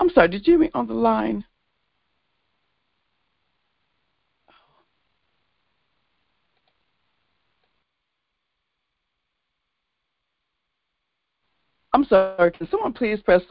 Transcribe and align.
I'm 0.00 0.08
sorry, 0.10 0.28
did 0.28 0.46
you 0.46 0.54
hear 0.54 0.60
me 0.60 0.70
on 0.72 0.86
the 0.86 0.94
line? 0.94 1.44
I'm 11.92 12.04
sorry. 12.04 12.50
Can 12.52 12.66
someone 12.70 12.94
please 12.94 13.20
press 13.20 13.42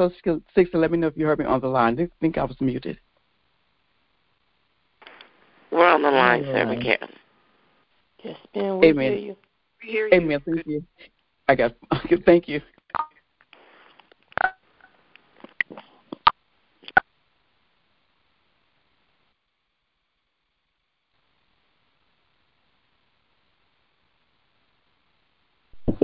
six 0.55 0.72
to 0.72 0.77
let 0.77 0.92
me 0.92 0.97
know 0.97 1.08
if 1.08 1.16
you 1.16 1.27
heard 1.27 1.39
me 1.39 1.45
on 1.45 1.61
the 1.61 1.67
line? 1.67 2.00
I 2.00 2.09
think 2.20 2.38
I 2.38 2.44
was 2.45 2.59
muted. 2.59 2.97
We're 5.72 5.88
on 5.88 6.02
the 6.02 6.09
line, 6.09 6.44
sir. 6.45 6.67
We 6.67 6.77
can. 6.77 6.97
Yes, 8.23 8.38
ma'am. 8.55 8.80
We 8.80 8.88
Amen. 8.88 9.11
hear 9.11 9.20
you. 9.20 9.36
We 9.83 9.92
hear 9.92 10.08
you. 10.08 10.14
Amen. 10.16 10.39
Thank 10.45 10.66
you. 10.66 10.83
I 11.47 11.55
got. 11.55 11.75
Thank 12.25 12.47
you. 12.47 12.61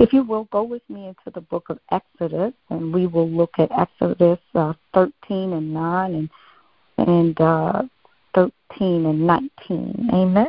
If 0.06 0.12
you 0.12 0.22
will 0.22 0.44
go 0.52 0.62
with 0.62 0.88
me 0.88 1.08
into 1.08 1.32
the 1.34 1.40
book 1.40 1.68
of 1.68 1.80
Exodus, 1.90 2.52
and 2.70 2.94
we 2.94 3.08
will 3.08 3.28
look 3.28 3.50
at 3.58 3.72
Exodus 3.72 4.38
uh, 4.54 4.72
13 4.94 5.52
and 5.52 5.74
9 5.74 6.14
and 6.14 7.08
and 7.08 7.40
uh, 7.40 7.82
13 8.32 9.04
and 9.04 9.26
19. 9.26 10.10
Amen. 10.12 10.46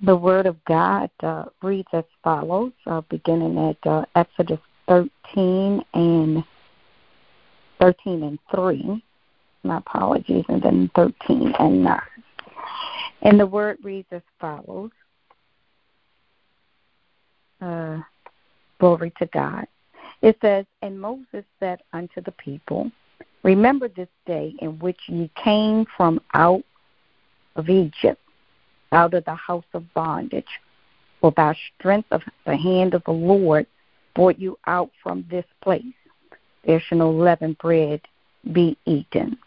The 0.00 0.16
Word 0.16 0.46
of 0.46 0.56
God 0.64 1.10
uh, 1.22 1.44
reads 1.60 1.88
as 1.92 2.04
follows, 2.24 2.72
uh, 2.86 3.02
beginning 3.10 3.58
at 3.58 3.86
uh, 3.86 4.06
Exodus 4.14 4.60
13 4.88 5.84
and 5.92 6.42
13 7.82 8.22
and 8.22 8.38
3. 8.50 9.04
My 9.64 9.76
apologies, 9.76 10.46
and 10.48 10.62
then 10.62 10.90
13 10.96 11.52
and 11.58 11.84
9. 11.84 12.00
And 13.20 13.38
the 13.38 13.46
Word 13.46 13.76
reads 13.82 14.08
as 14.10 14.22
follows. 14.40 14.90
Uh, 17.60 18.00
glory 18.78 19.12
to 19.18 19.26
God. 19.26 19.66
It 20.22 20.36
says, 20.40 20.64
And 20.82 21.00
Moses 21.00 21.44
said 21.60 21.80
unto 21.92 22.20
the 22.20 22.32
people, 22.32 22.90
Remember 23.42 23.88
this 23.88 24.08
day 24.26 24.54
in 24.60 24.78
which 24.78 24.98
ye 25.06 25.30
came 25.42 25.86
from 25.96 26.20
out 26.34 26.64
of 27.56 27.68
Egypt, 27.68 28.20
out 28.92 29.14
of 29.14 29.24
the 29.24 29.34
house 29.34 29.64
of 29.74 29.92
bondage. 29.94 30.46
For 31.20 31.32
by 31.32 31.56
strength 31.76 32.08
of 32.12 32.22
the 32.46 32.56
hand 32.56 32.94
of 32.94 33.02
the 33.04 33.12
Lord 33.12 33.66
brought 34.14 34.38
you 34.38 34.58
out 34.66 34.90
from 35.02 35.24
this 35.30 35.44
place. 35.62 35.84
There 36.64 36.80
shall 36.80 36.98
no 36.98 37.10
leavened 37.10 37.58
bread 37.58 38.00
be 38.52 38.76
eaten. 38.84 39.38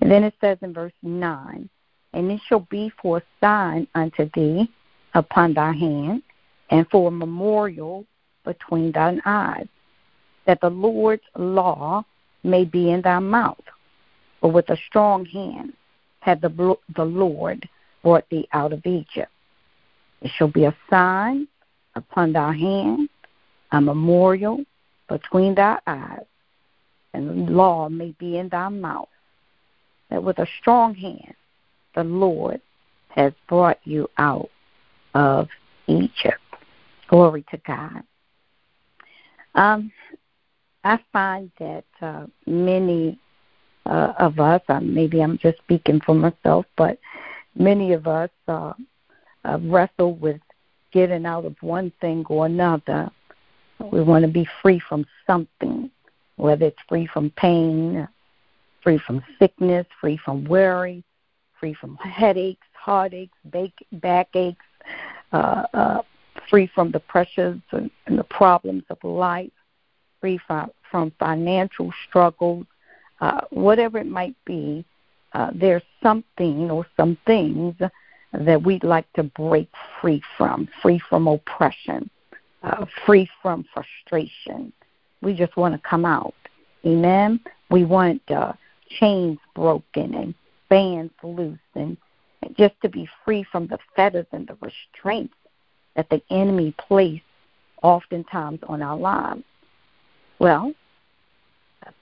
And 0.00 0.10
then 0.10 0.24
it 0.24 0.34
says 0.40 0.58
in 0.60 0.74
verse 0.74 0.92
9, 1.02 1.68
And 2.12 2.30
it 2.30 2.40
shall 2.46 2.66
be 2.70 2.92
for 3.00 3.18
a 3.18 3.22
sign 3.40 3.86
unto 3.94 4.28
thee 4.34 4.68
upon 5.14 5.54
thy 5.54 5.72
hand, 5.72 6.22
and 6.74 6.90
for 6.90 7.06
a 7.06 7.10
memorial 7.12 8.04
between 8.44 8.90
thine 8.90 9.22
eyes, 9.24 9.68
that 10.44 10.60
the 10.60 10.70
Lord's 10.70 11.22
law 11.38 12.04
may 12.42 12.64
be 12.64 12.90
in 12.90 13.00
thy 13.00 13.20
mouth. 13.20 13.62
For 14.40 14.50
with 14.50 14.68
a 14.70 14.76
strong 14.88 15.24
hand 15.24 15.72
hath 16.18 16.40
the, 16.40 16.76
the 16.96 17.04
Lord 17.04 17.68
brought 18.02 18.28
thee 18.28 18.48
out 18.52 18.72
of 18.72 18.84
Egypt. 18.84 19.30
It 20.20 20.32
shall 20.36 20.48
be 20.48 20.64
a 20.64 20.76
sign 20.90 21.46
upon 21.94 22.32
thy 22.32 22.52
hand, 22.52 23.08
a 23.70 23.80
memorial 23.80 24.64
between 25.08 25.54
thy 25.54 25.78
eyes, 25.86 26.26
and 27.12 27.28
the 27.28 27.52
law 27.52 27.88
may 27.88 28.16
be 28.18 28.36
in 28.36 28.48
thy 28.48 28.68
mouth. 28.68 29.08
That 30.10 30.24
with 30.24 30.40
a 30.40 30.46
strong 30.60 30.96
hand 30.96 31.34
the 31.94 32.02
Lord 32.02 32.60
has 33.10 33.32
brought 33.48 33.78
you 33.84 34.10
out 34.18 34.50
of 35.14 35.46
Egypt. 35.86 36.40
Glory 37.14 37.44
to 37.52 37.58
God. 37.58 38.02
Um, 39.54 39.92
I 40.82 40.98
find 41.12 41.48
that 41.60 41.84
uh, 42.02 42.26
many 42.44 43.20
uh, 43.86 44.14
of 44.18 44.40
us, 44.40 44.62
uh, 44.68 44.80
maybe 44.80 45.20
I'm 45.20 45.38
just 45.38 45.58
speaking 45.58 46.00
for 46.04 46.16
myself, 46.16 46.66
but 46.76 46.98
many 47.54 47.92
of 47.92 48.08
us 48.08 48.30
uh, 48.48 48.72
uh, 49.44 49.58
wrestle 49.60 50.16
with 50.16 50.40
getting 50.90 51.24
out 51.24 51.44
of 51.44 51.54
one 51.60 51.92
thing 52.00 52.24
or 52.28 52.46
another. 52.46 53.08
We 53.78 54.02
want 54.02 54.24
to 54.24 54.28
be 54.28 54.48
free 54.60 54.80
from 54.80 55.06
something, 55.24 55.92
whether 56.34 56.66
it's 56.66 56.82
free 56.88 57.06
from 57.06 57.30
pain, 57.36 58.08
free 58.82 58.98
from 58.98 59.22
sickness, 59.38 59.86
free 60.00 60.16
from 60.24 60.46
worry, 60.46 61.04
free 61.60 61.74
from 61.74 61.94
headaches, 61.98 62.66
heartaches, 62.72 63.30
backaches, 63.92 64.56
uh, 65.32 65.66
uh, 65.72 66.02
free 66.48 66.70
from 66.74 66.90
the 66.90 67.00
pressures 67.00 67.60
and, 67.72 67.90
and 68.06 68.18
the 68.18 68.24
problems 68.24 68.84
of 68.90 68.98
life, 69.02 69.50
free 70.20 70.38
from, 70.46 70.70
from 70.90 71.12
financial 71.18 71.92
struggles, 72.08 72.66
uh, 73.20 73.42
whatever 73.50 73.98
it 73.98 74.06
might 74.06 74.36
be, 74.44 74.84
uh, 75.32 75.50
there's 75.54 75.82
something 76.02 76.70
or 76.70 76.86
some 76.96 77.18
things 77.26 77.74
that 78.32 78.62
we'd 78.62 78.84
like 78.84 79.10
to 79.14 79.22
break 79.22 79.68
free 80.00 80.22
from, 80.36 80.68
free 80.82 81.00
from 81.08 81.26
oppression, 81.28 82.08
uh, 82.62 82.84
free 83.06 83.28
from 83.42 83.64
frustration. 83.72 84.72
We 85.22 85.34
just 85.34 85.56
want 85.56 85.74
to 85.74 85.88
come 85.88 86.04
out. 86.04 86.34
Amen. 86.84 87.40
We 87.70 87.84
want 87.84 88.22
uh, 88.30 88.52
chains 89.00 89.38
broken 89.54 90.14
and 90.14 90.34
bands 90.68 91.12
loose 91.22 91.58
and 91.74 91.96
just 92.58 92.74
to 92.82 92.88
be 92.88 93.08
free 93.24 93.44
from 93.50 93.66
the 93.68 93.78
fetters 93.96 94.26
and 94.32 94.46
the 94.46 94.56
restraints 94.60 95.34
that 95.96 96.08
the 96.10 96.22
enemy 96.30 96.74
placed 96.78 97.22
oftentimes 97.82 98.60
on 98.64 98.82
our 98.82 98.96
lives. 98.96 99.42
Well, 100.38 100.72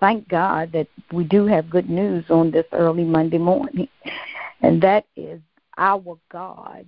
thank 0.00 0.28
God 0.28 0.72
that 0.72 0.88
we 1.12 1.24
do 1.24 1.46
have 1.46 1.70
good 1.70 1.90
news 1.90 2.24
on 2.30 2.50
this 2.50 2.66
early 2.72 3.04
Monday 3.04 3.38
morning, 3.38 3.88
and 4.62 4.80
that 4.82 5.06
is 5.16 5.40
our 5.78 6.18
God 6.30 6.86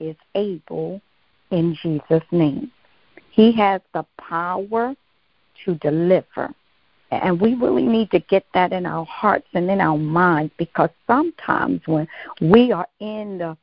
is 0.00 0.16
able 0.34 1.00
in 1.50 1.76
Jesus' 1.82 2.24
name. 2.30 2.70
He 3.30 3.52
has 3.52 3.80
the 3.92 4.04
power 4.18 4.94
to 5.64 5.74
deliver. 5.76 6.52
And 7.10 7.40
we 7.40 7.54
really 7.54 7.84
need 7.84 8.10
to 8.10 8.18
get 8.18 8.44
that 8.52 8.72
in 8.72 8.84
our 8.84 9.04
hearts 9.04 9.46
and 9.54 9.70
in 9.70 9.80
our 9.80 9.96
minds 9.96 10.52
because 10.58 10.90
sometimes 11.06 11.80
when 11.86 12.08
we 12.40 12.72
are 12.72 12.88
in 12.98 13.38
the 13.38 13.56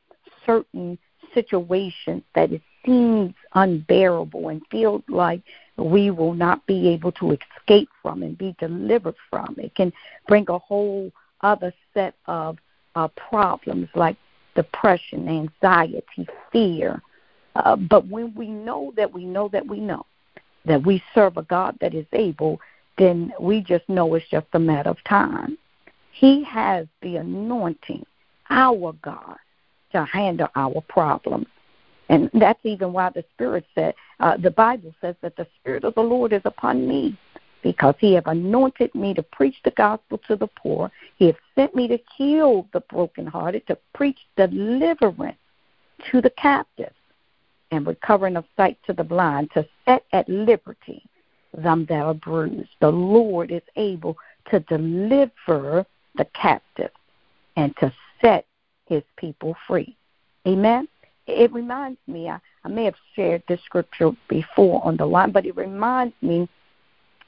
certain 0.45 0.97
situation 1.33 2.23
that 2.35 2.51
it 2.51 2.61
seems 2.85 3.33
unbearable 3.53 4.49
and 4.49 4.61
feels 4.69 5.03
like 5.07 5.41
we 5.77 6.11
will 6.11 6.33
not 6.33 6.65
be 6.65 6.89
able 6.89 7.11
to 7.13 7.31
escape 7.31 7.89
from 8.01 8.23
and 8.23 8.37
be 8.37 8.55
delivered 8.59 9.15
from, 9.29 9.55
it 9.57 9.73
can 9.75 9.91
bring 10.27 10.45
a 10.49 10.57
whole 10.57 11.11
other 11.41 11.73
set 11.93 12.13
of 12.27 12.57
uh, 12.95 13.07
problems 13.09 13.89
like 13.95 14.15
depression, 14.55 15.27
anxiety, 15.27 16.27
fear. 16.51 17.01
Uh, 17.55 17.75
but 17.75 18.07
when 18.07 18.33
we 18.35 18.47
know 18.47 18.93
that 18.95 19.11
we 19.11 19.25
know 19.25 19.47
that 19.49 19.65
we 19.65 19.79
know 19.79 20.05
that 20.65 20.85
we 20.85 21.03
serve 21.13 21.37
a 21.37 21.43
God 21.43 21.77
that 21.81 21.93
is 21.93 22.05
able, 22.13 22.59
then 22.97 23.33
we 23.39 23.61
just 23.61 23.87
know 23.89 24.13
it's 24.15 24.27
just 24.29 24.47
a 24.53 24.59
matter 24.59 24.89
of 24.89 25.03
time. 25.03 25.57
He 26.11 26.43
has 26.43 26.87
the 27.01 27.17
anointing, 27.17 28.05
our 28.49 28.93
God, 29.01 29.37
to 29.93 30.05
handle 30.05 30.47
our 30.55 30.81
problems. 30.81 31.47
And 32.09 32.29
that's 32.33 32.59
even 32.63 32.93
why 32.93 33.09
the 33.09 33.23
Spirit 33.33 33.65
said, 33.73 33.95
uh, 34.19 34.37
the 34.37 34.51
Bible 34.51 34.93
says 35.01 35.15
that 35.21 35.35
the 35.35 35.47
Spirit 35.59 35.83
of 35.83 35.95
the 35.95 36.01
Lord 36.01 36.33
is 36.33 36.41
upon 36.45 36.87
me 36.87 37.17
because 37.63 37.95
he 37.97 38.13
have 38.13 38.27
anointed 38.27 38.93
me 38.93 39.13
to 39.13 39.23
preach 39.23 39.55
the 39.63 39.71
gospel 39.71 40.19
to 40.27 40.35
the 40.35 40.47
poor. 40.47 40.91
He 41.17 41.27
have 41.27 41.37
sent 41.55 41.73
me 41.73 41.87
to 41.87 41.97
heal 42.17 42.67
the 42.73 42.81
brokenhearted, 42.81 43.65
to 43.67 43.77
preach 43.95 44.19
deliverance 44.35 45.37
to 46.11 46.21
the 46.21 46.29
captives, 46.31 46.95
and 47.71 47.87
recovering 47.87 48.35
of 48.35 48.45
sight 48.57 48.77
to 48.85 48.93
the 48.93 49.03
blind, 49.03 49.49
to 49.53 49.65
set 49.85 50.03
at 50.11 50.27
liberty 50.27 51.03
them 51.57 51.85
that 51.87 52.03
are 52.03 52.13
bruised. 52.13 52.69
The 52.81 52.91
Lord 52.91 53.51
is 53.51 53.61
able 53.75 54.17
to 54.51 54.59
deliver 54.61 55.85
the 56.15 56.25
captive 56.39 56.91
and 57.55 57.75
to 57.77 57.93
set 58.21 58.45
his 58.85 59.03
people 59.17 59.55
free. 59.67 59.95
Amen. 60.47 60.87
It 61.25 61.53
reminds 61.53 61.99
me, 62.07 62.29
I, 62.29 62.39
I 62.63 62.67
may 62.67 62.85
have 62.85 62.95
shared 63.15 63.43
this 63.47 63.61
scripture 63.65 64.11
before 64.27 64.85
on 64.85 64.97
the 64.97 65.05
line, 65.05 65.31
but 65.31 65.45
it 65.45 65.55
reminds 65.55 66.15
me 66.21 66.49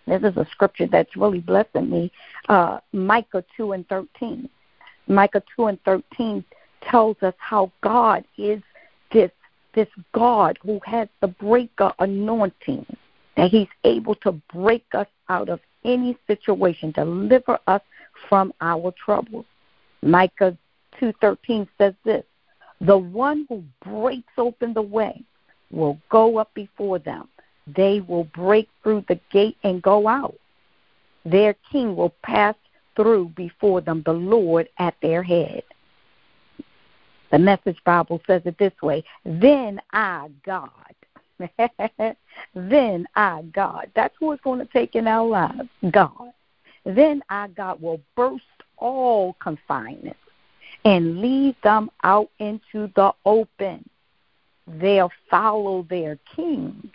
this 0.08 0.22
is 0.24 0.38
a 0.38 0.46
scripture 0.52 0.88
that's 0.88 1.16
really 1.16 1.40
blessing 1.40 1.90
me. 1.90 2.12
Uh, 2.48 2.80
Micah 2.94 3.44
2 3.58 3.72
and 3.72 3.88
13. 3.88 4.50
Micah 5.08 5.44
2 5.56 5.66
and 5.68 5.80
13 5.84 6.44
tells 6.82 7.18
us 7.22 7.34
how 7.38 7.72
God 7.82 8.24
is 8.38 8.62
this 9.12 9.32
this 9.74 9.88
God 10.14 10.58
who 10.64 10.80
has 10.86 11.10
the 11.20 11.28
breaker 11.28 11.92
anointing, 12.00 12.86
that 13.36 13.52
He's 13.52 13.68
able 13.84 14.16
to 14.16 14.32
break 14.54 14.86
us 14.94 15.08
out 15.28 15.50
of 15.50 15.60
any 15.84 16.18
situation. 16.28 16.92
Deliver 16.92 17.60
us 17.68 17.82
from 18.30 18.54
our 18.62 18.94
troubles. 18.94 19.46
Micah 20.02 20.58
2:13 21.00 21.68
says 21.78 21.94
this, 22.04 22.26
"The 22.82 22.98
one 22.98 23.46
who 23.50 23.64
breaks 23.82 24.34
open 24.38 24.74
the 24.74 24.82
way 24.82 25.24
will 25.72 26.00
go 26.10 26.38
up 26.38 26.54
before 26.54 27.00
them. 27.00 27.28
They 27.68 28.02
will 28.02 28.26
break 28.26 28.70
through 28.84 29.06
the 29.08 29.20
gate 29.32 29.58
and 29.64 29.82
go 29.82 30.08
out. 30.08 30.36
Their 31.24 31.56
king 31.72 31.96
will 31.96 32.14
pass 32.22 32.56
through 32.96 33.30
before 33.30 33.82
them, 33.82 34.04
the 34.04 34.14
Lord 34.14 34.70
at 34.78 34.96
their 35.02 35.24
head." 35.24 35.64
The 37.32 37.40
Message 37.40 37.84
Bible 37.84 38.22
says 38.28 38.44
it 38.46 38.58
this 38.58 38.82
way 38.82 39.04
Then 39.26 39.82
I, 39.92 40.30
God, 40.44 40.70
then 42.54 43.08
I, 43.16 43.42
God, 43.54 43.92
that's 43.96 44.16
who 44.20 44.32
is 44.32 44.40
going 44.42 44.60
to 44.60 44.72
take 44.72 44.96
in 44.96 45.08
our 45.08 45.28
lives, 45.28 45.70
God. 45.92 46.32
Then 46.86 47.24
I, 47.30 47.48
God, 47.50 47.82
will 47.82 48.00
burst 48.16 48.44
all 48.78 49.34
confinement 49.42 50.16
and 50.86 51.20
lead 51.20 51.56
them 51.64 51.90
out 52.04 52.30
into 52.40 52.92
the 52.96 53.12
open. 53.26 53.88
They'll 54.68 55.12
follow 55.30 55.86
their 55.90 56.18
king. 56.36 56.90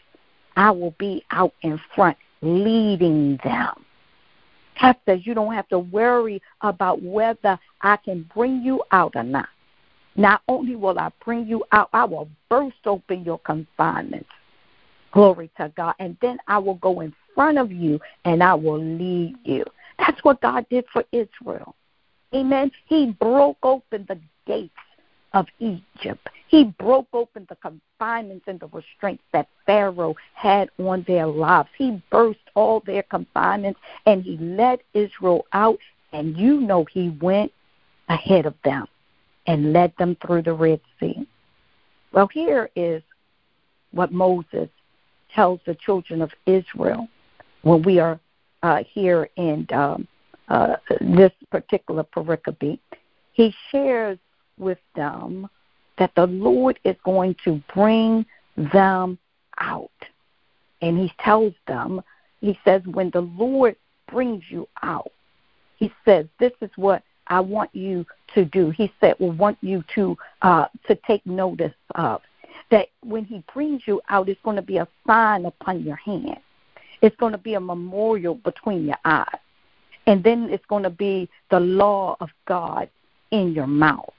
I 0.56 0.70
will 0.70 0.94
be 0.98 1.24
out 1.30 1.52
in 1.62 1.80
front 1.94 2.16
leading 2.42 3.38
them. 3.44 3.84
God 4.80 4.96
says 5.04 5.20
you 5.26 5.34
don't 5.34 5.52
have 5.52 5.68
to 5.68 5.78
worry 5.78 6.40
about 6.62 7.02
whether 7.02 7.58
I 7.82 7.96
can 7.96 8.28
bring 8.34 8.62
you 8.62 8.82
out 8.92 9.12
or 9.14 9.22
not. 9.22 9.48
Not 10.16 10.42
only 10.48 10.74
will 10.74 10.98
I 10.98 11.10
bring 11.24 11.46
you 11.46 11.64
out, 11.72 11.90
I 11.92 12.04
will 12.04 12.28
burst 12.48 12.78
open 12.86 13.24
your 13.24 13.38
confinements. 13.40 14.30
Glory 15.12 15.50
to 15.58 15.72
God. 15.76 15.94
And 15.98 16.16
then 16.22 16.38
I 16.48 16.58
will 16.58 16.74
go 16.74 17.00
in 17.00 17.14
front 17.34 17.58
of 17.58 17.70
you 17.70 18.00
and 18.24 18.42
I 18.42 18.54
will 18.54 18.82
lead 18.82 19.36
you. 19.44 19.64
That's 19.98 20.22
what 20.24 20.40
God 20.40 20.66
did 20.70 20.84
for 20.92 21.04
Israel. 21.12 21.74
Amen. 22.34 22.70
He 22.86 23.12
broke 23.12 23.58
open 23.62 24.06
the 24.08 24.18
gates 24.46 24.72
of 25.32 25.46
Egypt. 25.58 26.28
He 26.48 26.64
broke 26.64 27.08
open 27.12 27.46
the 27.48 27.56
confinements 27.56 28.44
and 28.48 28.58
the 28.58 28.68
restraints 28.68 29.22
that 29.32 29.48
Pharaoh 29.66 30.16
had 30.34 30.68
on 30.78 31.04
their 31.06 31.26
lives. 31.26 31.68
He 31.76 32.02
burst 32.10 32.40
all 32.54 32.82
their 32.84 33.04
confinements 33.04 33.80
and 34.06 34.22
he 34.22 34.36
led 34.38 34.80
Israel 34.94 35.46
out. 35.52 35.78
And 36.12 36.36
you 36.36 36.60
know 36.60 36.84
he 36.84 37.10
went 37.20 37.52
ahead 38.08 38.46
of 38.46 38.54
them 38.64 38.86
and 39.46 39.72
led 39.72 39.92
them 39.98 40.16
through 40.24 40.42
the 40.42 40.52
Red 40.52 40.80
Sea. 40.98 41.26
Well, 42.12 42.28
here 42.32 42.70
is 42.74 43.02
what 43.92 44.12
Moses 44.12 44.68
tells 45.32 45.60
the 45.66 45.76
children 45.76 46.22
of 46.22 46.32
Israel 46.46 47.08
when 47.62 47.82
we 47.82 48.00
are 48.00 48.18
uh, 48.62 48.82
here 48.92 49.28
in 49.36 49.66
um, 49.72 50.08
uh, 50.50 50.76
this 51.00 51.32
particular 51.50 52.04
pericope. 52.04 52.78
He 53.32 53.54
shares 53.70 54.18
with 54.58 54.78
them 54.94 55.48
that 55.98 56.12
the 56.14 56.26
Lord 56.26 56.78
is 56.84 56.96
going 57.04 57.36
to 57.44 57.62
bring 57.74 58.26
them 58.56 59.18
out. 59.58 59.90
And 60.82 60.98
he 60.98 61.12
tells 61.20 61.54
them, 61.66 62.02
he 62.40 62.58
says, 62.64 62.82
when 62.86 63.10
the 63.10 63.22
Lord 63.22 63.76
brings 64.10 64.42
you 64.50 64.68
out, 64.82 65.12
he 65.76 65.92
says, 66.04 66.26
this 66.38 66.52
is 66.60 66.70
what 66.76 67.02
I 67.30 67.40
want 67.40 67.74
you 67.74 68.04
to 68.34 68.44
do. 68.44 68.70
He 68.70 68.92
said, 69.00 69.14
"We 69.18 69.30
want 69.30 69.56
you 69.62 69.84
to 69.94 70.18
uh, 70.42 70.66
to 70.86 70.94
take 71.06 71.24
notice 71.24 71.72
of 71.94 72.20
that 72.70 72.88
when 73.02 73.24
He 73.24 73.42
brings 73.54 73.82
you 73.86 74.02
out, 74.08 74.28
it's 74.28 74.40
going 74.42 74.56
to 74.56 74.62
be 74.62 74.78
a 74.78 74.88
sign 75.06 75.46
upon 75.46 75.84
your 75.84 75.96
hand. 75.96 76.40
It's 77.02 77.16
going 77.16 77.32
to 77.32 77.38
be 77.38 77.54
a 77.54 77.60
memorial 77.60 78.34
between 78.34 78.84
your 78.84 78.98
eyes, 79.04 79.39
and 80.10 80.24
then 80.24 80.48
it's 80.50 80.66
going 80.66 80.82
to 80.82 80.90
be 80.90 81.30
the 81.52 81.60
law 81.60 82.16
of 82.18 82.30
God 82.48 82.90
in 83.30 83.52
your 83.52 83.68
mouth. 83.68 84.12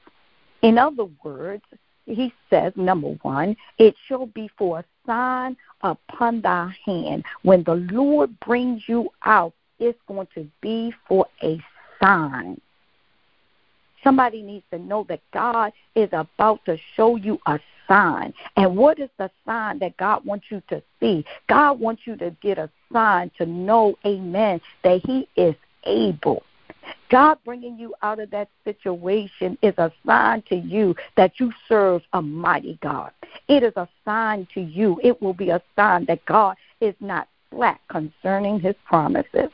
In 0.61 0.77
other 0.77 1.07
words, 1.21 1.63
he 2.05 2.31
says, 2.49 2.71
number 2.77 3.09
one, 3.23 3.57
it 3.77 3.93
shall 4.07 4.27
be 4.27 4.49
for 4.57 4.79
a 4.79 4.85
sign 5.05 5.57
upon 5.81 6.39
thy 6.39 6.73
hand. 6.85 7.25
When 7.43 7.63
the 7.63 7.75
Lord 7.91 8.39
brings 8.39 8.83
you 8.87 9.09
out, 9.25 9.51
it's 9.79 9.99
going 10.07 10.29
to 10.33 10.47
be 10.61 10.93
for 11.09 11.25
a 11.43 11.61
sign. 12.01 12.61
Somebody 14.01 14.43
needs 14.43 14.63
to 14.71 14.79
know 14.79 15.05
that 15.09 15.19
God 15.33 15.73
is 15.95 16.07
about 16.13 16.63
to 16.67 16.77
show 16.95 17.17
you 17.17 17.37
a 17.47 17.59
sign. 17.89 18.33
And 18.55 18.77
what 18.77 18.97
is 18.97 19.09
the 19.17 19.29
sign 19.45 19.79
that 19.79 19.97
God 19.97 20.23
wants 20.23 20.45
you 20.49 20.63
to 20.69 20.81
see? 21.01 21.25
God 21.49 21.81
wants 21.81 22.03
you 22.05 22.15
to 22.15 22.33
get 22.41 22.57
a 22.57 22.69
sign 22.93 23.29
to 23.37 23.45
know, 23.45 23.95
amen, 24.05 24.61
that 24.85 25.01
He 25.05 25.27
is 25.35 25.53
able. 25.85 26.43
God 27.09 27.37
bringing 27.45 27.77
you 27.77 27.93
out 28.01 28.19
of 28.19 28.31
that 28.31 28.49
situation 28.63 29.57
is 29.61 29.73
a 29.77 29.91
sign 30.05 30.41
to 30.49 30.55
you 30.55 30.95
that 31.17 31.39
you 31.39 31.51
serve 31.67 32.01
a 32.13 32.21
mighty 32.21 32.79
God. 32.81 33.11
It 33.47 33.63
is 33.63 33.73
a 33.75 33.87
sign 34.05 34.47
to 34.53 34.61
you. 34.61 34.99
It 35.03 35.21
will 35.21 35.33
be 35.33 35.49
a 35.49 35.61
sign 35.75 36.05
that 36.05 36.25
God 36.25 36.55
is 36.79 36.95
not 36.99 37.27
slack 37.49 37.81
concerning 37.89 38.59
his 38.59 38.75
promises. 38.85 39.49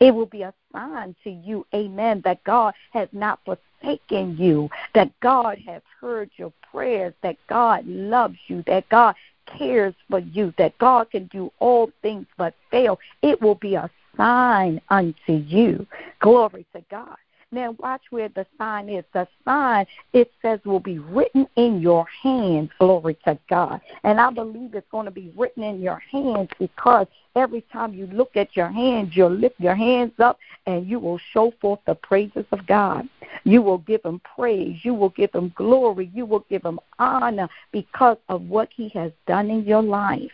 It 0.00 0.14
will 0.14 0.26
be 0.26 0.42
a 0.42 0.54
sign 0.72 1.14
to 1.24 1.30
you, 1.30 1.66
amen, 1.74 2.22
that 2.24 2.42
God 2.44 2.74
has 2.92 3.08
not 3.12 3.40
forsaken 3.44 4.36
you, 4.38 4.70
that 4.94 5.10
God 5.20 5.58
has 5.66 5.82
heard 6.00 6.30
your 6.36 6.52
prayers, 6.70 7.14
that 7.22 7.36
God 7.48 7.86
loves 7.86 8.38
you, 8.46 8.62
that 8.66 8.88
God 8.88 9.14
cares 9.46 9.94
for 10.08 10.20
you, 10.20 10.54
that 10.56 10.78
God 10.78 11.10
can 11.10 11.26
do 11.26 11.52
all 11.58 11.90
things 12.00 12.26
but 12.36 12.54
fail. 12.70 12.98
It 13.22 13.42
will 13.42 13.56
be 13.56 13.74
a 13.74 13.90
sign 14.16 14.80
unto 14.88 15.32
you. 15.32 15.86
Glory 16.20 16.66
to 16.74 16.82
God. 16.90 17.16
Now 17.52 17.76
watch 17.78 18.00
where 18.08 18.30
the 18.30 18.46
sign 18.56 18.88
is. 18.88 19.04
The 19.12 19.28
sign 19.44 19.84
it 20.14 20.32
says 20.40 20.58
will 20.64 20.80
be 20.80 20.98
written 20.98 21.46
in 21.56 21.82
your 21.82 22.06
hands. 22.22 22.70
Glory 22.78 23.18
to 23.26 23.38
God. 23.50 23.82
And 24.04 24.18
I 24.18 24.30
believe 24.30 24.74
it's 24.74 24.90
going 24.90 25.04
to 25.04 25.10
be 25.10 25.30
written 25.36 25.62
in 25.62 25.82
your 25.82 26.02
hands 26.10 26.48
because 26.58 27.06
every 27.36 27.60
time 27.70 27.92
you 27.92 28.06
look 28.06 28.36
at 28.36 28.56
your 28.56 28.70
hands, 28.70 29.10
you'll 29.14 29.34
lift 29.34 29.60
your 29.60 29.74
hands 29.74 30.12
up 30.18 30.38
and 30.66 30.86
you 30.86 30.98
will 30.98 31.20
show 31.32 31.52
forth 31.60 31.80
the 31.86 31.94
praises 31.94 32.46
of 32.52 32.66
God. 32.66 33.06
You 33.44 33.60
will 33.60 33.78
give 33.78 34.02
him 34.02 34.22
praise. 34.34 34.78
You 34.82 34.94
will 34.94 35.10
give 35.10 35.34
him 35.34 35.52
glory. 35.54 36.10
You 36.14 36.24
will 36.24 36.46
give 36.48 36.64
him 36.64 36.80
honor 36.98 37.50
because 37.70 38.16
of 38.30 38.42
what 38.48 38.70
he 38.74 38.88
has 38.90 39.12
done 39.26 39.50
in 39.50 39.64
your 39.64 39.82
life. 39.82 40.32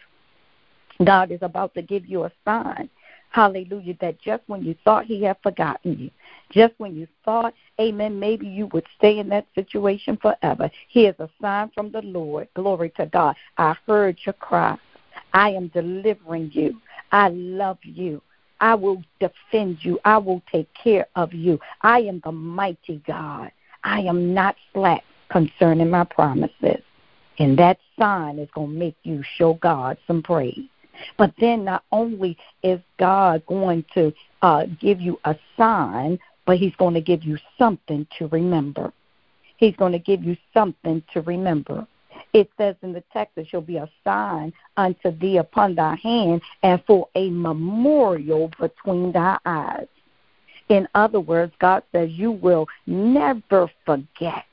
God 1.04 1.30
is 1.32 1.42
about 1.42 1.74
to 1.74 1.82
give 1.82 2.06
you 2.06 2.24
a 2.24 2.32
sign. 2.44 2.88
Hallelujah. 3.30 3.94
That 4.00 4.20
just 4.20 4.42
when 4.46 4.62
you 4.62 4.74
thought 4.84 5.04
he 5.04 5.22
had 5.22 5.36
forgotten 5.42 5.98
you, 5.98 6.10
just 6.50 6.74
when 6.78 6.96
you 6.96 7.06
thought, 7.24 7.54
amen, 7.80 8.18
maybe 8.18 8.46
you 8.46 8.66
would 8.68 8.86
stay 8.96 9.18
in 9.18 9.28
that 9.28 9.46
situation 9.54 10.16
forever, 10.16 10.70
here's 10.88 11.18
a 11.18 11.28
sign 11.40 11.70
from 11.74 11.92
the 11.92 12.02
Lord. 12.02 12.48
Glory 12.54 12.90
to 12.96 13.06
God. 13.06 13.36
I 13.58 13.74
heard 13.86 14.18
your 14.24 14.32
cry. 14.34 14.78
I 15.32 15.50
am 15.50 15.68
delivering 15.68 16.50
you. 16.54 16.80
I 17.12 17.28
love 17.28 17.78
you. 17.82 18.22
I 18.60 18.74
will 18.74 19.02
defend 19.20 19.78
you. 19.84 20.00
I 20.04 20.18
will 20.18 20.42
take 20.50 20.68
care 20.74 21.06
of 21.14 21.32
you. 21.32 21.60
I 21.82 22.00
am 22.00 22.20
the 22.24 22.32
mighty 22.32 23.02
God. 23.06 23.52
I 23.84 24.00
am 24.00 24.34
not 24.34 24.56
slack 24.72 25.04
concerning 25.30 25.90
my 25.90 26.04
promises. 26.04 26.82
And 27.38 27.56
that 27.58 27.78
sign 27.98 28.38
is 28.38 28.48
going 28.52 28.72
to 28.72 28.78
make 28.78 28.96
you 29.04 29.22
show 29.36 29.54
God 29.54 29.96
some 30.06 30.22
praise. 30.22 30.66
But 31.16 31.32
then 31.38 31.64
not 31.64 31.84
only 31.92 32.36
is 32.62 32.80
God 32.98 33.44
going 33.46 33.84
to 33.94 34.12
uh, 34.42 34.66
give 34.80 35.00
you 35.00 35.18
a 35.24 35.36
sign, 35.56 36.18
but 36.46 36.58
He's 36.58 36.74
going 36.76 36.94
to 36.94 37.00
give 37.00 37.24
you 37.24 37.38
something 37.58 38.06
to 38.18 38.26
remember. 38.28 38.92
He's 39.56 39.76
going 39.76 39.92
to 39.92 39.98
give 39.98 40.22
you 40.22 40.36
something 40.54 41.02
to 41.12 41.20
remember. 41.22 41.86
It 42.32 42.50
says 42.56 42.76
in 42.82 42.92
the 42.92 43.02
text, 43.12 43.36
it 43.36 43.48
shall 43.48 43.60
be 43.60 43.76
a 43.76 43.88
sign 44.04 44.52
unto 44.76 45.10
thee 45.10 45.38
upon 45.38 45.74
thy 45.74 45.96
hand 45.96 46.42
and 46.62 46.82
for 46.86 47.08
a 47.14 47.30
memorial 47.30 48.50
between 48.60 49.12
thy 49.12 49.38
eyes. 49.44 49.86
In 50.68 50.86
other 50.94 51.20
words, 51.20 51.52
God 51.58 51.82
says 51.92 52.10
you 52.10 52.32
will 52.32 52.66
never 52.86 53.70
forget 53.86 54.44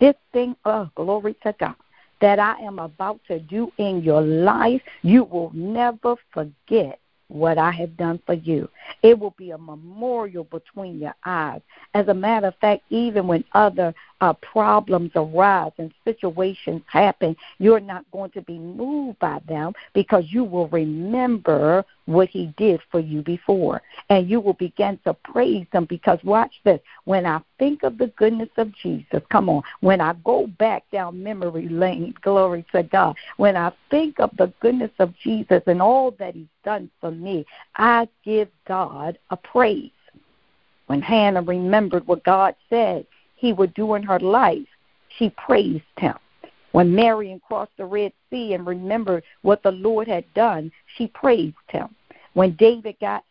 this 0.00 0.14
thing. 0.32 0.56
Oh, 0.64 0.88
glory 0.94 1.36
to 1.42 1.54
God 1.58 1.74
that 2.20 2.38
I 2.38 2.60
am 2.60 2.78
about 2.78 3.20
to 3.28 3.38
do 3.38 3.72
in 3.78 4.02
your 4.02 4.22
life, 4.22 4.82
you 5.02 5.24
will 5.24 5.50
never 5.54 6.16
forget 6.32 6.98
what 7.28 7.58
I 7.58 7.70
have 7.70 7.96
done 7.96 8.20
for 8.26 8.34
you. 8.34 8.68
It 9.02 9.18
will 9.18 9.34
be 9.36 9.50
a 9.50 9.58
memorial 9.58 10.44
between 10.44 10.98
your 10.98 11.14
eyes. 11.24 11.60
As 11.94 12.08
a 12.08 12.14
matter 12.14 12.48
of 12.48 12.56
fact, 12.56 12.82
even 12.90 13.26
when 13.26 13.44
other 13.52 13.94
uh, 14.20 14.34
problems 14.34 15.10
arise 15.14 15.72
and 15.78 15.92
situations 16.04 16.82
happen, 16.86 17.36
you're 17.58 17.80
not 17.80 18.04
going 18.10 18.30
to 18.32 18.42
be 18.42 18.58
moved 18.58 19.18
by 19.18 19.40
them 19.48 19.72
because 19.94 20.24
you 20.28 20.44
will 20.44 20.68
remember 20.68 21.84
what 22.06 22.28
he 22.28 22.52
did 22.56 22.80
for 22.90 23.00
you 23.00 23.22
before. 23.22 23.80
And 24.08 24.28
you 24.28 24.40
will 24.40 24.54
begin 24.54 24.98
to 25.04 25.14
praise 25.14 25.66
him 25.72 25.86
because 25.86 26.18
watch 26.22 26.52
this. 26.64 26.80
When 27.04 27.24
I 27.24 27.40
think 27.58 27.82
of 27.82 27.98
the 27.98 28.08
goodness 28.08 28.50
of 28.56 28.72
Jesus, 28.82 29.22
come 29.30 29.48
on, 29.48 29.62
when 29.80 30.00
I 30.00 30.14
go 30.24 30.46
back 30.46 30.84
down 30.90 31.22
memory 31.22 31.68
lane, 31.68 32.14
glory 32.20 32.64
to 32.72 32.82
God, 32.82 33.16
when 33.36 33.56
I 33.56 33.72
think 33.90 34.20
of 34.20 34.30
the 34.36 34.52
goodness 34.60 34.92
of 34.98 35.14
Jesus 35.22 35.62
and 35.66 35.80
all 35.80 36.10
that 36.18 36.34
he's 36.34 36.46
done 36.64 36.90
for 37.00 37.10
me, 37.10 37.46
I 37.76 38.08
give 38.24 38.48
God 38.66 39.18
a 39.30 39.36
praise. 39.36 39.90
When 40.88 41.00
Hannah 41.00 41.42
remembered 41.42 42.06
what 42.08 42.24
God 42.24 42.56
said 42.68 43.06
he 43.40 43.52
would 43.52 43.74
do 43.74 43.94
in 43.94 44.02
her 44.02 44.20
life, 44.20 44.68
she 45.18 45.30
praised 45.30 45.82
him. 45.98 46.14
When 46.72 46.94
Miriam 46.94 47.40
crossed 47.40 47.76
the 47.76 47.84
Red 47.84 48.12
Sea 48.28 48.54
and 48.54 48.66
remembered 48.66 49.24
what 49.42 49.62
the 49.62 49.72
Lord 49.72 50.06
had 50.06 50.24
done, 50.34 50.70
she 50.96 51.08
praised 51.08 51.56
him. 51.68 51.88
When 52.34 52.54
David 52.56 52.96
got 53.00 53.24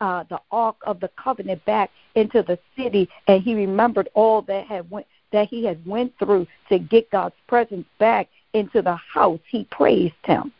uh, 0.00 0.24
the 0.28 0.38
Ark 0.52 0.76
of 0.86 1.00
the 1.00 1.10
Covenant 1.22 1.64
back 1.64 1.90
into 2.14 2.42
the 2.42 2.58
city 2.76 3.08
and 3.26 3.42
he 3.42 3.54
remembered 3.54 4.08
all 4.14 4.42
that 4.42 4.66
had 4.66 4.88
went 4.90 5.06
that 5.32 5.48
he 5.48 5.64
had 5.64 5.84
went 5.84 6.12
through 6.18 6.46
to 6.68 6.78
get 6.78 7.10
God's 7.10 7.34
presence 7.48 7.86
back 7.98 8.28
into 8.54 8.80
the 8.80 8.94
house, 8.94 9.40
he 9.50 9.64
praised 9.64 10.14
him. 10.24 10.52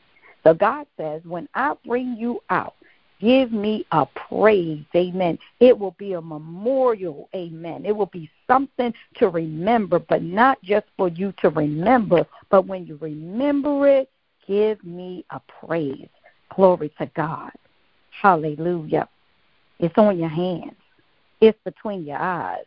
So 0.45 0.53
God 0.53 0.87
says, 0.99 1.23
when 1.25 1.49
I 1.55 1.75
bring 1.87 2.17
you 2.19 2.41
out, 2.51 2.75
Give 3.21 3.53
me 3.53 3.85
a 3.91 4.07
praise. 4.07 4.85
Amen. 4.95 5.39
It 5.61 5.77
will 5.77 5.97
be 5.99 6.13
a 6.13 6.21
memorial. 6.21 7.29
Amen. 7.35 7.85
It 7.85 7.97
will 7.97 8.07
be 8.07 8.31
something 8.47 8.95
to 9.17 9.29
remember, 9.29 9.99
but 9.99 10.23
not 10.23 10.63
just 10.63 10.87
for 10.97 11.09
you 11.09 11.33
to 11.39 11.51
remember, 11.51 12.27
but 12.51 12.67
when 12.67 12.87
you 12.87 12.97
remember 13.01 13.89
it, 13.89 14.11
give 14.47 14.83
me 14.85 15.25
a 15.31 15.41
praise. 15.61 16.09
Glory 16.55 16.93
to 16.99 17.07
God. 17.17 17.51
Hallelujah. 18.23 19.09
It's 19.79 19.97
on 19.97 20.19
your 20.19 20.29
hands, 20.29 20.75
it's 21.41 21.59
between 21.65 22.05
your 22.05 22.19
eyes 22.19 22.65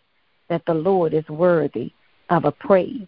that 0.49 0.65
the 0.65 0.73
Lord 0.73 1.13
is 1.13 1.27
worthy 1.27 1.91
of 2.29 2.45
a 2.45 2.51
praise. 2.51 3.07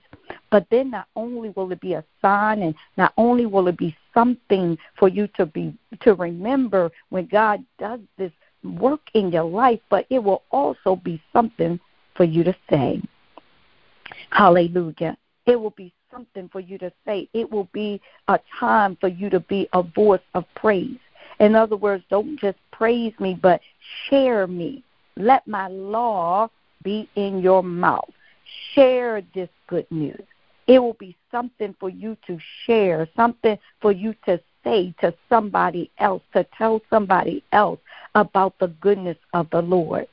But 0.51 0.67
then 0.69 0.91
not 0.91 1.07
only 1.15 1.49
will 1.49 1.71
it 1.71 1.81
be 1.81 1.93
a 1.93 2.03
sign 2.21 2.61
and 2.61 2.75
not 2.97 3.13
only 3.17 3.45
will 3.45 3.67
it 3.67 3.77
be 3.77 3.95
something 4.13 4.77
for 4.97 5.07
you 5.07 5.27
to 5.35 5.45
be 5.45 5.73
to 6.01 6.13
remember 6.13 6.91
when 7.09 7.25
God 7.27 7.63
does 7.79 7.99
this 8.17 8.31
work 8.63 9.01
in 9.13 9.31
your 9.31 9.43
life, 9.43 9.79
but 9.89 10.05
it 10.09 10.19
will 10.19 10.43
also 10.51 10.95
be 10.95 11.21
something 11.31 11.79
for 12.15 12.23
you 12.23 12.43
to 12.43 12.55
say. 12.69 13.01
Hallelujah. 14.29 15.17
It 15.45 15.59
will 15.59 15.71
be 15.71 15.93
something 16.11 16.49
for 16.49 16.59
you 16.59 16.77
to 16.77 16.91
say. 17.05 17.27
It 17.33 17.49
will 17.51 17.69
be 17.73 18.01
a 18.27 18.39
time 18.59 18.97
for 19.01 19.09
you 19.09 19.29
to 19.29 19.39
be 19.41 19.67
a 19.73 19.83
voice 19.83 20.21
of 20.33 20.45
praise. 20.55 20.99
In 21.39 21.55
other 21.55 21.75
words, 21.75 22.03
don't 22.09 22.39
just 22.39 22.57
praise 22.71 23.13
me, 23.19 23.37
but 23.41 23.61
share 24.09 24.47
me. 24.47 24.83
Let 25.17 25.47
my 25.47 25.67
law 25.67 26.49
be 26.83 27.09
in 27.15 27.39
your 27.39 27.63
mouth. 27.63 28.09
Share 28.73 29.21
this 29.33 29.49
good 29.67 29.89
news. 29.91 30.21
It 30.67 30.79
will 30.79 30.93
be 30.93 31.15
something 31.31 31.75
for 31.79 31.89
you 31.89 32.17
to 32.27 32.37
share, 32.65 33.07
something 33.15 33.57
for 33.81 33.91
you 33.91 34.15
to 34.25 34.39
say 34.63 34.93
to 35.01 35.13
somebody 35.27 35.91
else, 35.97 36.21
to 36.33 36.45
tell 36.57 36.81
somebody 36.89 37.43
else 37.51 37.79
about 38.15 38.57
the 38.59 38.67
goodness 38.67 39.17
of 39.33 39.49
the 39.49 39.61
Lord. 39.61 40.07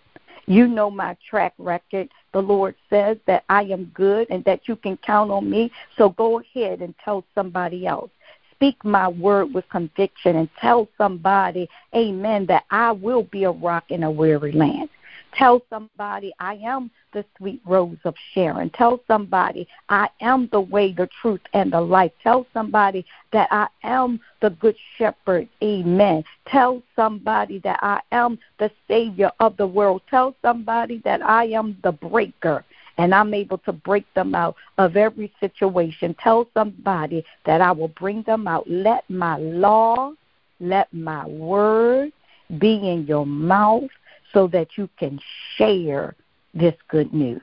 You 0.47 0.67
know 0.67 0.91
my 0.91 1.17
track 1.29 1.55
record. 1.59 2.09
The 2.33 2.43
Lord 2.43 2.75
says 2.89 3.19
that 3.27 3.45
I 3.49 3.63
am 3.65 3.85
good 3.95 4.27
and 4.31 4.45
that 4.45 4.67
you 4.67 4.75
can 4.75 4.97
count 4.97 5.31
on 5.31 5.49
me. 5.49 5.71
So 5.97 6.09
go 6.09 6.41
ahead 6.41 6.81
and 6.81 6.95
tell 7.05 7.25
somebody 7.35 7.87
else. 7.87 8.11
Speak 8.53 8.85
my 8.85 9.09
word 9.09 9.55
with 9.55 9.69
conviction 9.69 10.37
and 10.37 10.49
tell 10.61 10.89
somebody, 10.99 11.69
amen, 11.95 12.47
that 12.47 12.65
I 12.71 12.91
will 12.93 13.23
be 13.23 13.45
a 13.45 13.51
rock 13.51 13.85
in 13.91 14.03
a 14.03 14.11
weary 14.11 14.53
land. 14.53 14.89
Tell 15.33 15.63
somebody, 15.71 16.33
I 16.41 16.55
am 16.57 16.91
the 17.13 17.25
sweet 17.37 17.61
rose 17.65 17.99
of 18.05 18.15
Sharon. 18.33 18.71
Tell 18.71 19.01
somebody, 19.07 19.67
I 19.89 20.09
am 20.21 20.49
the 20.53 20.61
way, 20.61 20.93
the 20.93 21.09
truth, 21.21 21.41
and 21.53 21.73
the 21.73 21.81
life. 21.81 22.13
Tell 22.23 22.47
somebody 22.53 23.05
that 23.33 23.49
I 23.51 23.69
am 23.83 24.21
the 24.41 24.51
good 24.51 24.77
shepherd. 24.97 25.49
Amen. 25.63 26.25
Tell 26.47 26.83
somebody 26.97 27.59
that 27.61 27.79
I 27.83 28.01
am 28.13 28.39
the 28.59 28.71
savior 28.89 29.31
of 29.41 29.57
the 29.57 29.67
world. 29.67 30.03
Tell 30.11 30.35
somebody 30.43 31.01
that 31.05 31.23
I 31.23 31.45
am 31.47 31.79
the 31.83 31.93
breaker 31.93 32.65
and 32.99 33.15
I'm 33.15 33.33
able 33.33 33.59
to 33.59 33.73
break 33.73 34.13
them 34.15 34.35
out 34.35 34.57
of 34.77 34.97
every 34.97 35.33
situation. 35.41 36.15
Tell 36.23 36.49
somebody 36.53 37.25
that 37.47 37.61
I 37.61 37.73
will 37.73 37.89
bring 37.89 38.23
them 38.25 38.47
out. 38.47 38.69
Let 38.69 39.09
my 39.09 39.39
law, 39.39 40.13
let 40.61 40.93
my 40.93 41.27
word 41.27 42.13
be 42.59 42.75
in 42.75 43.07
your 43.07 43.25
mouth 43.25 43.89
so 44.33 44.47
that 44.49 44.77
you 44.77 44.89
can 44.99 45.19
share 45.57 46.15
this 46.55 46.75
good 46.89 47.13
news. 47.13 47.43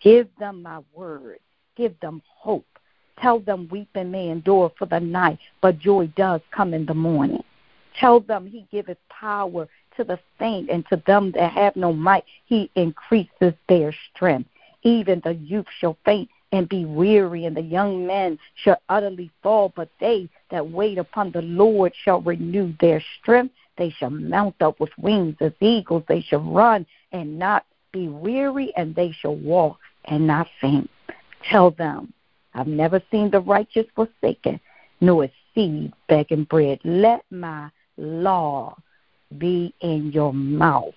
Give 0.00 0.28
them 0.38 0.62
my 0.62 0.80
word. 0.94 1.38
Give 1.76 1.98
them 2.00 2.22
hope. 2.26 2.66
Tell 3.20 3.40
them 3.40 3.68
weeping 3.70 4.10
may 4.10 4.28
endure 4.28 4.72
for 4.78 4.86
the 4.86 5.00
night, 5.00 5.38
but 5.60 5.78
joy 5.78 6.08
does 6.16 6.40
come 6.50 6.74
in 6.74 6.86
the 6.86 6.94
morning. 6.94 7.42
Tell 7.98 8.20
them 8.20 8.46
he 8.46 8.66
giveth 8.72 8.98
power 9.08 9.68
to 9.96 10.04
the 10.04 10.18
faint, 10.38 10.68
and 10.70 10.84
to 10.88 11.00
them 11.06 11.30
that 11.32 11.52
have 11.52 11.76
no 11.76 11.92
might 11.92 12.24
he 12.46 12.70
increases 12.74 13.54
their 13.68 13.94
strength. 14.10 14.50
Even 14.82 15.20
the 15.24 15.34
youth 15.34 15.66
shall 15.78 15.96
faint 16.04 16.28
and 16.50 16.68
be 16.68 16.84
weary, 16.84 17.46
and 17.46 17.56
the 17.56 17.62
young 17.62 18.06
men 18.06 18.38
shall 18.56 18.80
utterly 18.88 19.30
fall, 19.42 19.72
but 19.74 19.88
they 20.00 20.28
that 20.50 20.68
wait 20.68 20.98
upon 20.98 21.30
the 21.30 21.42
Lord 21.42 21.92
shall 22.04 22.20
renew 22.20 22.74
their 22.80 23.02
strength. 23.20 23.54
They 23.76 23.90
shall 23.90 24.10
mount 24.10 24.60
up 24.60 24.80
with 24.80 24.90
wings 24.98 25.36
as 25.40 25.52
eagles. 25.60 26.04
They 26.08 26.20
shall 26.20 26.40
run 26.40 26.86
and 27.12 27.38
not 27.38 27.66
be 27.92 28.08
weary, 28.08 28.72
and 28.76 28.94
they 28.94 29.12
shall 29.12 29.36
walk 29.36 29.78
and 30.06 30.26
not 30.26 30.46
faint. 30.60 30.90
Tell 31.50 31.70
them, 31.70 32.12
I've 32.54 32.66
never 32.66 33.00
seen 33.10 33.30
the 33.30 33.40
righteous 33.40 33.86
forsaken, 33.94 34.60
nor 35.00 35.24
a 35.24 35.32
seed 35.54 35.92
begging 36.08 36.44
bread. 36.44 36.78
Let 36.84 37.24
my 37.30 37.70
law 37.96 38.76
be 39.38 39.74
in 39.80 40.12
your 40.12 40.32
mouth. 40.32 40.94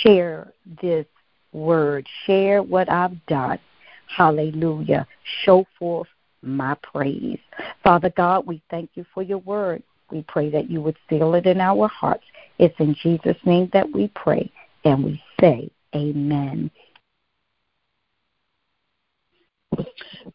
Share 0.00 0.52
this 0.80 1.06
word. 1.52 2.06
Share 2.26 2.62
what 2.62 2.90
I've 2.90 3.24
done. 3.26 3.58
Hallelujah. 4.06 5.06
Show 5.44 5.66
forth 5.78 6.08
my 6.42 6.76
praise. 6.82 7.38
Father 7.82 8.12
God, 8.16 8.46
we 8.46 8.62
thank 8.70 8.90
you 8.94 9.04
for 9.14 9.22
your 9.22 9.38
word. 9.38 9.82
We 10.14 10.22
pray 10.28 10.48
that 10.50 10.70
you 10.70 10.80
would 10.80 10.96
seal 11.10 11.34
it 11.34 11.44
in 11.44 11.60
our 11.60 11.88
hearts. 11.88 12.22
It's 12.60 12.78
in 12.78 12.94
Jesus' 13.02 13.36
name 13.44 13.68
that 13.72 13.90
we 13.92 14.12
pray 14.14 14.48
and 14.84 15.02
we 15.04 15.20
say, 15.40 15.68
Amen. 15.92 16.70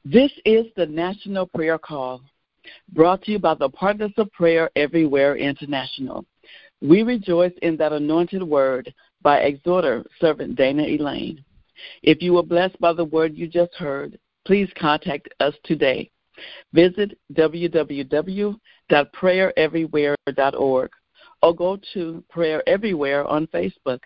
This 0.03 0.31
is 0.43 0.65
the 0.75 0.85
National 0.85 1.45
Prayer 1.45 1.77
Call, 1.77 2.21
brought 2.91 3.21
to 3.23 3.31
you 3.31 3.39
by 3.39 3.53
the 3.53 3.69
Partners 3.69 4.11
of 4.17 4.29
Prayer 4.33 4.69
Everywhere 4.75 5.37
International. 5.37 6.25
We 6.81 7.03
rejoice 7.03 7.53
in 7.61 7.77
that 7.77 7.93
anointed 7.93 8.43
word 8.43 8.93
by 9.21 9.39
exhorter 9.39 10.05
servant 10.19 10.57
Dana 10.57 10.83
Elaine. 10.83 11.41
If 12.03 12.21
you 12.21 12.33
were 12.33 12.43
blessed 12.43 12.77
by 12.81 12.91
the 12.91 13.05
word 13.05 13.37
you 13.37 13.47
just 13.47 13.73
heard, 13.75 14.19
please 14.45 14.69
contact 14.77 15.29
us 15.39 15.53
today. 15.63 16.11
Visit 16.73 17.17
www.prayereverywhere.org 18.91 20.89
or 21.41 21.55
go 21.55 21.79
to 21.93 22.23
Prayer 22.29 22.61
Everywhere 22.67 23.25
on 23.25 23.47
Facebook. 23.47 23.99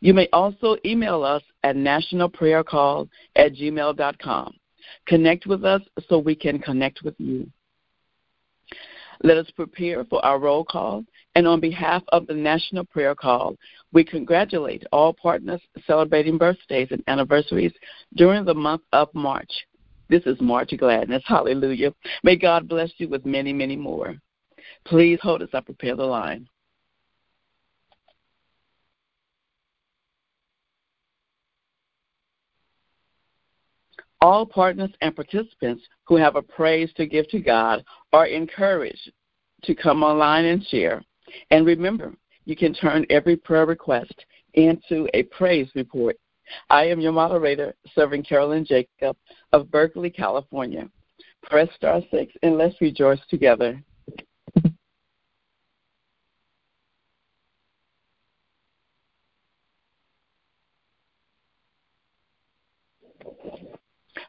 You 0.00 0.14
may 0.14 0.28
also 0.32 0.76
email 0.84 1.22
us 1.22 1.42
at 1.62 1.76
nationalprayercall 1.76 3.08
at 3.36 3.54
gmail.com. 3.54 4.54
Connect 5.06 5.46
with 5.46 5.64
us 5.64 5.82
so 6.08 6.18
we 6.18 6.34
can 6.34 6.58
connect 6.58 7.02
with 7.02 7.14
you. 7.18 7.50
Let 9.22 9.38
us 9.38 9.50
prepare 9.54 10.04
for 10.04 10.24
our 10.24 10.38
roll 10.38 10.64
call. 10.64 11.04
And 11.34 11.46
on 11.46 11.60
behalf 11.60 12.02
of 12.08 12.26
the 12.26 12.34
National 12.34 12.84
Prayer 12.84 13.14
Call, 13.14 13.56
we 13.92 14.04
congratulate 14.04 14.84
all 14.92 15.14
partners 15.14 15.62
celebrating 15.86 16.36
birthdays 16.36 16.88
and 16.90 17.02
anniversaries 17.06 17.72
during 18.16 18.44
the 18.44 18.54
month 18.54 18.82
of 18.92 19.08
March. 19.14 19.50
This 20.12 20.26
is 20.26 20.38
March 20.42 20.74
Gladness. 20.76 21.22
Hallelujah. 21.24 21.94
May 22.22 22.36
God 22.36 22.68
bless 22.68 22.90
you 22.98 23.08
with 23.08 23.24
many, 23.24 23.50
many 23.50 23.76
more. 23.76 24.14
Please 24.84 25.18
hold 25.22 25.40
us 25.40 25.48
up, 25.54 25.64
prepare 25.64 25.96
the 25.96 26.04
line. 26.04 26.46
All 34.20 34.44
partners 34.44 34.90
and 35.00 35.16
participants 35.16 35.82
who 36.04 36.16
have 36.16 36.36
a 36.36 36.42
praise 36.42 36.92
to 36.98 37.06
give 37.06 37.26
to 37.30 37.40
God 37.40 37.82
are 38.12 38.26
encouraged 38.26 39.10
to 39.62 39.74
come 39.74 40.02
online 40.02 40.44
and 40.44 40.62
share. 40.66 41.02
And 41.50 41.64
remember, 41.64 42.12
you 42.44 42.54
can 42.54 42.74
turn 42.74 43.06
every 43.08 43.36
prayer 43.36 43.64
request 43.64 44.26
into 44.52 45.08
a 45.14 45.22
praise 45.22 45.70
report. 45.74 46.18
I 46.70 46.84
am 46.84 47.00
your 47.00 47.12
moderator, 47.12 47.74
serving 47.94 48.24
Carolyn 48.24 48.64
Jacob 48.64 49.16
of 49.52 49.70
Berkeley, 49.70 50.10
California. 50.10 50.88
Press 51.42 51.68
star 51.76 52.00
six 52.10 52.32
and 52.42 52.56
let's 52.56 52.80
rejoice 52.80 53.20
together. 53.28 53.82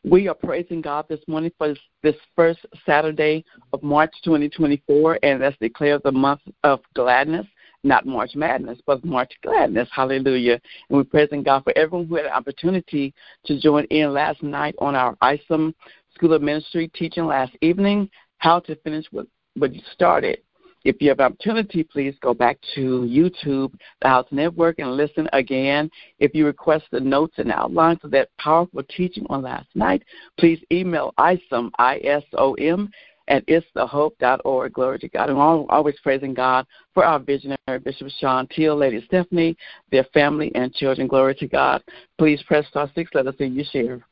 We 0.05 0.27
are 0.27 0.35
praising 0.35 0.81
God 0.81 1.05
this 1.07 1.21
morning 1.27 1.51
for 1.57 1.73
this 2.01 2.15
first 2.35 2.59
Saturday 2.85 3.45
of 3.71 3.81
March 3.81 4.13
2024, 4.25 5.19
and 5.23 5.39
let's 5.39 5.55
declare 5.61 5.97
the 5.97 6.11
month 6.11 6.41
of 6.63 6.81
gladness 6.93 7.45
not 7.83 8.05
March 8.05 8.35
Madness, 8.35 8.79
but 8.85 9.03
March 9.03 9.31
Gladness. 9.41 9.89
Hallelujah. 9.91 10.59
And 10.89 10.97
we're 10.97 11.03
praising 11.03 11.43
God 11.43 11.63
for 11.63 11.77
everyone 11.77 12.07
who 12.07 12.15
had 12.15 12.25
an 12.25 12.31
opportunity 12.31 13.13
to 13.45 13.59
join 13.59 13.85
in 13.85 14.13
last 14.13 14.41
night 14.41 14.75
on 14.79 14.95
our 14.95 15.15
ISOM 15.17 15.73
School 16.15 16.33
of 16.33 16.41
Ministry 16.41 16.89
teaching 16.89 17.25
last 17.25 17.53
evening, 17.61 18.09
how 18.37 18.59
to 18.61 18.75
finish 18.77 19.05
what, 19.11 19.27
what 19.55 19.73
you 19.73 19.81
started. 19.93 20.39
If 20.83 20.97
you 20.99 21.09
have 21.09 21.21
opportunity, 21.21 21.83
please 21.83 22.13
go 22.21 22.33
back 22.33 22.57
to 22.75 23.01
YouTube, 23.01 23.73
the 24.01 24.07
House 24.09 24.27
Network, 24.31 24.79
and 24.79 24.97
listen 24.97 25.29
again. 25.31 25.89
If 26.19 26.35
you 26.35 26.45
request 26.45 26.85
the 26.91 26.99
notes 26.99 27.35
and 27.37 27.51
outlines 27.53 27.99
of 28.03 28.11
that 28.11 28.29
powerful 28.37 28.83
teaching 28.83 29.25
on 29.29 29.43
last 29.43 29.67
night, 29.75 30.03
please 30.37 30.59
email 30.71 31.13
ISOM, 31.17 31.71
I-S-O-M, 31.79 32.89
at 33.27 33.45
isthehope.org. 33.47 34.73
Glory 34.73 34.99
to 34.99 35.09
God. 35.09 35.29
And 35.29 35.37
always 35.37 35.95
praising 36.03 36.33
God 36.33 36.65
for 36.93 37.05
our 37.05 37.19
visionary 37.19 37.79
Bishop 37.83 38.07
Sean 38.19 38.47
Teal, 38.47 38.75
Lady 38.75 39.03
Stephanie, 39.05 39.57
their 39.91 40.05
family 40.13 40.51
and 40.55 40.73
children. 40.73 41.07
Glory 41.07 41.35
to 41.35 41.47
God. 41.47 41.83
Please 42.17 42.41
press 42.43 42.67
star 42.67 42.89
six. 42.95 43.11
Let 43.13 43.27
us 43.27 43.35
see 43.37 43.45
you 43.45 43.63
share. 43.71 44.05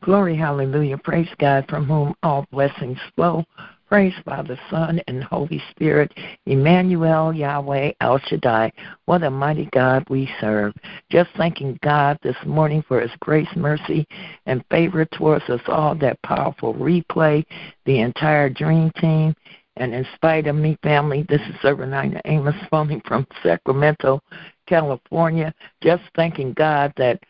Glory, 0.00 0.36
hallelujah. 0.36 0.96
Praise 0.96 1.28
God 1.38 1.66
from 1.68 1.84
whom 1.84 2.14
all 2.22 2.46
blessings 2.50 2.98
flow. 3.14 3.44
Praise 3.88 4.12
Father, 4.22 4.60
Son, 4.70 5.00
and 5.08 5.24
Holy 5.24 5.62
Spirit. 5.70 6.12
Emmanuel, 6.44 7.32
Yahweh, 7.32 7.92
El 8.02 8.18
Shaddai. 8.18 8.70
What 9.06 9.22
a 9.22 9.30
mighty 9.30 9.66
God 9.72 10.04
we 10.10 10.28
serve. 10.42 10.74
Just 11.10 11.30
thanking 11.38 11.78
God 11.82 12.18
this 12.22 12.36
morning 12.44 12.84
for 12.86 13.00
his 13.00 13.10
grace, 13.20 13.48
mercy, 13.56 14.06
and 14.44 14.62
favor 14.70 15.06
towards 15.06 15.48
us 15.48 15.62
all. 15.68 15.94
That 15.94 16.20
powerful 16.20 16.74
replay, 16.74 17.46
the 17.86 18.00
entire 18.00 18.50
dream 18.50 18.90
team. 19.00 19.34
And 19.78 19.94
in 19.94 20.06
spite 20.16 20.46
of 20.48 20.56
me, 20.56 20.76
family, 20.82 21.24
this 21.26 21.40
is 21.48 21.54
Servant 21.62 21.94
Ina 21.94 22.20
Amos 22.26 22.56
phoning 22.70 23.00
from 23.06 23.26
Sacramento, 23.42 24.20
California. 24.66 25.54
Just 25.82 26.02
thanking 26.14 26.52
God 26.52 26.92
that 26.98 27.22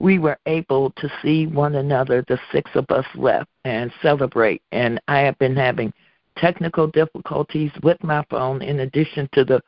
we 0.00 0.18
were 0.18 0.38
able 0.46 0.90
to 0.96 1.10
see 1.22 1.46
one 1.46 1.76
another, 1.76 2.24
the 2.28 2.38
six 2.52 2.70
of 2.74 2.86
us 2.90 3.06
left, 3.14 3.48
and 3.64 3.92
celebrate. 4.02 4.62
And 4.72 5.00
I 5.08 5.20
have 5.20 5.38
been 5.38 5.56
having 5.56 5.92
technical 6.36 6.86
difficulties 6.86 7.72
with 7.82 8.02
my 8.02 8.24
phone 8.30 8.62
in 8.62 8.80
addition 8.80 9.28
to 9.32 9.44
the 9.44 9.60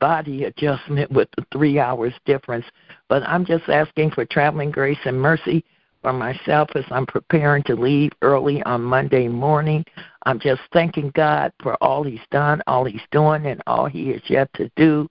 body 0.00 0.44
adjustment 0.44 1.10
with 1.10 1.28
the 1.36 1.44
three 1.52 1.78
hours 1.78 2.14
difference. 2.24 2.64
But 3.08 3.22
I'm 3.24 3.44
just 3.44 3.68
asking 3.68 4.12
for 4.12 4.24
traveling 4.24 4.70
grace 4.70 4.98
and 5.04 5.20
mercy 5.20 5.64
for 6.02 6.12
myself 6.12 6.68
as 6.74 6.84
I'm 6.90 7.06
preparing 7.06 7.62
to 7.64 7.74
leave 7.74 8.12
early 8.22 8.62
on 8.64 8.82
Monday 8.82 9.28
morning. 9.28 9.84
I'm 10.26 10.38
just 10.38 10.60
thanking 10.72 11.10
God 11.14 11.52
for 11.62 11.74
all 11.82 12.04
He's 12.04 12.20
done, 12.30 12.62
all 12.66 12.84
He's 12.84 13.00
doing, 13.10 13.46
and 13.46 13.62
all 13.66 13.86
He 13.86 14.10
is 14.10 14.22
yet 14.28 14.50
to 14.54 14.70
do. 14.76 15.08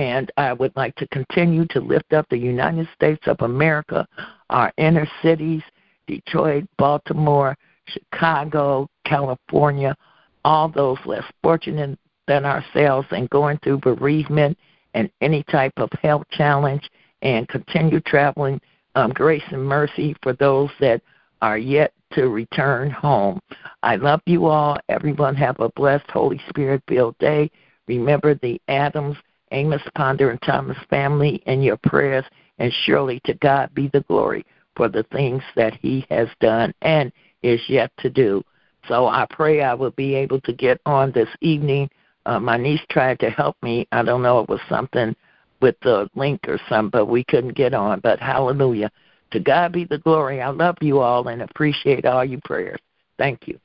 And 0.00 0.32
I 0.38 0.54
would 0.54 0.72
like 0.76 0.94
to 0.96 1.06
continue 1.08 1.66
to 1.66 1.78
lift 1.78 2.14
up 2.14 2.26
the 2.30 2.38
United 2.38 2.88
States 2.94 3.20
of 3.26 3.36
America, 3.42 4.08
our 4.48 4.72
inner 4.78 5.06
cities, 5.22 5.60
Detroit, 6.06 6.64
Baltimore, 6.78 7.54
Chicago, 7.84 8.88
California, 9.04 9.94
all 10.42 10.70
those 10.70 10.96
less 11.04 11.24
fortunate 11.42 11.98
than 12.26 12.46
ourselves 12.46 13.08
and 13.10 13.28
going 13.28 13.58
through 13.58 13.76
bereavement 13.80 14.56
and 14.94 15.10
any 15.20 15.42
type 15.50 15.74
of 15.76 15.90
health 16.00 16.24
challenge 16.30 16.88
and 17.20 17.46
continue 17.48 18.00
traveling 18.00 18.58
um, 18.94 19.10
grace 19.10 19.44
and 19.50 19.62
mercy 19.62 20.16
for 20.22 20.32
those 20.32 20.70
that 20.80 21.02
are 21.42 21.58
yet 21.58 21.92
to 22.14 22.30
return 22.30 22.90
home. 22.90 23.38
I 23.82 23.96
love 23.96 24.22
you 24.24 24.46
all. 24.46 24.78
Everyone 24.88 25.34
have 25.34 25.60
a 25.60 25.68
blessed 25.76 26.10
Holy 26.10 26.40
Spirit 26.48 26.82
filled 26.88 27.18
day. 27.18 27.50
Remember 27.86 28.34
the 28.34 28.58
Adams 28.68 29.16
Amos 29.50 29.82
Ponder 29.94 30.30
and 30.30 30.40
Thomas 30.42 30.76
family 30.88 31.42
in 31.46 31.62
your 31.62 31.76
prayers, 31.78 32.24
and 32.58 32.72
surely 32.84 33.20
to 33.24 33.34
God 33.34 33.74
be 33.74 33.88
the 33.88 34.02
glory 34.02 34.44
for 34.76 34.88
the 34.88 35.04
things 35.12 35.42
that 35.56 35.74
He 35.74 36.06
has 36.10 36.28
done 36.40 36.72
and 36.82 37.12
is 37.42 37.60
yet 37.68 37.90
to 37.98 38.10
do. 38.10 38.42
So 38.88 39.06
I 39.06 39.26
pray 39.30 39.62
I 39.62 39.74
will 39.74 39.90
be 39.90 40.14
able 40.14 40.40
to 40.42 40.52
get 40.52 40.80
on 40.86 41.12
this 41.12 41.28
evening. 41.40 41.90
Uh, 42.26 42.40
my 42.40 42.56
niece 42.56 42.80
tried 42.90 43.18
to 43.20 43.30
help 43.30 43.56
me. 43.62 43.86
I 43.92 44.02
don't 44.02 44.22
know, 44.22 44.40
it 44.40 44.48
was 44.48 44.60
something 44.68 45.14
with 45.60 45.76
the 45.82 46.08
link 46.14 46.40
or 46.48 46.58
something, 46.68 46.90
but 46.90 47.06
we 47.06 47.24
couldn't 47.24 47.54
get 47.56 47.74
on. 47.74 48.00
But 48.00 48.20
hallelujah. 48.20 48.90
To 49.32 49.40
God 49.40 49.72
be 49.72 49.84
the 49.84 49.98
glory. 49.98 50.40
I 50.40 50.48
love 50.48 50.76
you 50.80 51.00
all 51.00 51.28
and 51.28 51.42
appreciate 51.42 52.04
all 52.04 52.24
your 52.24 52.40
prayers. 52.44 52.80
Thank 53.18 53.46
you. 53.46 53.58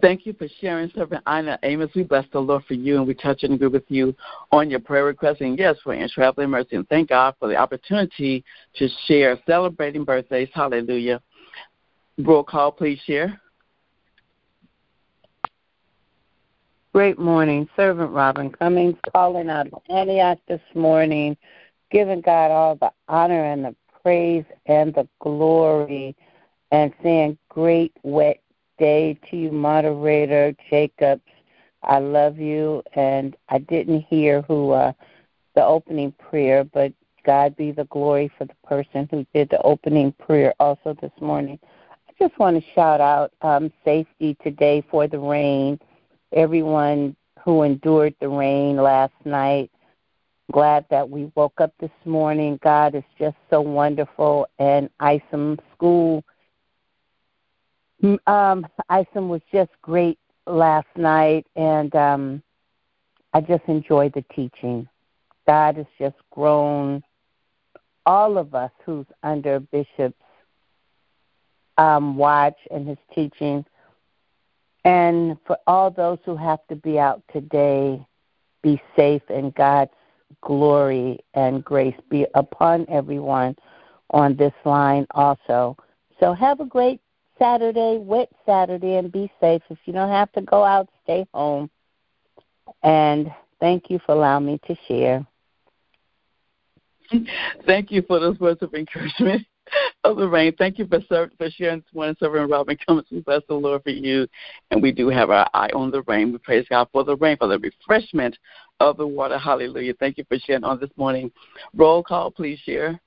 Thank 0.00 0.26
you 0.26 0.32
for 0.32 0.48
sharing, 0.60 0.90
Servant 0.90 1.22
Ina 1.28 1.58
Amos. 1.62 1.90
We 1.94 2.02
bless 2.02 2.26
the 2.32 2.38
Lord 2.38 2.64
for 2.64 2.74
you, 2.74 2.96
and 2.96 3.06
we 3.06 3.14
touch 3.14 3.42
and 3.42 3.54
agree 3.54 3.68
with 3.68 3.84
you 3.88 4.14
on 4.52 4.70
your 4.70 4.80
prayer 4.80 5.04
request. 5.04 5.40
And 5.40 5.58
yes, 5.58 5.76
for 5.82 5.94
in 5.94 6.08
traveling 6.08 6.50
mercy. 6.50 6.76
And 6.76 6.88
thank 6.88 7.08
God 7.10 7.34
for 7.38 7.48
the 7.48 7.56
opportunity 7.56 8.44
to 8.76 8.88
share, 9.06 9.38
celebrating 9.46 10.04
birthdays. 10.04 10.48
Hallelujah. 10.52 11.20
Roll 12.18 12.44
call, 12.44 12.72
please 12.72 12.98
share. 13.06 13.40
Great 16.94 17.18
morning. 17.18 17.68
Servant 17.76 18.10
Robin 18.10 18.50
Cummings 18.50 18.96
calling 19.12 19.50
out 19.50 19.66
of 19.66 19.82
Antioch 19.90 20.38
this 20.48 20.62
morning, 20.74 21.36
giving 21.90 22.22
God 22.22 22.50
all 22.50 22.74
the 22.76 22.90
honor 23.08 23.44
and 23.44 23.66
the 23.66 23.76
praise 24.02 24.44
and 24.64 24.94
the 24.94 25.06
glory, 25.20 26.16
and 26.70 26.94
saying, 27.02 27.36
Great 27.50 27.92
wet 28.02 28.40
day 28.78 29.18
to 29.30 29.36
you, 29.36 29.52
moderator 29.52 30.54
Jacobs. 30.70 31.22
I 31.82 31.98
love 31.98 32.38
you, 32.38 32.82
and 32.94 33.36
I 33.48 33.58
didn't 33.58 34.02
hear 34.02 34.42
who 34.42 34.70
uh, 34.70 34.92
the 35.54 35.64
opening 35.64 36.12
prayer, 36.12 36.64
but 36.64 36.92
God 37.24 37.56
be 37.56 37.72
the 37.72 37.84
glory 37.86 38.30
for 38.36 38.44
the 38.44 38.54
person 38.66 39.08
who 39.10 39.26
did 39.34 39.50
the 39.50 39.60
opening 39.62 40.12
prayer 40.12 40.54
also 40.60 40.96
this 41.00 41.12
morning. 41.20 41.58
I 42.08 42.12
just 42.18 42.38
want 42.38 42.56
to 42.56 42.72
shout 42.74 43.00
out 43.00 43.32
um, 43.42 43.72
safety 43.84 44.36
today 44.42 44.84
for 44.90 45.06
the 45.08 45.18
rain. 45.18 45.78
Everyone 46.32 47.16
who 47.44 47.62
endured 47.62 48.14
the 48.20 48.28
rain 48.28 48.76
last 48.76 49.14
night. 49.24 49.70
Glad 50.52 50.86
that 50.90 51.08
we 51.08 51.30
woke 51.34 51.60
up 51.60 51.72
this 51.80 51.90
morning. 52.04 52.58
God 52.62 52.94
is 52.94 53.02
just 53.18 53.36
so 53.50 53.60
wonderful, 53.60 54.46
and 54.58 54.88
ISOM 55.00 55.58
School 55.74 56.24
um, 58.02 58.66
ISOM 58.90 59.28
was 59.28 59.40
just 59.52 59.70
great 59.82 60.18
last 60.46 60.88
night, 60.96 61.46
and 61.56 61.94
um, 61.94 62.42
I 63.32 63.40
just 63.40 63.64
enjoyed 63.66 64.12
the 64.14 64.24
teaching. 64.34 64.88
God 65.46 65.76
has 65.76 65.86
just 65.98 66.16
grown 66.30 67.02
all 68.04 68.38
of 68.38 68.54
us 68.54 68.70
who's 68.84 69.06
under 69.22 69.60
Bishop's 69.60 70.14
um, 71.78 72.16
watch 72.16 72.56
and 72.70 72.86
his 72.88 72.98
teaching. 73.14 73.64
And 74.84 75.36
for 75.46 75.58
all 75.66 75.90
those 75.90 76.18
who 76.24 76.36
have 76.36 76.60
to 76.68 76.76
be 76.76 76.98
out 76.98 77.22
today, 77.32 78.04
be 78.62 78.80
safe 78.96 79.22
and 79.28 79.54
God's 79.54 79.90
glory 80.40 81.18
and 81.34 81.64
grace 81.64 81.96
be 82.08 82.26
upon 82.34 82.86
everyone 82.88 83.56
on 84.10 84.36
this 84.36 84.52
line 84.64 85.06
also. 85.12 85.76
So 86.20 86.32
have 86.32 86.60
a 86.60 86.64
great 86.64 87.00
Saturday, 87.38 87.98
wet 87.98 88.28
Saturday, 88.44 88.96
and 88.96 89.12
be 89.12 89.30
safe. 89.40 89.62
If 89.70 89.78
you 89.84 89.92
don't 89.92 90.08
have 90.08 90.32
to 90.32 90.42
go 90.42 90.64
out, 90.64 90.88
stay 91.04 91.26
home. 91.34 91.70
And 92.82 93.32
thank 93.60 93.90
you 93.90 93.98
for 94.04 94.14
allowing 94.14 94.46
me 94.46 94.60
to 94.66 94.76
share. 94.88 95.26
Thank 97.66 97.92
you 97.92 98.02
for 98.02 98.18
those 98.18 98.38
words 98.40 98.62
of 98.62 98.74
encouragement 98.74 99.46
the 100.04 100.28
rain. 100.28 100.54
Thank 100.56 100.78
you 100.78 100.86
for 100.86 101.00
for 101.08 101.50
sharing 101.50 101.80
this 101.80 101.94
morning, 101.94 102.16
Servant 102.18 102.50
Robin 102.50 102.76
Cummings. 102.86 103.08
We 103.10 103.20
bless 103.20 103.42
the 103.48 103.54
Lord 103.54 103.82
for 103.82 103.90
you, 103.90 104.26
and 104.70 104.82
we 104.82 104.92
do 104.92 105.08
have 105.08 105.30
our 105.30 105.48
eye 105.54 105.70
on 105.74 105.90
the 105.90 106.02
rain. 106.02 106.32
We 106.32 106.38
praise 106.38 106.66
God 106.68 106.88
for 106.92 107.04
the 107.04 107.16
rain, 107.16 107.36
for 107.36 107.48
the 107.48 107.58
refreshment 107.58 108.36
of 108.80 108.96
the 108.96 109.06
water. 109.06 109.38
Hallelujah. 109.38 109.94
Thank 109.98 110.18
you 110.18 110.24
for 110.28 110.38
sharing 110.38 110.64
on 110.64 110.78
this 110.80 110.90
morning. 110.96 111.30
Roll 111.74 112.02
call, 112.02 112.30
please 112.30 112.58
share. 112.60 113.00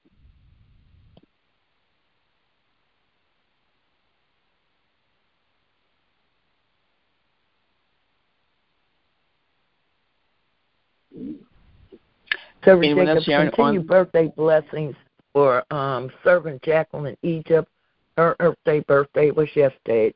Servant 12.63 12.95
Jacob, 12.95 13.23
continue 13.25 13.79
on? 13.79 13.85
birthday 13.85 14.31
blessings 14.35 14.95
for 15.33 15.63
um, 15.73 16.11
Servant 16.23 16.61
Jacqueline 16.61 17.17
Egypt. 17.23 17.69
Her 18.17 18.35
birthday 18.37 18.81
birthday 18.81 19.31
was 19.31 19.47
yesterday, 19.55 20.13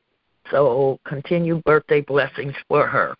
so 0.50 0.98
continue 1.06 1.62
birthday 1.64 2.02
blessings 2.02 2.54
for 2.68 2.86
her. 2.86 3.14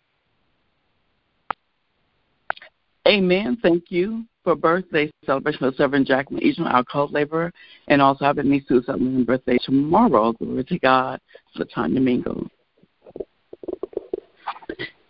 Amen. 3.07 3.57
Thank 3.61 3.85
you 3.89 4.25
for 4.43 4.55
birthday 4.55 5.11
celebration 5.25 5.65
of 5.65 5.75
Reverend 5.77 6.05
Jacqueline 6.05 6.43
Eastman, 6.43 6.67
our 6.67 6.83
co-laborer, 6.83 7.51
and 7.87 8.01
also 8.01 8.25
having 8.25 8.49
me 8.49 8.63
Sue 8.67 8.81
Sutherland's 8.83 9.25
birthday 9.25 9.57
tomorrow. 9.63 10.33
Glory 10.33 10.63
to 10.63 10.79
God. 10.79 11.19
for 11.55 11.65
Latanya 11.65 12.01
Mingo. 12.01 12.47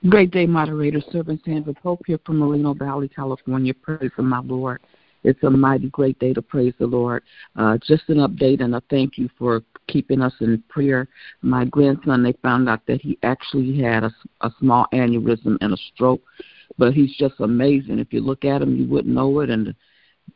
Great 0.09 0.29
day, 0.29 0.45
moderator. 0.45 1.01
Servant 1.11 1.41
Sandra 1.43 1.73
Pope 1.73 2.03
here 2.05 2.19
from 2.23 2.37
Moreno 2.37 2.75
Valley, 2.75 3.07
California. 3.07 3.73
Praise 3.73 4.11
my 4.19 4.39
Lord. 4.39 4.79
It's 5.23 5.41
a 5.41 5.49
mighty 5.49 5.89
great 5.89 6.19
day 6.19 6.31
to 6.31 6.43
praise 6.43 6.75
the 6.77 6.85
Lord. 6.85 7.23
Uh, 7.55 7.79
just 7.87 8.03
an 8.09 8.17
update 8.17 8.61
and 8.61 8.75
a 8.75 8.83
thank 8.91 9.17
you 9.17 9.29
for 9.35 9.63
keeping 9.87 10.21
us 10.21 10.33
in 10.41 10.63
prayer. 10.69 11.07
My 11.41 11.65
grandson, 11.65 12.21
they 12.21 12.33
found 12.43 12.69
out 12.69 12.85
that 12.85 13.01
he 13.01 13.17
actually 13.23 13.81
had 13.81 14.03
a, 14.03 14.13
a 14.41 14.51
small 14.59 14.85
aneurysm 14.93 15.57
and 15.61 15.73
a 15.73 15.77
stroke, 15.93 16.21
but 16.77 16.93
he's 16.93 17.15
just 17.17 17.39
amazing. 17.39 17.97
If 17.97 18.13
you 18.13 18.21
look 18.21 18.45
at 18.45 18.61
him, 18.61 18.75
you 18.75 18.87
wouldn't 18.87 19.15
know 19.15 19.39
it, 19.39 19.49
and 19.49 19.73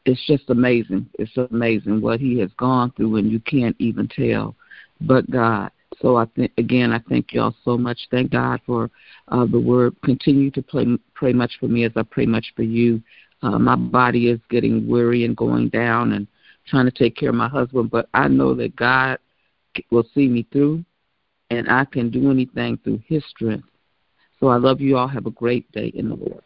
it's 0.03 0.25
just 0.25 0.49
amazing. 0.49 1.07
It's 1.19 1.37
amazing 1.51 2.01
what 2.01 2.19
he 2.19 2.39
has 2.39 2.49
gone 2.57 2.91
through, 2.93 3.17
and 3.17 3.31
you 3.31 3.39
can't 3.39 3.75
even 3.77 4.07
tell. 4.07 4.55
But 4.99 5.29
God. 5.29 5.69
So 6.01 6.15
I 6.15 6.25
think 6.35 6.51
again, 6.57 6.93
I 6.93 6.99
thank 7.09 7.33
y'all 7.33 7.55
so 7.65 7.77
much. 7.77 7.99
Thank 8.09 8.31
God 8.31 8.61
for 8.65 8.89
uh, 9.27 9.45
the 9.45 9.59
word. 9.59 9.95
Continue 10.03 10.49
to 10.51 10.61
pray, 10.61 10.85
pray 11.13 11.33
much 11.33 11.51
for 11.59 11.67
me 11.67 11.83
as 11.83 11.91
I 11.95 12.03
pray 12.03 12.25
much 12.25 12.53
for 12.55 12.63
you. 12.63 13.01
Uh, 13.41 13.59
my 13.59 13.75
body 13.75 14.29
is 14.29 14.39
getting 14.49 14.87
weary 14.87 15.25
and 15.25 15.35
going 15.35 15.69
down, 15.69 16.13
and 16.13 16.27
trying 16.67 16.85
to 16.85 16.91
take 16.91 17.15
care 17.15 17.29
of 17.29 17.35
my 17.35 17.47
husband. 17.47 17.89
But 17.89 18.07
I 18.13 18.27
know 18.27 18.53
that 18.55 18.75
God 18.75 19.17
will 19.91 20.05
see 20.13 20.27
me 20.27 20.45
through, 20.51 20.83
and 21.49 21.69
I 21.69 21.85
can 21.85 22.09
do 22.09 22.31
anything 22.31 22.77
through 22.83 23.01
His 23.05 23.23
strength. 23.29 23.67
So 24.39 24.47
I 24.47 24.57
love 24.57 24.79
you 24.79 24.97
all. 24.97 25.07
Have 25.07 25.25
a 25.25 25.31
great 25.31 25.69
day 25.71 25.87
in 25.95 26.09
the 26.09 26.15
Lord. 26.15 26.43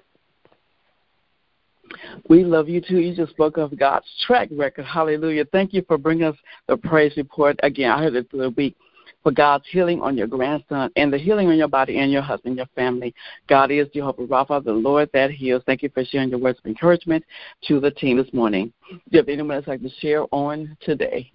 We 2.30 2.44
love 2.44 2.70
you 2.70 2.82
too. 2.82 3.00
You 3.00 3.16
just 3.16 3.32
spoke 3.32 3.58
of 3.58 3.78
God's 3.78 4.06
track 4.26 4.50
record. 4.52 4.86
Hallelujah. 4.86 5.46
Thank 5.52 5.74
you 5.74 5.84
for 5.88 5.98
bringing 5.98 6.26
us 6.26 6.36
the 6.68 6.78
praise 6.78 7.16
report 7.18 7.60
again. 7.62 7.92
I 7.92 8.02
heard 8.02 8.16
it 8.16 8.30
through 8.30 8.42
the 8.42 8.50
week 8.52 8.76
for 9.24 9.32
God's 9.32 9.66
healing 9.70 10.02
on 10.02 10.18
your 10.18 10.28
grandson 10.28 10.92
and 10.96 11.12
the 11.12 11.18
healing 11.18 11.48
on 11.48 11.58
your 11.58 11.70
body 11.70 11.98
and 11.98 12.12
your 12.12 12.22
husband, 12.22 12.58
your 12.58 12.68
family. 12.76 13.16
God 13.48 13.72
is 13.72 13.88
Jehovah 13.94 14.28
Rapha, 14.28 14.64
the 14.64 14.74
Lord 14.74 15.10
that 15.14 15.32
heals. 15.32 15.64
Thank 15.66 15.82
you 15.82 15.90
for 15.90 16.04
sharing 16.04 16.30
your 16.30 16.40
words 16.40 16.60
of 16.60 16.66
encouragement 16.66 17.24
to 17.68 17.80
the 17.80 17.92
team 17.92 18.18
this 18.18 18.32
morning. 18.34 18.74
Do 18.90 19.00
you 19.10 19.18
have 19.20 19.30
anyone 19.30 19.56
else 19.56 19.68
like 19.68 19.82
to 19.82 19.90
share 20.02 20.26
on 20.32 20.78
today? 20.82 21.32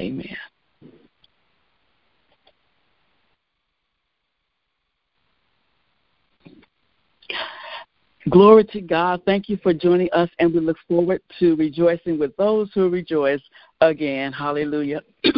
Amen. 0.00 0.36
Glory 8.30 8.64
to 8.64 8.80
God. 8.80 9.22
Thank 9.24 9.48
you 9.48 9.56
for 9.62 9.72
joining 9.72 10.10
us, 10.12 10.28
and 10.38 10.52
we 10.52 10.60
look 10.60 10.76
forward 10.88 11.22
to 11.38 11.54
rejoicing 11.56 12.18
with 12.18 12.36
those 12.36 12.68
who 12.74 12.88
rejoice 12.88 13.40
again. 13.80 14.32
Hallelujah. 14.32 15.02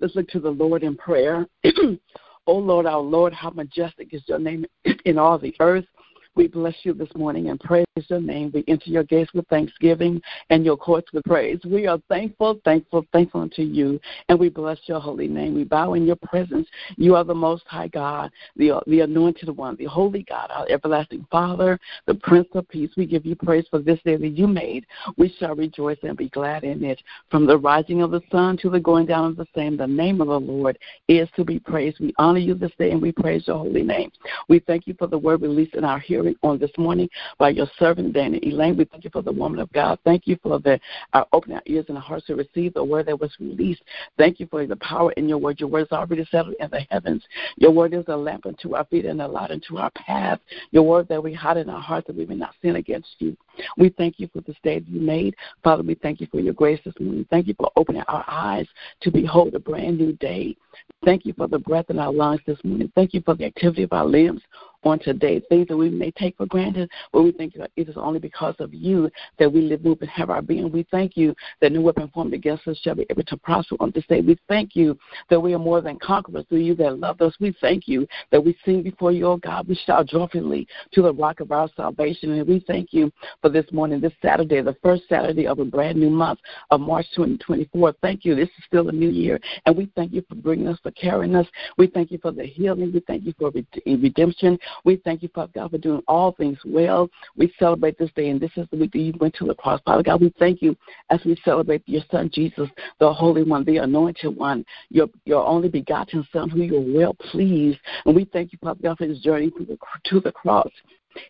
Let's 0.00 0.14
look 0.14 0.28
to 0.28 0.40
the 0.40 0.50
Lord 0.50 0.82
in 0.82 0.96
prayer. 0.96 1.46
oh 1.64 1.98
Lord, 2.46 2.86
our 2.86 3.00
Lord, 3.00 3.32
how 3.32 3.50
majestic 3.50 4.12
is 4.12 4.22
your 4.26 4.38
name 4.38 4.66
in 5.04 5.18
all 5.18 5.38
the 5.38 5.54
earth. 5.60 5.86
We 6.34 6.48
bless 6.48 6.74
you 6.82 6.94
this 6.94 7.10
morning 7.14 7.50
and 7.50 7.60
praise 7.60 7.84
your 8.08 8.20
name. 8.20 8.50
We 8.54 8.64
enter 8.66 8.88
your 8.88 9.04
gates 9.04 9.32
with 9.34 9.46
thanksgiving 9.48 10.20
and 10.48 10.64
your 10.64 10.78
courts 10.78 11.12
with 11.12 11.24
praise. 11.24 11.60
We 11.64 11.86
are 11.86 11.98
thankful, 12.08 12.58
thankful, 12.64 13.04
thankful 13.12 13.42
unto 13.42 13.62
you, 13.62 14.00
and 14.30 14.38
we 14.38 14.48
bless 14.48 14.78
your 14.86 14.98
holy 14.98 15.28
name. 15.28 15.54
We 15.54 15.64
bow 15.64 15.92
in 15.92 16.06
your 16.06 16.16
presence. 16.16 16.66
You 16.96 17.16
are 17.16 17.24
the 17.24 17.34
most 17.34 17.64
high 17.66 17.88
God, 17.88 18.30
the, 18.56 18.80
the 18.86 19.00
anointed 19.00 19.50
one, 19.50 19.76
the 19.76 19.84
holy 19.84 20.22
God, 20.22 20.50
our 20.50 20.66
everlasting 20.70 21.26
Father, 21.30 21.78
the 22.06 22.14
Prince 22.14 22.48
of 22.54 22.66
Peace. 22.68 22.90
We 22.96 23.04
give 23.04 23.26
you 23.26 23.36
praise 23.36 23.66
for 23.70 23.78
this 23.78 24.00
day 24.04 24.16
that 24.16 24.28
you 24.28 24.46
made. 24.46 24.86
We 25.18 25.34
shall 25.38 25.54
rejoice 25.54 25.98
and 26.02 26.16
be 26.16 26.30
glad 26.30 26.64
in 26.64 26.82
it. 26.82 27.02
From 27.30 27.46
the 27.46 27.58
rising 27.58 28.00
of 28.00 28.10
the 28.10 28.22
sun 28.30 28.56
to 28.62 28.70
the 28.70 28.80
going 28.80 29.04
down 29.04 29.26
of 29.26 29.36
the 29.36 29.46
same, 29.54 29.76
the 29.76 29.86
name 29.86 30.22
of 30.22 30.28
the 30.28 30.40
Lord 30.40 30.78
is 31.08 31.28
to 31.36 31.44
be 31.44 31.58
praised. 31.58 32.00
We 32.00 32.14
honor 32.16 32.38
you 32.38 32.54
this 32.54 32.72
day 32.78 32.90
and 32.90 33.02
we 33.02 33.12
praise 33.12 33.46
your 33.46 33.58
holy 33.58 33.82
name. 33.82 34.10
We 34.48 34.60
thank 34.60 34.86
you 34.86 34.94
for 34.98 35.06
the 35.06 35.18
word 35.18 35.42
released 35.42 35.74
in 35.74 35.84
our 35.84 35.98
hearing 35.98 36.21
on 36.42 36.58
this 36.58 36.70
morning 36.78 37.08
by 37.38 37.50
your 37.50 37.66
servant, 37.78 38.12
Daniel 38.12 38.40
Elaine. 38.44 38.76
We 38.76 38.84
thank 38.84 39.04
you 39.04 39.10
for 39.10 39.22
the 39.22 39.32
woman 39.32 39.58
of 39.60 39.72
God. 39.72 39.98
Thank 40.04 40.26
you 40.26 40.38
for 40.42 40.58
the 40.58 40.78
our 41.12 41.26
opening 41.32 41.56
our 41.56 41.62
ears 41.66 41.86
and 41.88 41.96
our 41.96 42.02
hearts 42.02 42.26
to 42.26 42.36
receive 42.36 42.74
the 42.74 42.84
word 42.84 43.06
that 43.06 43.20
was 43.20 43.30
released. 43.40 43.82
Thank 44.18 44.40
you 44.40 44.46
for 44.46 44.66
the 44.66 44.76
power 44.76 45.12
in 45.12 45.28
your 45.28 45.38
word. 45.38 45.60
Your 45.60 45.68
word 45.68 45.82
is 45.82 45.92
already 45.92 46.26
settled 46.30 46.54
in 46.60 46.70
the 46.70 46.80
heavens. 46.90 47.22
Your 47.56 47.70
word 47.70 47.94
is 47.94 48.04
a 48.08 48.16
lamp 48.16 48.46
unto 48.46 48.74
our 48.74 48.84
feet 48.86 49.04
and 49.04 49.20
a 49.20 49.28
light 49.28 49.50
unto 49.50 49.76
our 49.76 49.90
path. 49.90 50.40
Your 50.70 50.84
word 50.84 51.08
that 51.08 51.22
we 51.22 51.32
hide 51.32 51.56
in 51.56 51.68
our 51.68 51.80
hearts 51.80 52.06
that 52.06 52.16
we 52.16 52.26
may 52.26 52.36
not 52.36 52.54
sin 52.62 52.76
against 52.76 53.08
you. 53.18 53.36
We 53.76 53.90
thank 53.90 54.18
you 54.18 54.28
for 54.32 54.40
this 54.42 54.56
day 54.62 54.78
that 54.78 54.88
you 54.88 55.00
made. 55.00 55.34
Father, 55.62 55.82
we 55.82 55.94
thank 55.94 56.20
you 56.20 56.26
for 56.30 56.40
your 56.40 56.54
grace 56.54 56.80
this 56.84 56.94
morning. 57.00 57.26
Thank 57.30 57.46
you 57.46 57.54
for 57.58 57.70
opening 57.76 58.02
our 58.08 58.24
eyes 58.28 58.66
to 59.02 59.10
behold 59.10 59.54
a 59.54 59.58
brand 59.58 59.98
new 59.98 60.12
day. 60.14 60.56
Thank 61.04 61.26
you 61.26 61.32
for 61.32 61.48
the 61.48 61.58
breath 61.58 61.90
in 61.90 61.98
our 61.98 62.12
lungs 62.12 62.40
this 62.46 62.58
morning. 62.64 62.90
Thank 62.94 63.12
you 63.12 63.22
for 63.22 63.34
the 63.34 63.44
activity 63.44 63.82
of 63.82 63.92
our 63.92 64.06
limbs 64.06 64.40
on 64.84 64.98
today, 64.98 65.40
things 65.48 65.68
that 65.68 65.76
we 65.76 65.90
may 65.90 66.10
take 66.12 66.36
for 66.36 66.46
granted, 66.46 66.90
but 67.12 67.22
we 67.22 67.32
think 67.32 67.54
it 67.54 67.88
is 67.88 67.96
only 67.96 68.18
because 68.18 68.54
of 68.58 68.72
you 68.74 69.10
that 69.38 69.52
we 69.52 69.62
live, 69.62 69.84
move, 69.84 69.98
and 70.00 70.10
have 70.10 70.30
our 70.30 70.42
being. 70.42 70.70
We 70.70 70.86
thank 70.90 71.16
you 71.16 71.34
that 71.60 71.72
no 71.72 71.80
weapon 71.80 72.10
formed 72.12 72.34
against 72.34 72.66
us 72.68 72.78
shall 72.78 72.94
be 72.94 73.06
able 73.10 73.24
to 73.24 73.36
prosper 73.36 73.76
on 73.80 73.92
this 73.94 74.06
day. 74.06 74.20
We 74.20 74.38
thank 74.48 74.74
you 74.74 74.98
that 75.30 75.40
we 75.40 75.54
are 75.54 75.58
more 75.58 75.80
than 75.80 75.98
conquerors 75.98 76.44
through 76.48 76.58
you 76.58 76.74
that 76.76 76.98
love 76.98 77.20
us. 77.20 77.34
We 77.40 77.54
thank 77.60 77.88
you 77.88 78.06
that 78.30 78.44
we 78.44 78.56
sing 78.64 78.82
before 78.82 79.12
you, 79.12 79.26
O 79.26 79.36
God. 79.36 79.68
We 79.68 79.74
shout 79.74 80.06
joyfully 80.06 80.66
to 80.92 81.02
the 81.02 81.12
rock 81.12 81.40
of 81.40 81.52
our 81.52 81.68
salvation. 81.76 82.32
And 82.32 82.46
we 82.46 82.64
thank 82.66 82.92
you 82.92 83.12
for 83.40 83.48
this 83.48 83.66
morning, 83.72 84.00
this 84.00 84.12
Saturday, 84.22 84.60
the 84.62 84.76
first 84.82 85.04
Saturday 85.08 85.46
of 85.46 85.58
a 85.58 85.64
brand 85.64 85.98
new 85.98 86.10
month 86.10 86.40
of 86.70 86.80
March 86.80 87.06
2024. 87.14 87.94
Thank 88.02 88.24
you. 88.24 88.34
This 88.34 88.48
is 88.48 88.64
still 88.66 88.88
a 88.88 88.92
new 88.92 89.08
year. 89.08 89.38
And 89.66 89.76
we 89.76 89.90
thank 89.94 90.12
you 90.12 90.24
for 90.28 90.34
bringing 90.34 90.68
us, 90.68 90.78
for 90.82 90.90
carrying 90.92 91.34
us. 91.34 91.46
We 91.78 91.86
thank 91.86 92.10
you 92.10 92.18
for 92.18 92.32
the 92.32 92.44
healing. 92.44 92.92
We 92.92 93.00
thank 93.00 93.24
you 93.24 93.34
for 93.38 93.52
redemption. 93.86 94.58
We 94.84 94.96
thank 94.96 95.22
you, 95.22 95.28
Father 95.34 95.52
God, 95.54 95.70
for 95.70 95.78
doing 95.78 96.02
all 96.08 96.32
things 96.32 96.58
well. 96.64 97.08
We 97.36 97.52
celebrate 97.58 97.98
this 97.98 98.10
day, 98.14 98.30
and 98.30 98.40
this 98.40 98.50
is 98.56 98.66
the 98.70 98.76
week 98.76 98.92
that 98.92 98.98
you 98.98 99.14
went 99.20 99.34
to 99.36 99.46
the 99.46 99.54
cross. 99.54 99.80
Father 99.84 100.02
God, 100.02 100.20
we 100.20 100.32
thank 100.38 100.62
you 100.62 100.76
as 101.10 101.20
we 101.24 101.36
celebrate 101.44 101.82
your 101.86 102.02
Son, 102.10 102.30
Jesus, 102.32 102.68
the 102.98 103.12
Holy 103.12 103.42
One, 103.42 103.64
the 103.64 103.78
Anointed 103.78 104.36
One, 104.36 104.64
your, 104.90 105.08
your 105.24 105.46
only 105.46 105.68
begotten 105.68 106.26
Son, 106.32 106.48
who 106.48 106.62
you're 106.62 106.96
well 106.96 107.14
pleased. 107.14 107.78
And 108.04 108.14
we 108.14 108.24
thank 108.26 108.52
you, 108.52 108.58
Father 108.62 108.80
God, 108.82 108.98
for 108.98 109.06
his 109.06 109.20
journey 109.20 109.50
to 109.50 109.64
the, 109.64 109.78
to 110.10 110.20
the 110.20 110.32
cross 110.32 110.70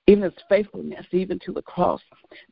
even 0.06 0.22
his 0.22 0.32
faithfulness, 0.48 1.04
even 1.10 1.38
to 1.40 1.52
the 1.52 1.62
cross, 1.62 2.00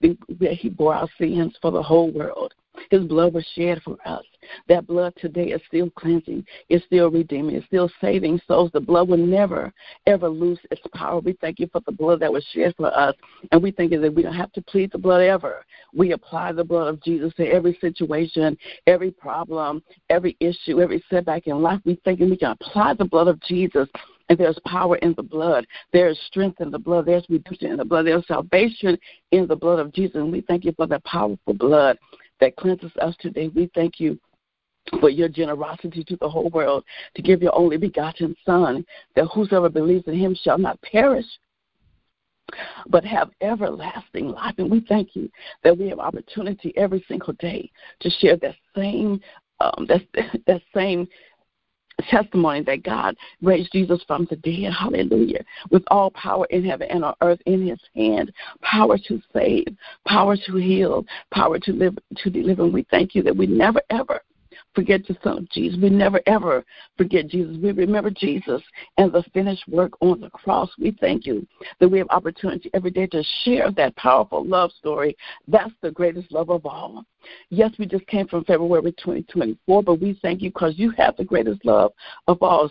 that 0.01 0.53
he 0.53 0.69
bore 0.69 0.95
our 0.95 1.09
sins 1.19 1.55
for 1.63 1.71
the 1.71 1.83
whole 1.83 2.11
world. 2.11 2.55
His 2.91 3.05
blood 3.05 3.35
was 3.35 3.47
shed 3.55 3.81
for 3.85 3.97
us. 4.07 4.25
That 4.69 4.87
blood 4.87 5.13
today 5.21 5.49
is 5.49 5.61
still 5.69 5.91
cleansing, 5.91 6.47
it's 6.69 6.85
still 6.87 7.11
redeeming, 7.11 7.57
it's 7.57 7.67
still 7.67 7.91
saving 8.01 8.41
souls. 8.47 8.71
The 8.73 8.81
blood 8.81 9.09
will 9.09 9.19
never, 9.19 9.73
ever 10.07 10.29
lose 10.29 10.59
its 10.71 10.81
power. 10.95 11.21
We 11.21 11.35
thank 11.35 11.59
you 11.59 11.69
for 11.71 11.83
the 11.85 11.93
blood 11.93 12.21
that 12.21 12.33
was 12.33 12.45
shed 12.53 12.75
for 12.77 12.97
us. 12.97 13.15
And 13.53 13.63
we 13.63 13.71
thank 13.71 13.93
you 13.93 14.01
that 14.01 14.15
we 14.15 14.23
don't 14.23 14.35
have 14.35 14.53
to 14.53 14.63
plead 14.63 14.93
the 14.93 14.99
blood 14.99 15.23
ever. 15.23 15.65
We 15.95 16.13
apply 16.13 16.53
the 16.53 16.65
blood 16.65 16.89
of 16.89 17.03
Jesus 17.03 17.35
to 17.35 17.47
every 17.47 17.77
situation, 17.81 18.57
every 18.87 19.11
problem, 19.11 19.83
every 20.09 20.37
issue, 20.41 20.81
every 20.81 21.05
setback 21.11 21.47
in 21.47 21.61
life. 21.61 21.81
We 21.85 21.97
think 22.05 22.21
that 22.21 22.31
we 22.31 22.37
can 22.37 22.53
apply 22.53 22.95
the 22.95 23.05
blood 23.05 23.29
of 23.29 23.41
Jesus 23.43 23.89
and 24.31 24.39
there's 24.39 24.59
power 24.65 24.97
in 24.99 25.13
the 25.17 25.25
blood. 25.25 25.67
There 25.93 26.09
is 26.09 26.19
strength 26.29 26.61
in 26.61 26.71
the 26.71 26.79
blood. 26.79 27.05
There's 27.05 27.27
redemption 27.29 27.73
in 27.73 27.77
the 27.77 27.85
blood. 27.85 28.07
There's 28.07 28.27
salvation 28.29 28.97
in 29.33 29.49
the 29.49 29.57
blood 29.57 29.81
of 29.81 29.93
Jesus. 29.93 30.17
And 30.17 30.31
we 30.31 30.41
thank 30.43 30.65
you 30.65 30.73
for 30.77 30.87
that 30.87 31.05
powerful 31.05 31.53
blood 31.53 31.99
that 32.41 32.57
cleanses 32.57 32.93
us 33.01 33.15
today. 33.21 33.49
We 33.49 33.71
thank 33.75 34.01
you 34.01 34.19
for 35.01 35.11
your 35.11 35.29
generosity 35.29 36.03
to 36.05 36.17
the 36.17 36.29
whole 36.29 36.51
world 36.51 36.85
to 37.15 37.23
give 37.23 37.43
your 37.43 37.55
only 37.55 37.77
begotten 37.77 38.35
Son, 38.45 38.85
that 39.15 39.27
whosoever 39.27 39.69
believes 39.69 40.07
in 40.07 40.15
him 40.15 40.35
shall 40.35 40.59
not 40.59 40.81
perish, 40.83 41.27
but 42.89 43.05
have 43.05 43.31
everlasting 43.41 44.29
life. 44.29 44.55
And 44.59 44.71
we 44.71 44.85
thank 44.89 45.15
you 45.15 45.31
that 45.63 45.77
we 45.77 45.89
have 45.89 46.01
opportunity 46.01 46.73
every 46.77 47.05
single 47.09 47.35
day 47.35 47.71
to 48.01 48.11
share 48.11 48.37
that 48.39 48.57
same 48.75 49.21
um, 49.61 49.87
that 49.89 50.03
that 50.47 50.63
same 50.75 51.07
testimony 52.03 52.63
that 52.63 52.83
God 52.83 53.17
raised 53.43 53.73
Jesus 53.73 54.03
from 54.07 54.27
the 54.31 54.37
dead. 54.37 54.73
Hallelujah. 54.73 55.45
With 55.71 55.83
all 55.91 56.11
power 56.11 56.47
in 56.51 56.65
heaven 56.65 56.89
and 56.91 57.05
on 57.05 57.15
earth 57.23 57.41
in 57.47 57.67
his 57.67 57.81
hand, 57.95 58.33
power 58.63 58.99
to 59.09 59.21
save, 59.33 59.67
power 60.07 60.37
to 60.37 60.57
heal, 60.57 61.05
power 61.33 61.59
to 61.59 61.73
live 61.73 61.99
to 62.17 62.31
deliver. 62.31 62.63
And 62.63 62.73
we 62.73 62.87
thank 62.91 63.15
you 63.15 63.23
that 63.23 63.37
we 63.37 63.47
never 63.47 63.81
ever 63.91 64.21
forget 64.75 65.07
the 65.07 65.17
Son 65.23 65.39
of 65.39 65.51
Jesus. 65.51 65.79
We 65.81 65.91
never, 65.91 66.21
ever 66.27 66.65
forget 66.97 67.29
Jesus. 67.29 67.57
We 67.63 67.73
remember 67.73 68.11
Jesus 68.11 68.63
and 68.99 69.13
the 69.13 69.23
finished 69.35 69.67
work 69.69 69.93
on 70.01 70.21
the 70.21 70.31
cross. 70.31 70.71
We 70.79 70.97
thank 71.01 71.27
you 71.27 71.47
that 71.79 71.89
we 71.89 71.99
have 71.99 72.09
opportunity 72.11 72.71
every 72.75 72.91
day 72.91 73.07
to 73.09 73.23
share 73.45 73.71
that 73.73 73.97
powerful 73.97 74.47
love 74.47 74.71
story. 74.73 75.17
That's 75.49 75.73
the 75.83 75.91
greatest 75.91 76.31
love 76.33 76.51
of 76.51 76.67
all. 76.67 77.05
Yes, 77.51 77.73
we 77.79 77.87
just 77.87 78.07
came 78.07 78.27
from 78.29 78.45
February 78.45 78.93
2024, 78.93 79.83
but 79.83 80.01
we 80.01 80.19
thank 80.23 80.41
you 80.41 80.51
because 80.51 80.75
you 80.77 80.91
have 80.97 81.17
the 81.17 81.25
greatest 81.25 81.65
love 81.65 81.93
of 82.27 82.43
all. 82.43 82.71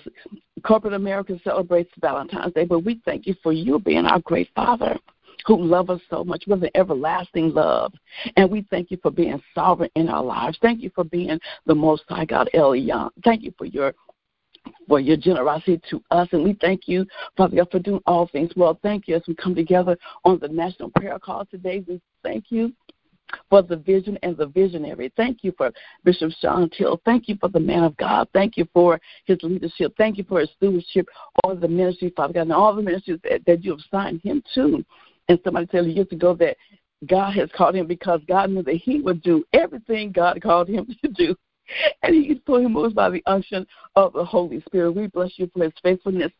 Corporate 0.63 0.93
America 0.93 1.39
celebrates 1.43 1.91
Valentine's 1.99 2.53
Day, 2.53 2.65
but 2.65 2.79
we 2.79 3.01
thank 3.05 3.27
you 3.27 3.35
for 3.43 3.53
you 3.53 3.79
being 3.79 4.05
our 4.05 4.19
great 4.19 4.49
Father 4.55 4.97
who 5.45 5.61
love 5.61 5.89
us 5.89 6.01
so 6.09 6.23
much 6.23 6.43
with 6.47 6.63
an 6.63 6.69
everlasting 6.75 7.53
love. 7.53 7.93
And 8.35 8.49
we 8.49 8.65
thank 8.69 8.91
you 8.91 8.97
for 9.01 9.11
being 9.11 9.41
sovereign 9.55 9.89
in 9.95 10.09
our 10.09 10.23
lives. 10.23 10.57
Thank 10.61 10.81
you 10.81 10.91
for 10.93 11.03
being 11.03 11.39
the 11.65 11.75
Most 11.75 12.03
High 12.09 12.25
God, 12.25 12.49
Elyon. 12.53 13.09
Thank 13.23 13.43
you 13.43 13.53
for 13.57 13.65
your 13.65 13.93
for 14.87 14.99
your 14.99 15.17
generosity 15.17 15.79
to 15.89 16.03
us. 16.11 16.27
And 16.31 16.43
we 16.43 16.57
thank 16.59 16.87
you, 16.87 17.05
Father 17.37 17.57
God, 17.57 17.71
for 17.71 17.79
doing 17.79 18.01
all 18.05 18.27
things 18.27 18.51
well. 18.55 18.77
Thank 18.81 19.07
you 19.07 19.15
as 19.15 19.21
we 19.27 19.35
come 19.35 19.55
together 19.55 19.97
on 20.25 20.39
the 20.39 20.47
National 20.47 20.89
Prayer 20.89 21.17
Call 21.19 21.45
today. 21.45 21.83
We 21.87 22.01
thank 22.23 22.45
you 22.49 22.73
for 23.49 23.61
the 23.61 23.75
vision 23.75 24.17
and 24.23 24.35
the 24.35 24.47
visionary. 24.47 25.11
Thank 25.15 25.43
you 25.43 25.53
for 25.57 25.71
Bishop 26.03 26.31
Sean 26.41 26.69
Till. 26.75 27.01
Thank 27.05 27.27
you 27.27 27.37
for 27.39 27.49
the 27.49 27.59
man 27.59 27.83
of 27.83 27.95
God. 27.97 28.27
Thank 28.33 28.57
you 28.57 28.67
for 28.73 28.99
his 29.25 29.37
leadership. 29.43 29.93
Thank 29.97 30.17
you 30.17 30.23
for 30.23 30.39
his 30.39 30.49
stewardship 30.57 31.07
over 31.43 31.55
the 31.55 31.67
ministry, 31.67 32.11
Father 32.15 32.33
God, 32.33 32.41
and 32.41 32.53
all 32.53 32.75
the 32.75 32.81
ministries 32.81 33.19
that, 33.23 33.45
that 33.45 33.63
you 33.63 33.71
have 33.71 33.81
signed 33.91 34.21
him 34.23 34.43
to. 34.55 34.83
And 35.29 35.39
somebody 35.43 35.67
told 35.67 35.85
me 35.87 35.93
years 35.93 36.11
ago 36.11 36.33
that 36.35 36.57
God 37.07 37.35
has 37.35 37.49
called 37.55 37.75
him 37.75 37.87
because 37.87 38.19
God 38.27 38.49
knew 38.49 38.63
that 38.63 38.75
he 38.75 38.99
would 38.99 39.21
do 39.21 39.45
everything 39.53 40.11
God 40.11 40.41
called 40.41 40.67
him 40.67 40.87
to 41.03 41.11
do. 41.11 41.35
And 42.01 42.15
he 42.15 42.41
for 42.45 42.59
him 42.59 42.73
moves 42.73 42.95
by 42.95 43.11
the 43.11 43.23
unction 43.27 43.65
of 43.95 44.11
the 44.13 44.25
Holy 44.25 44.59
Spirit. 44.61 44.91
We 44.91 45.07
bless 45.07 45.31
you 45.37 45.49
for 45.53 45.63
his 45.63 45.73
faithfulness 45.83 46.31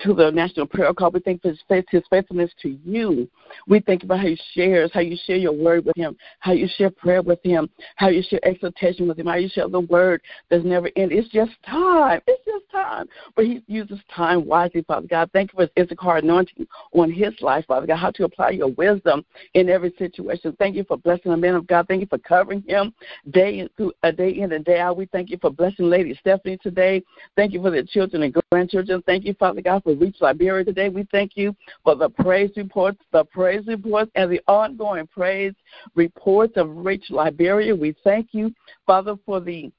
to 0.00 0.14
the 0.14 0.30
National 0.30 0.66
Prayer 0.66 0.92
Call. 0.94 1.10
We 1.10 1.20
thank 1.20 1.42
for 1.42 1.48
his, 1.48 1.60
faith, 1.68 1.84
his 1.90 2.02
faithfulness 2.10 2.50
to 2.62 2.78
you. 2.84 3.28
We 3.66 3.80
think 3.80 4.04
about 4.04 4.20
how 4.20 4.26
he 4.26 4.40
shares, 4.54 4.90
how 4.94 5.00
you 5.00 5.16
share 5.24 5.36
your 5.36 5.52
word 5.52 5.84
with 5.84 5.96
him, 5.96 6.16
how 6.40 6.52
you 6.52 6.68
share 6.76 6.90
prayer 6.90 7.22
with 7.22 7.42
him, 7.42 7.68
how 7.96 8.08
you 8.08 8.22
share 8.22 8.40
exhortation 8.44 9.08
with 9.08 9.18
him, 9.18 9.26
how 9.26 9.36
you 9.36 9.48
share 9.48 9.68
the 9.68 9.80
word 9.80 10.22
that's 10.50 10.64
never 10.64 10.90
end. 10.96 11.12
It's 11.12 11.28
just 11.28 11.52
time. 11.66 12.20
It's 12.26 12.44
just 12.44 12.70
time. 12.70 13.06
But 13.34 13.46
he 13.46 13.62
uses 13.66 13.98
time 14.14 14.46
wisely, 14.46 14.82
Father 14.82 15.06
God. 15.06 15.30
Thank 15.32 15.52
you 15.52 15.56
for 15.56 15.62
his 15.62 15.86
Issachar 15.86 16.18
anointing 16.18 16.66
on 16.92 17.10
his 17.10 17.34
life, 17.40 17.64
Father 17.66 17.86
God, 17.86 17.96
how 17.96 18.10
to 18.12 18.24
apply 18.24 18.50
your 18.50 18.68
wisdom 18.68 19.24
in 19.54 19.68
every 19.68 19.92
situation. 19.98 20.54
Thank 20.58 20.76
you 20.76 20.84
for 20.84 20.96
blessing 20.96 21.30
the 21.30 21.36
man 21.36 21.54
of 21.54 21.66
God. 21.66 21.86
Thank 21.88 22.00
you 22.00 22.06
for 22.06 22.18
covering 22.18 22.62
him 22.62 22.92
day 23.30 23.60
in, 23.60 23.68
through 23.76 23.92
a 24.02 24.12
day 24.12 24.30
in 24.30 24.52
and 24.52 24.64
day 24.64 24.80
out. 24.80 24.96
We 24.96 25.06
thank 25.06 25.30
you 25.30 25.38
for 25.40 25.50
blessing 25.50 25.90
Lady 25.90 26.16
Stephanie 26.20 26.58
today. 26.62 27.02
Thank 27.36 27.52
you 27.52 27.62
for 27.62 27.70
the 27.70 27.82
children 27.82 28.22
and 28.22 28.36
grandchildren. 28.50 29.02
Thank 29.06 29.24
you, 29.24 29.34
Father 29.34 29.60
God, 29.60 29.82
for 29.88 29.94
Reach 29.94 30.16
Liberia 30.20 30.64
today. 30.64 30.90
We 30.90 31.06
thank 31.10 31.32
you 31.34 31.56
for 31.82 31.94
the 31.94 32.10
praise 32.10 32.50
reports, 32.56 32.98
the 33.10 33.24
praise 33.24 33.66
reports, 33.66 34.10
and 34.14 34.30
the 34.30 34.40
ongoing 34.46 35.06
praise 35.06 35.54
reports 35.94 36.52
of 36.56 36.68
Reach 36.84 37.04
Liberia. 37.08 37.74
We 37.74 37.96
thank 38.04 38.28
you, 38.32 38.52
Father, 38.86 39.16
for 39.24 39.40
the 39.40 39.72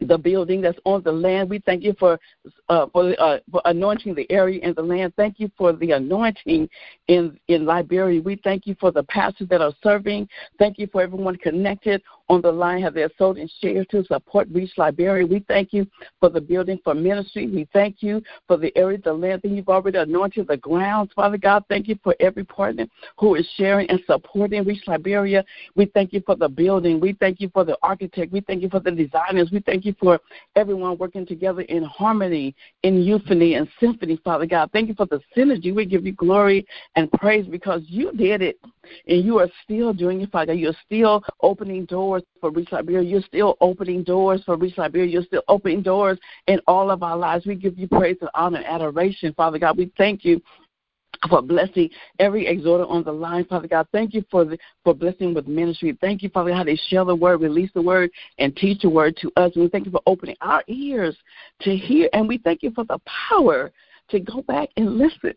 the 0.00 0.18
building 0.18 0.60
that's 0.60 0.78
on 0.84 1.02
the 1.04 1.12
land. 1.12 1.48
We 1.48 1.60
thank 1.60 1.82
you 1.82 1.94
for 1.98 2.18
uh, 2.68 2.86
for, 2.92 3.14
uh, 3.18 3.38
for 3.50 3.62
anointing 3.64 4.14
the 4.14 4.30
area 4.30 4.60
and 4.62 4.74
the 4.74 4.82
land. 4.82 5.14
Thank 5.16 5.38
you 5.38 5.50
for 5.56 5.72
the 5.72 5.92
anointing 5.92 6.68
in 7.06 7.38
in 7.46 7.64
Liberia. 7.64 8.20
We 8.20 8.40
thank 8.42 8.66
you 8.66 8.74
for 8.80 8.90
the 8.90 9.04
pastors 9.04 9.48
that 9.48 9.60
are 9.60 9.72
serving. 9.82 10.28
Thank 10.58 10.78
you 10.78 10.88
for 10.88 11.02
everyone 11.02 11.36
connected 11.36 12.02
on 12.28 12.40
the 12.42 12.50
line 12.50 12.82
have 12.82 12.94
their 12.94 13.10
sold 13.18 13.38
and 13.38 13.50
shared 13.60 13.88
to 13.90 14.04
support 14.04 14.48
Reach 14.50 14.72
Liberia. 14.76 15.26
We 15.26 15.44
thank 15.46 15.72
you 15.72 15.86
for 16.18 16.28
the 16.28 16.40
building 16.40 16.78
for 16.82 16.94
ministry. 16.94 17.46
We 17.46 17.68
thank 17.72 18.02
you 18.02 18.22
for 18.48 18.56
the 18.56 18.76
area, 18.76 18.98
the 18.98 19.12
land 19.12 19.42
that 19.42 19.50
you've 19.50 19.68
already 19.68 19.98
anointed 19.98 20.48
the 20.48 20.56
grounds. 20.56 21.12
Father 21.14 21.38
God, 21.38 21.64
thank 21.68 21.88
you 21.88 21.98
for 22.02 22.16
every 22.18 22.44
partner 22.44 22.86
who 23.18 23.36
is 23.36 23.48
sharing 23.56 23.88
and 23.90 24.00
supporting 24.06 24.64
Reach 24.64 24.82
Liberia. 24.86 25.44
We 25.76 25.86
thank 25.86 26.12
you 26.12 26.22
for 26.26 26.34
the 26.36 26.48
building. 26.48 27.00
We 27.00 27.12
thank 27.14 27.40
you 27.40 27.48
for 27.50 27.64
the 27.64 27.78
architect. 27.82 28.32
We 28.32 28.40
thank 28.40 28.62
you 28.62 28.68
for 28.68 28.80
the 28.80 28.90
designers. 28.90 29.50
We 29.52 29.60
thank 29.60 29.84
you 29.84 29.94
for 30.00 30.20
everyone 30.56 30.98
working 30.98 31.26
together 31.26 31.62
in 31.62 31.84
harmony, 31.84 32.54
in 32.82 33.02
euphony 33.02 33.54
and 33.54 33.68
symphony, 33.78 34.18
Father 34.24 34.46
God. 34.46 34.70
Thank 34.72 34.88
you 34.88 34.94
for 34.94 35.06
the 35.06 35.20
synergy. 35.36 35.74
We 35.74 35.86
give 35.86 36.04
you 36.04 36.12
glory 36.12 36.66
and 36.96 37.10
praise 37.12 37.46
because 37.46 37.82
you 37.86 38.12
did 38.12 38.42
it 38.42 38.58
and 39.06 39.24
you 39.24 39.38
are 39.38 39.48
still 39.64 39.92
doing 39.92 40.20
it, 40.22 40.32
Father. 40.32 40.54
You're 40.54 40.72
still 40.84 41.22
opening 41.40 41.84
doors 41.84 42.15
for 42.40 42.50
Reach 42.50 42.72
Liberia. 42.72 43.02
You're 43.02 43.22
still 43.22 43.56
opening 43.60 44.02
doors 44.02 44.42
for 44.44 44.56
Reach 44.56 44.78
Liberia. 44.78 45.06
You're 45.06 45.22
still 45.22 45.42
opening 45.48 45.82
doors 45.82 46.18
in 46.46 46.60
all 46.66 46.90
of 46.90 47.02
our 47.02 47.16
lives. 47.16 47.46
We 47.46 47.54
give 47.54 47.78
you 47.78 47.88
praise 47.88 48.16
and 48.20 48.30
honor 48.34 48.58
and 48.58 48.66
adoration, 48.66 49.34
Father 49.34 49.58
God. 49.58 49.76
We 49.76 49.92
thank 49.96 50.24
you 50.24 50.40
for 51.28 51.42
blessing 51.42 51.90
every 52.18 52.46
exhorter 52.46 52.84
on 52.84 53.02
the 53.02 53.12
line, 53.12 53.44
Father 53.46 53.68
God. 53.68 53.86
Thank 53.92 54.14
you 54.14 54.24
for 54.30 54.44
the, 54.44 54.58
for 54.84 54.94
blessing 54.94 55.34
with 55.34 55.46
ministry. 55.46 55.96
Thank 56.00 56.22
you, 56.22 56.28
Father, 56.28 56.52
how 56.52 56.64
they 56.64 56.76
share 56.88 57.04
the 57.04 57.14
word, 57.14 57.40
release 57.40 57.70
the 57.74 57.82
word, 57.82 58.10
and 58.38 58.54
teach 58.56 58.82
the 58.82 58.90
word 58.90 59.16
to 59.22 59.32
us. 59.36 59.52
And 59.54 59.64
we 59.64 59.70
thank 59.70 59.86
you 59.86 59.92
for 59.92 60.02
opening 60.06 60.36
our 60.40 60.62
ears 60.68 61.16
to 61.62 61.74
hear, 61.74 62.08
and 62.12 62.28
we 62.28 62.38
thank 62.38 62.62
you 62.62 62.70
for 62.72 62.84
the 62.84 62.98
power 63.28 63.72
to 64.10 64.20
go 64.20 64.42
back 64.42 64.68
and 64.76 64.96
listen, 64.96 65.34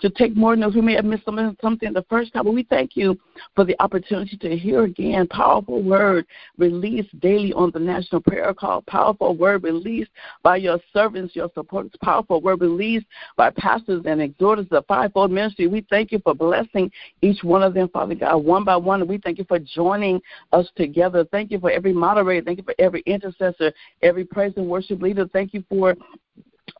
to 0.00 0.10
take 0.10 0.36
more 0.36 0.54
notes. 0.54 0.74
We 0.74 0.80
may 0.80 0.94
have 0.94 1.04
missed 1.04 1.24
something, 1.24 1.92
the 1.92 2.04
first 2.08 2.32
time, 2.32 2.44
but 2.44 2.52
we 2.52 2.64
thank 2.64 2.96
you 2.96 3.18
for 3.56 3.64
the 3.64 3.74
opportunity 3.80 4.36
to 4.36 4.56
hear 4.56 4.84
again 4.84 5.26
powerful 5.28 5.82
word 5.82 6.26
released 6.58 7.18
daily 7.20 7.52
on 7.52 7.70
the 7.72 7.78
National 7.78 8.20
Prayer 8.20 8.52
Call, 8.54 8.82
powerful 8.82 9.34
word 9.34 9.62
released 9.62 10.10
by 10.42 10.56
your 10.56 10.78
servants, 10.92 11.34
your 11.34 11.50
supporters, 11.54 11.92
powerful 12.02 12.40
word 12.40 12.60
released 12.60 13.06
by 13.36 13.50
pastors 13.50 14.02
and 14.06 14.20
exhorters, 14.20 14.66
of 14.66 14.70
the 14.70 14.82
fivefold 14.82 15.30
ministry. 15.30 15.66
We 15.66 15.86
thank 15.88 16.12
you 16.12 16.20
for 16.22 16.34
blessing 16.34 16.90
each 17.22 17.42
one 17.42 17.62
of 17.62 17.74
them, 17.74 17.88
Father 17.88 18.14
God, 18.14 18.36
one 18.38 18.64
by 18.64 18.76
one. 18.76 19.06
We 19.06 19.18
thank 19.18 19.38
you 19.38 19.44
for 19.44 19.58
joining 19.58 20.20
us 20.52 20.68
together. 20.76 21.24
Thank 21.24 21.50
you 21.50 21.58
for 21.58 21.70
every 21.70 21.92
moderator. 21.92 22.44
Thank 22.44 22.58
you 22.58 22.64
for 22.64 22.74
every 22.78 23.02
intercessor, 23.06 23.72
every 24.02 24.24
praise 24.24 24.52
and 24.56 24.68
worship 24.68 25.00
leader. 25.00 25.26
Thank 25.32 25.54
you 25.54 25.64
for 25.68 25.96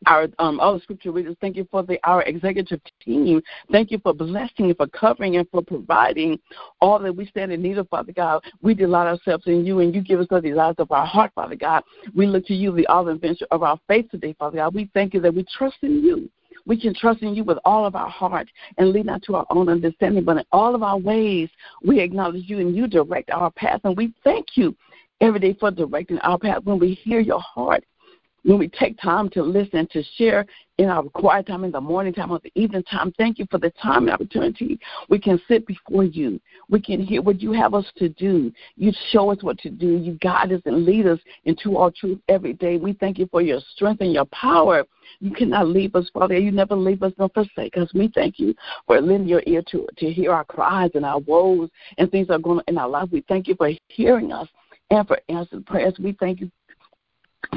our 0.05 0.27
um, 0.39 0.59
all 0.59 0.75
the 0.75 0.81
scripture 0.81 1.11
readers. 1.11 1.35
Thank 1.41 1.55
you 1.55 1.67
for 1.71 1.83
the 1.83 1.99
our 2.03 2.23
executive 2.23 2.81
team. 3.03 3.41
Thank 3.71 3.91
you 3.91 3.99
for 3.99 4.13
blessing 4.13 4.67
and 4.67 4.77
for 4.77 4.87
covering 4.87 5.37
and 5.37 5.49
for 5.49 5.61
providing 5.61 6.39
all 6.81 6.99
that 6.99 7.15
we 7.15 7.25
stand 7.25 7.51
in 7.51 7.61
need 7.61 7.77
of, 7.77 7.89
Father 7.89 8.11
God. 8.11 8.43
We 8.61 8.73
delight 8.73 9.07
ourselves 9.07 9.47
in 9.47 9.65
you, 9.65 9.79
and 9.79 9.93
you 9.93 10.01
give 10.01 10.19
us 10.19 10.27
the 10.29 10.41
desires 10.41 10.75
of 10.77 10.91
our 10.91 11.05
heart, 11.05 11.31
Father 11.35 11.55
God. 11.55 11.83
We 12.15 12.27
look 12.27 12.45
to 12.47 12.53
you, 12.53 12.71
the 12.73 12.87
and 12.89 13.19
finisher 13.19 13.47
of 13.51 13.63
our 13.63 13.79
faith 13.87 14.09
today, 14.11 14.35
Father 14.37 14.57
God. 14.57 14.73
We 14.73 14.89
thank 14.93 15.13
you 15.13 15.21
that 15.21 15.33
we 15.33 15.45
trust 15.57 15.77
in 15.81 16.03
you. 16.03 16.29
We 16.65 16.79
can 16.79 16.93
trust 16.93 17.21
in 17.21 17.35
you 17.35 17.43
with 17.43 17.57
all 17.65 17.85
of 17.85 17.95
our 17.95 18.09
heart 18.09 18.47
and 18.77 18.91
lead 18.91 19.05
not 19.05 19.21
to 19.23 19.35
our 19.35 19.45
own 19.49 19.67
understanding, 19.69 20.23
but 20.23 20.37
in 20.37 20.43
all 20.51 20.75
of 20.75 20.83
our 20.83 20.97
ways, 20.97 21.49
we 21.83 21.99
acknowledge 21.99 22.43
you 22.47 22.59
and 22.59 22.75
you 22.75 22.87
direct 22.87 23.29
our 23.31 23.51
path. 23.51 23.81
And 23.83 23.97
we 23.97 24.13
thank 24.23 24.55
you 24.55 24.75
every 25.19 25.39
day 25.39 25.55
for 25.59 25.71
directing 25.71 26.19
our 26.19 26.37
path 26.37 26.63
when 26.63 26.79
we 26.79 26.93
hear 26.93 27.19
your 27.19 27.41
heart 27.41 27.83
when 28.43 28.57
we 28.57 28.67
take 28.67 28.99
time 28.99 29.29
to 29.31 29.41
listen, 29.41 29.87
to 29.91 30.03
share 30.17 30.45
in 30.77 30.89
our 30.89 31.03
quiet 31.03 31.47
time, 31.47 31.63
in 31.63 31.71
the 31.71 31.79
morning 31.79 32.13
time, 32.13 32.31
or 32.31 32.39
the 32.39 32.51
evening 32.55 32.83
time. 32.83 33.13
Thank 33.17 33.37
you 33.39 33.45
for 33.49 33.57
the 33.57 33.69
time 33.81 34.03
and 34.03 34.11
opportunity. 34.11 34.79
We 35.09 35.19
can 35.19 35.39
sit 35.47 35.65
before 35.67 36.03
you. 36.03 36.39
We 36.69 36.81
can 36.81 37.01
hear 37.01 37.21
what 37.21 37.41
you 37.41 37.51
have 37.53 37.73
us 37.73 37.85
to 37.97 38.09
do. 38.09 38.51
You 38.75 38.91
show 39.11 39.31
us 39.31 39.41
what 39.41 39.59
to 39.59 39.69
do. 39.69 39.97
You 39.97 40.13
guide 40.13 40.51
us 40.51 40.61
and 40.65 40.83
lead 40.83 41.07
us 41.07 41.19
into 41.45 41.77
all 41.77 41.91
truth 41.91 42.19
every 42.27 42.53
day. 42.53 42.77
We 42.77 42.93
thank 42.93 43.17
you 43.17 43.27
for 43.31 43.41
your 43.41 43.61
strength 43.75 44.01
and 44.01 44.13
your 44.13 44.25
power. 44.25 44.83
You 45.19 45.31
cannot 45.31 45.67
leave 45.67 45.95
us, 45.95 46.09
Father. 46.13 46.37
You 46.37 46.51
never 46.51 46.75
leave 46.75 47.03
us 47.03 47.13
nor 47.17 47.29
forsake 47.29 47.77
us. 47.77 47.93
We 47.93 48.11
thank 48.13 48.39
you 48.39 48.55
for 48.87 48.99
lending 48.99 49.27
your 49.27 49.43
ear 49.45 49.61
to, 49.71 49.87
to 49.97 50.11
hear 50.11 50.33
our 50.33 50.45
cries 50.45 50.91
and 50.95 51.05
our 51.05 51.19
woes 51.19 51.69
and 51.97 52.09
things 52.09 52.27
that 52.27 52.35
are 52.35 52.39
going 52.39 52.59
on 52.59 52.63
in 52.67 52.77
our 52.77 52.89
life. 52.89 53.09
We 53.11 53.23
thank 53.27 53.47
you 53.47 53.55
for 53.55 53.69
hearing 53.87 54.31
us 54.31 54.47
and 54.89 55.07
for 55.07 55.19
answering 55.29 55.63
prayers. 55.63 55.95
We 55.99 56.13
thank 56.19 56.39
you 56.41 56.51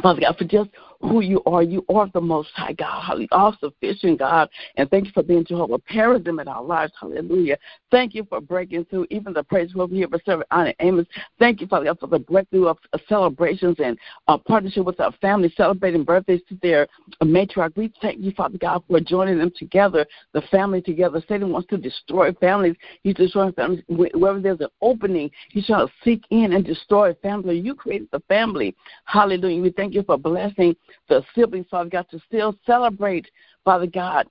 Father 0.03 0.21
God, 0.21 0.37
for 0.37 0.45
just 0.45 0.71
who 1.01 1.21
you 1.21 1.43
are. 1.47 1.63
You 1.63 1.85
are 1.89 2.09
the 2.13 2.21
Most 2.21 2.51
High 2.55 2.73
God, 2.73 3.27
all 3.33 3.57
sufficient 3.61 4.19
God. 4.19 4.49
And 4.77 4.91
thank 4.91 5.07
you 5.07 5.13
for 5.13 5.23
being 5.23 5.45
Jehovah 5.45 5.79
Perazim 5.79 6.41
in 6.41 6.49
our 6.49 6.63
lives. 6.63 6.93
Hallelujah. 7.01 7.59
Thank 7.91 8.15
you 8.15 8.27
for 8.29 8.41
breaking 8.41 8.87
through 8.87 9.07
even 9.11 9.33
the 9.33 9.43
praise 9.43 9.71
over 9.77 9.95
here 9.95 10.09
for 10.09 10.21
Servant 10.25 10.49
Anna 10.51 10.75
Amos. 10.81 11.07
Thank 11.39 11.61
you, 11.61 11.67
Father 11.67 11.87
God, 11.87 11.99
for 12.01 12.07
the 12.07 12.19
breakthrough 12.19 12.67
of 12.67 12.79
celebrations 13.09 13.77
and 13.83 13.99
uh, 14.29 14.39
partnership 14.39 14.85
with 14.85 15.01
our 15.01 15.13
family, 15.21 15.53
celebrating 15.57 16.05
birthdays 16.05 16.41
to 16.49 16.59
their 16.63 16.87
matriarch. 17.23 17.77
We 17.77 17.93
thank 18.01 18.21
you, 18.21 18.33
Father 18.33 18.59
God, 18.59 18.83
for 18.89 19.01
joining 19.01 19.39
them 19.39 19.53
together, 19.57 20.07
the 20.33 20.43
family 20.43 20.81
together. 20.81 21.23
Satan 21.29 21.51
wants 21.51 21.69
to 21.69 21.79
destroy 21.79 22.33
families. 22.35 22.77
He's 23.03 23.15
destroying 23.15 23.53
families. 23.53 23.83
Wherever 23.89 24.41
there's 24.41 24.61
an 24.61 24.69
opening, 24.81 25.31
he's 25.51 25.67
trying 25.67 25.87
to 25.87 25.93
seek 26.05 26.25
in 26.31 26.53
and 26.53 26.65
destroy 26.65 27.11
a 27.11 27.15
family. 27.15 27.59
You 27.59 27.75
created 27.75 28.09
the 28.13 28.21
family. 28.29 28.75
Hallelujah. 29.05 29.63
We 29.63 29.71
thank 29.71 29.95
you 29.95 30.03
for 30.03 30.17
blessing 30.17 30.77
the 31.09 31.23
siblings, 31.35 31.67
Father 31.71 31.91
God, 31.91 32.07
to 32.11 32.21
still 32.27 32.57
celebrate, 32.67 33.27
Father 33.65 33.87
God, 33.87 34.27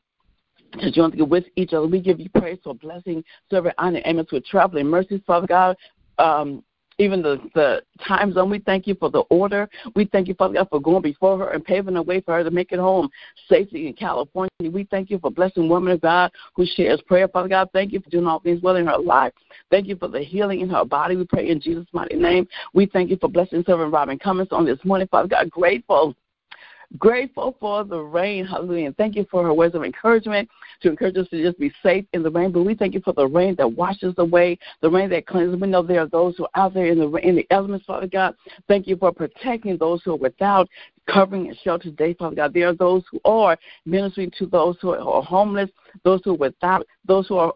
to 0.79 0.91
join 0.91 1.11
together 1.11 1.29
with 1.29 1.45
each 1.55 1.73
other. 1.73 1.87
We 1.87 2.01
give 2.01 2.19
you 2.19 2.29
praise 2.29 2.59
for 2.63 2.75
blessing, 2.75 3.23
serving, 3.49 3.73
honor, 3.77 4.01
and 4.05 4.17
with 4.31 4.45
traveling 4.45 4.87
mercies, 4.87 5.21
Father 5.25 5.47
God. 5.47 5.77
Um, 6.17 6.63
even 6.97 7.21
the, 7.21 7.37
the 7.53 7.83
time 8.07 8.33
zone. 8.33 8.49
We 8.49 8.59
thank 8.59 8.87
you 8.87 8.95
for 8.95 9.09
the 9.09 9.19
order. 9.29 9.69
We 9.95 10.05
thank 10.05 10.27
you, 10.27 10.33
Father 10.33 10.53
God, 10.55 10.69
for 10.69 10.79
going 10.79 11.01
before 11.01 11.37
her 11.39 11.49
and 11.49 11.63
paving 11.63 11.95
the 11.95 12.01
way 12.01 12.21
for 12.21 12.35
her 12.35 12.43
to 12.43 12.51
make 12.51 12.71
it 12.71 12.79
home 12.79 13.09
safely 13.49 13.87
in 13.87 13.93
California. 13.93 14.49
We 14.61 14.87
thank 14.89 15.09
you 15.09 15.19
for 15.19 15.29
blessing 15.29 15.67
woman 15.67 15.91
of 15.91 16.01
God 16.01 16.31
who 16.55 16.65
shares 16.65 17.01
prayer, 17.01 17.27
Father 17.27 17.49
God. 17.49 17.69
Thank 17.73 17.91
you 17.91 17.99
for 17.99 18.09
doing 18.09 18.27
all 18.27 18.39
things 18.39 18.61
well 18.61 18.77
in 18.77 18.87
her 18.87 18.97
life. 18.97 19.33
Thank 19.69 19.87
you 19.87 19.95
for 19.97 20.07
the 20.07 20.21
healing 20.21 20.61
in 20.61 20.69
her 20.69 20.85
body. 20.85 21.15
We 21.15 21.25
pray 21.25 21.49
in 21.49 21.59
Jesus' 21.59 21.87
mighty 21.91 22.15
name. 22.15 22.47
We 22.73 22.85
thank 22.85 23.09
you 23.09 23.17
for 23.17 23.29
blessing 23.29 23.63
Servant 23.65 23.91
Robin 23.91 24.17
Cummins 24.17 24.49
on 24.51 24.65
this 24.65 24.79
morning, 24.85 25.07
Father 25.09 25.27
God. 25.27 25.49
Grateful 25.49 26.15
Grateful 26.97 27.55
for 27.59 27.83
the 27.83 27.99
rain, 27.99 28.45
hallelujah. 28.45 28.87
And 28.87 28.97
thank 28.97 29.15
you 29.15 29.25
for 29.29 29.43
her 29.43 29.53
words 29.53 29.75
of 29.75 29.83
encouragement 29.83 30.47
to 30.81 30.89
encourage 30.89 31.17
us 31.17 31.27
to 31.29 31.41
just 31.41 31.59
be 31.59 31.71
safe 31.81 32.05
in 32.13 32.23
the 32.23 32.29
rain. 32.29 32.51
But 32.51 32.63
we 32.63 32.75
thank 32.75 32.93
you 32.93 33.01
for 33.01 33.13
the 33.13 33.27
rain 33.27 33.55
that 33.55 33.67
washes 33.67 34.13
away, 34.17 34.59
the 34.81 34.89
rain 34.89 35.09
that 35.09 35.25
cleanses. 35.25 35.59
We 35.59 35.67
know 35.67 35.81
there 35.81 36.01
are 36.01 36.07
those 36.07 36.37
who 36.37 36.45
are 36.45 36.65
out 36.65 36.73
there 36.73 36.87
in 36.87 36.99
the 36.99 37.11
in 37.15 37.35
the 37.35 37.47
elements, 37.49 37.85
Father 37.85 38.07
God. 38.07 38.35
Thank 38.67 38.87
you 38.87 38.97
for 38.97 39.11
protecting 39.11 39.77
those 39.77 40.01
who 40.03 40.13
are 40.13 40.17
without 40.17 40.69
covering 41.07 41.47
and 41.47 41.57
shelter 41.63 41.89
today, 41.89 42.13
Father 42.13 42.35
God. 42.35 42.53
There 42.53 42.69
are 42.69 42.73
those 42.73 43.03
who 43.11 43.19
are 43.25 43.57
ministering 43.85 44.31
to 44.39 44.45
those 44.45 44.77
who 44.81 44.91
are 44.91 45.21
homeless, 45.21 45.69
those 46.03 46.21
who 46.23 46.31
are 46.31 46.37
without, 46.37 46.85
those 47.05 47.27
who 47.27 47.37
are 47.37 47.53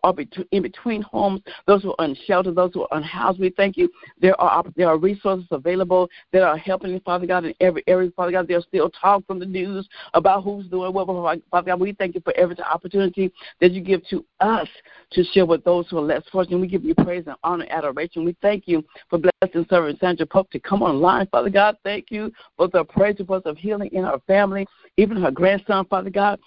in 0.51 0.61
between 0.61 1.01
homes, 1.01 1.41
those 1.65 1.83
who 1.83 1.91
are 1.97 2.05
unsheltered, 2.05 2.55
those 2.55 2.71
who 2.73 2.83
are 2.83 2.97
unhoused. 2.97 3.39
We 3.39 3.49
thank 3.51 3.77
you. 3.77 3.89
There 4.21 4.39
are 4.39 4.63
there 4.75 4.87
are 4.87 4.97
resources 4.97 5.47
available 5.51 6.09
that 6.31 6.43
are 6.43 6.57
helping, 6.57 6.99
Father 7.01 7.25
God, 7.25 7.45
in 7.45 7.53
every 7.59 7.83
area, 7.87 8.11
Father 8.15 8.31
God. 8.31 8.47
There's 8.47 8.65
still 8.65 8.89
talk 8.89 9.25
from 9.27 9.39
the 9.39 9.45
news 9.45 9.87
about 10.13 10.43
who's 10.43 10.67
doing 10.67 10.93
what, 10.93 11.07
Father 11.51 11.65
God. 11.65 11.79
We 11.79 11.93
thank 11.93 12.15
you 12.15 12.21
for 12.21 12.33
every 12.35 12.59
opportunity 12.59 13.31
that 13.61 13.71
you 13.71 13.81
give 13.81 14.05
to 14.09 14.25
us 14.39 14.67
to 15.11 15.23
share 15.23 15.45
with 15.45 15.63
those 15.63 15.87
who 15.89 15.97
are 15.97 16.01
less 16.01 16.23
fortunate. 16.31 16.59
We 16.59 16.67
give 16.67 16.83
you 16.83 16.95
praise 16.95 17.23
and 17.27 17.35
honor 17.43 17.63
and 17.63 17.71
adoration. 17.71 18.25
We 18.25 18.35
thank 18.41 18.67
you 18.67 18.83
for 19.09 19.19
blessing 19.19 19.65
Servant 19.69 19.99
Sandra 19.99 20.25
Pope 20.25 20.51
to 20.51 20.59
come 20.59 20.81
online, 20.81 21.27
Father 21.27 21.49
God. 21.49 21.77
Thank 21.83 22.11
you 22.11 22.31
for 22.57 22.67
the 22.67 22.83
praise 22.83 23.15
reports 23.39 23.59
of 23.59 23.61
healing 23.61 23.89
in 23.93 24.03
her 24.03 24.19
family, 24.27 24.67
even 24.97 25.17
her 25.17 25.31
grandson, 25.31 25.85
Father 25.85 26.09
God. 26.09 26.39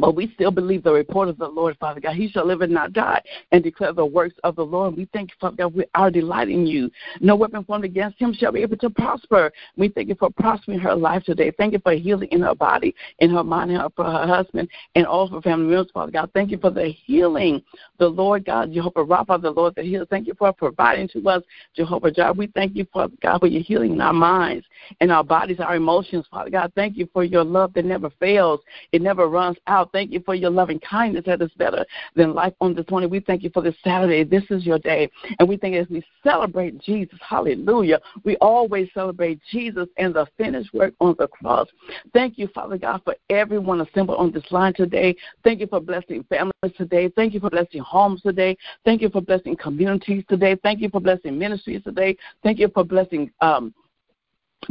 But 0.00 0.14
we 0.14 0.32
still 0.34 0.50
believe 0.50 0.82
the 0.82 0.92
report 0.92 1.28
of 1.28 1.36
the 1.36 1.48
Lord, 1.48 1.76
Father 1.78 2.00
God. 2.00 2.16
He 2.16 2.28
shall 2.28 2.46
live 2.46 2.62
and 2.62 2.72
not 2.72 2.92
die 2.92 3.20
and 3.52 3.62
declare 3.62 3.92
the 3.92 4.06
works 4.06 4.34
of 4.42 4.56
the 4.56 4.64
Lord. 4.64 4.96
We 4.96 5.06
thank 5.12 5.30
you, 5.30 5.36
Father 5.40 5.56
God, 5.56 5.74
we 5.74 5.84
are 5.94 6.10
delighting 6.10 6.66
you. 6.66 6.90
No 7.20 7.36
weapon 7.36 7.62
formed 7.64 7.84
against 7.84 8.18
him 8.18 8.32
shall 8.32 8.52
be 8.52 8.62
able 8.62 8.78
to 8.78 8.90
prosper. 8.90 9.52
We 9.76 9.88
thank 9.88 10.08
you 10.08 10.14
for 10.14 10.30
prospering 10.30 10.78
her 10.78 10.94
life 10.94 11.24
today. 11.24 11.52
Thank 11.56 11.74
you 11.74 11.80
for 11.80 11.92
healing 11.92 12.28
in 12.32 12.40
her 12.40 12.54
body, 12.54 12.94
in 13.18 13.30
her 13.30 13.44
mind, 13.44 13.70
and 13.70 13.92
for 13.94 14.04
her 14.04 14.26
husband, 14.26 14.68
and 14.94 15.06
all 15.06 15.28
her 15.28 15.42
family 15.42 15.66
members, 15.66 15.90
Father 15.92 16.12
God. 16.12 16.30
Thank 16.32 16.50
you 16.50 16.58
for 16.58 16.70
the 16.70 16.88
healing, 16.88 17.62
the 17.98 18.08
Lord 18.08 18.46
God, 18.46 18.72
Jehovah 18.72 19.04
Rapha, 19.04 19.40
the 19.40 19.50
Lord 19.50 19.74
that 19.74 19.84
heals. 19.84 20.08
Thank 20.08 20.26
you 20.26 20.34
for 20.38 20.52
providing 20.52 21.08
to 21.08 21.28
us, 21.28 21.42
Jehovah 21.76 22.10
Jireh. 22.10 22.32
We 22.32 22.46
thank 22.48 22.74
you, 22.76 22.86
Father 22.92 23.14
God, 23.22 23.40
for 23.40 23.46
your 23.46 23.62
healing 23.62 23.92
in 23.92 24.00
our 24.00 24.12
minds 24.12 24.64
and 25.00 25.12
our 25.12 25.24
bodies, 25.24 25.60
our 25.60 25.76
emotions, 25.76 26.24
Father 26.30 26.50
God. 26.50 26.72
Thank 26.74 26.96
you 26.96 27.08
for 27.12 27.24
your 27.24 27.44
love 27.44 27.74
that 27.74 27.84
never 27.84 28.10
fails. 28.18 28.60
It 28.92 29.02
never 29.02 29.28
runs 29.28 29.58
out. 29.66 29.81
Thank 29.92 30.12
you 30.12 30.20
for 30.20 30.34
your 30.34 30.50
loving 30.50 30.80
kindness 30.80 31.24
that 31.26 31.42
is 31.42 31.50
better 31.56 31.84
than 32.14 32.34
life 32.34 32.54
on 32.60 32.74
this 32.74 32.84
morning. 32.90 33.10
We 33.10 33.20
thank 33.20 33.42
you 33.42 33.50
for 33.50 33.62
this 33.62 33.74
Saturday. 33.84 34.24
This 34.24 34.44
is 34.50 34.64
your 34.66 34.78
day. 34.78 35.10
And 35.38 35.48
we 35.48 35.56
think 35.56 35.76
as 35.76 35.88
we 35.88 36.02
celebrate 36.22 36.78
Jesus, 36.80 37.18
hallelujah, 37.20 38.00
we 38.24 38.36
always 38.36 38.88
celebrate 38.94 39.40
Jesus 39.50 39.88
and 39.96 40.14
the 40.14 40.26
finished 40.36 40.72
work 40.74 40.94
on 41.00 41.14
the 41.18 41.28
cross. 41.28 41.68
Thank 42.12 42.38
you, 42.38 42.48
Father 42.48 42.78
God, 42.78 43.02
for 43.04 43.16
everyone 43.30 43.80
assembled 43.80 44.18
on 44.18 44.32
this 44.32 44.50
line 44.50 44.74
today. 44.74 45.16
Thank 45.44 45.60
you 45.60 45.66
for 45.66 45.80
blessing 45.80 46.24
families 46.28 46.76
today. 46.76 47.08
Thank 47.16 47.34
you 47.34 47.40
for 47.40 47.50
blessing 47.50 47.80
homes 47.80 48.22
today. 48.22 48.56
Thank 48.84 49.02
you 49.02 49.10
for 49.10 49.20
blessing 49.20 49.56
communities 49.56 50.24
today. 50.28 50.56
Thank 50.62 50.80
you 50.80 50.88
for 50.88 51.00
blessing 51.00 51.38
ministries 51.38 51.82
today. 51.82 52.16
Thank 52.42 52.58
you 52.58 52.68
for 52.72 52.84
blessing 52.84 53.30
um, 53.40 53.74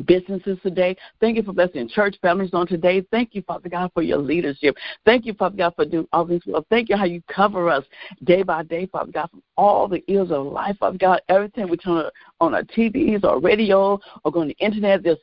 businesses 0.05 0.57
today. 0.63 0.95
Thank 1.19 1.37
you 1.37 1.43
for 1.43 1.53
blessing 1.53 1.89
church 1.89 2.15
families 2.21 2.51
on 2.53 2.67
today. 2.67 3.05
Thank 3.11 3.35
you, 3.35 3.41
Father 3.41 3.69
God, 3.69 3.91
for 3.93 4.01
your 4.01 4.17
leadership. 4.17 4.75
Thank 5.05 5.25
you, 5.25 5.33
Father 5.33 5.57
God, 5.57 5.73
for 5.75 5.85
doing 5.85 6.07
all 6.13 6.27
things 6.27 6.43
well. 6.45 6.65
Thank 6.69 6.89
you 6.89 6.97
how 6.97 7.05
you 7.05 7.21
cover 7.27 7.69
us 7.69 7.83
day 8.23 8.43
by 8.43 8.63
day, 8.63 8.85
Father 8.85 9.11
God, 9.11 9.29
from 9.29 9.43
all 9.57 9.87
the 9.87 10.03
ills 10.07 10.31
of 10.31 10.45
life, 10.45 10.77
Father 10.79 10.97
God. 10.97 11.21
Everything 11.29 11.69
we 11.69 11.77
turn 11.77 12.05
on 12.39 12.55
our 12.55 12.63
TVs 12.63 13.23
or 13.23 13.39
radio 13.39 13.99
or 14.23 14.31
go 14.31 14.41
on 14.41 14.47
the 14.47 14.57
internet, 14.59 15.03
there's 15.03 15.17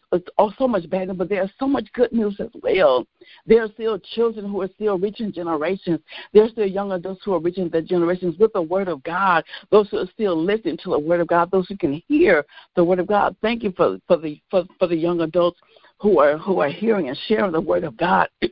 so 0.58 0.68
much 0.68 0.88
bad 0.90 1.08
news, 1.08 1.16
but 1.16 1.28
there's 1.28 1.50
so 1.58 1.66
much 1.66 1.86
good 1.94 2.12
news 2.12 2.36
as 2.38 2.50
well. 2.62 3.06
There 3.46 3.62
are 3.62 3.68
still 3.72 3.98
children 3.98 4.50
who 4.50 4.60
are 4.62 4.68
still 4.74 4.98
reaching 4.98 5.32
generations. 5.32 6.00
There 6.32 6.44
are 6.44 6.48
still 6.48 6.66
young 6.66 6.92
adults 6.92 7.22
who 7.24 7.34
are 7.34 7.40
reaching 7.40 7.68
their 7.68 7.82
generations 7.82 8.38
with 8.38 8.52
the 8.52 8.62
Word 8.62 8.88
of 8.88 9.02
God. 9.02 9.44
Those 9.70 9.88
who 9.90 9.98
are 9.98 10.08
still 10.12 10.36
listening 10.40 10.78
to 10.84 10.90
the 10.90 10.98
Word 10.98 11.20
of 11.20 11.28
God. 11.28 11.50
Those 11.50 11.66
who 11.68 11.76
can 11.76 12.02
hear 12.08 12.44
the 12.76 12.84
Word 12.84 12.98
of 12.98 13.06
God. 13.06 13.36
Thank 13.42 13.62
you 13.62 13.72
for 13.72 13.98
for 14.06 14.16
the 14.16 14.40
for, 14.50 14.57
for 14.78 14.86
the 14.86 14.96
young 14.96 15.20
adults 15.20 15.58
who 16.00 16.20
are 16.20 16.38
who 16.38 16.60
are 16.60 16.68
hearing 16.68 17.08
and 17.08 17.18
sharing 17.26 17.52
the 17.52 17.60
Word 17.60 17.84
of 17.84 17.96
God. 17.96 18.28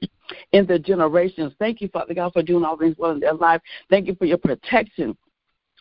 in 0.52 0.66
their 0.66 0.78
generations. 0.78 1.52
Thank 1.58 1.80
you, 1.80 1.88
Father 1.88 2.14
God, 2.14 2.32
for 2.32 2.42
doing 2.42 2.64
all 2.64 2.76
things 2.76 2.96
well 2.98 3.12
in 3.12 3.20
their 3.20 3.34
life. 3.34 3.60
Thank 3.90 4.06
you 4.08 4.16
for 4.16 4.24
your 4.24 4.38
protection 4.38 5.16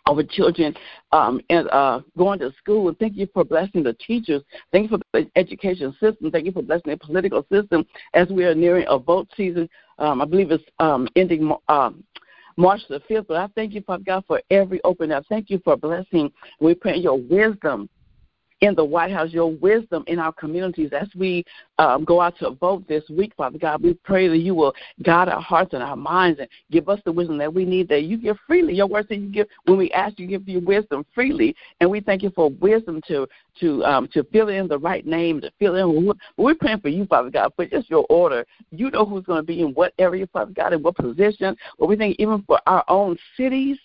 over 0.08 0.24
children 0.24 0.76
um, 1.12 1.42
and 1.50 1.68
uh, 1.70 2.02
going 2.18 2.40
to 2.40 2.54
school. 2.58 2.88
And 2.88 2.98
thank 3.00 3.16
you 3.16 3.28
for 3.34 3.44
blessing 3.44 3.84
the 3.84 3.94
teachers. 3.94 4.44
Thank 4.72 4.92
you 4.92 4.98
for 4.98 5.04
the 5.14 5.30
education 5.36 5.92
system. 6.00 6.32
Thank 6.32 6.46
you 6.46 6.52
for 6.52 6.62
blessing 6.62 6.92
the 6.92 6.98
political 6.98 7.46
system 7.52 7.86
as 8.14 8.30
we 8.30 8.46
are 8.46 8.56
nearing 8.56 8.86
a 8.88 8.98
vote 9.00 9.28
season. 9.36 9.68
Um, 9.98 10.22
I 10.22 10.26
believe 10.26 10.52
it's 10.52 10.64
um, 10.80 11.08
ending 11.16 11.52
um, 11.70 12.04
March 12.58 12.82
the 12.90 13.02
5th. 13.10 13.28
But 13.28 13.38
I 13.38 13.48
thank 13.56 13.74
you, 13.74 13.82
Father 13.82 14.04
God, 14.06 14.24
for 14.28 14.42
every 14.52 14.80
open 14.84 15.12
up. 15.12 15.26
Thank 15.28 15.50
you 15.50 15.60
for 15.64 15.76
blessing. 15.76 16.32
We 16.60 16.76
pray 16.76 16.98
your 16.98 17.18
wisdom 17.18 17.90
in 18.62 18.76
the 18.76 18.86
White 18.86 19.12
House, 19.12 19.32
your 19.32 19.52
wisdom 19.52 20.04
in 20.08 20.20
our 20.20 20.32
communities 20.32 20.91
as 20.94 21.08
we 21.15 21.44
um, 21.78 22.06
go 22.06 22.22
out 22.22 22.38
to 22.39 22.52
vote 22.52 22.88
this 22.88 23.04
week, 23.10 23.34
Father 23.36 23.58
God. 23.58 23.84
We 23.84 23.94
pray 23.94 24.28
that 24.28 24.38
you 24.38 24.56
will 24.56 24.74
guide 25.04 25.28
our 25.28 25.41
hearts 25.41 25.74
and 25.74 25.84
our 25.84 25.96
minds 25.96 26.39
and 26.39 26.48
give 26.72 26.88
us 26.88 27.00
the 27.06 27.12
wisdom 27.12 27.38
that 27.39 27.54
we 27.54 27.65
need 27.65 27.89
that 27.89 28.04
you 28.04 28.18
give 28.18 28.38
freely. 28.48 28.74
Your 28.74 28.88
word 28.88 29.08
says 29.10 29.18
you 29.18 29.30
give 29.30 29.48
when 29.65 29.78
we 29.78 29.91
ask 29.91 30.18
you 30.20 30.28
give 30.28 30.48
you 30.48 30.62
wisdom 30.62 31.06
freely, 31.13 31.56
and 31.82 31.89
we 31.89 32.00
thank 32.00 32.24
you 32.24 32.30
for 32.30 32.50
wisdom 32.50 33.02
to 33.08 33.28
to 33.60 33.84
um, 33.84 34.08
to 34.13 34.24
fill 34.32 34.50
in 34.50 34.68
the 34.68 34.80
right 34.80 35.06
name, 35.06 35.41
to 35.41 35.52
fill 35.60 35.76
in. 35.76 36.13
We're 36.38 36.56
praying 36.56 36.80
for 36.80 36.89
you, 36.89 37.06
Father 37.06 37.30
God, 37.30 37.52
for 37.56 37.65
just 37.65 37.89
your 37.89 38.06
order. 38.10 38.46
You 38.72 38.89
know 38.89 39.06
who's 39.06 39.26
going 39.26 39.39
to 39.39 39.46
be 39.46 39.62
in 39.62 39.74
what 39.74 39.94
area, 40.00 40.28
Father 40.28 40.52
God, 40.52 40.74
in 40.74 40.82
what 40.82 40.96
position. 40.96 41.58
But 41.78 41.88
we 41.88 41.96
think 41.98 42.15
even 42.20 42.41
for 42.44 42.60
our 42.68 42.86
own 42.88 43.18
cities, 43.36 43.78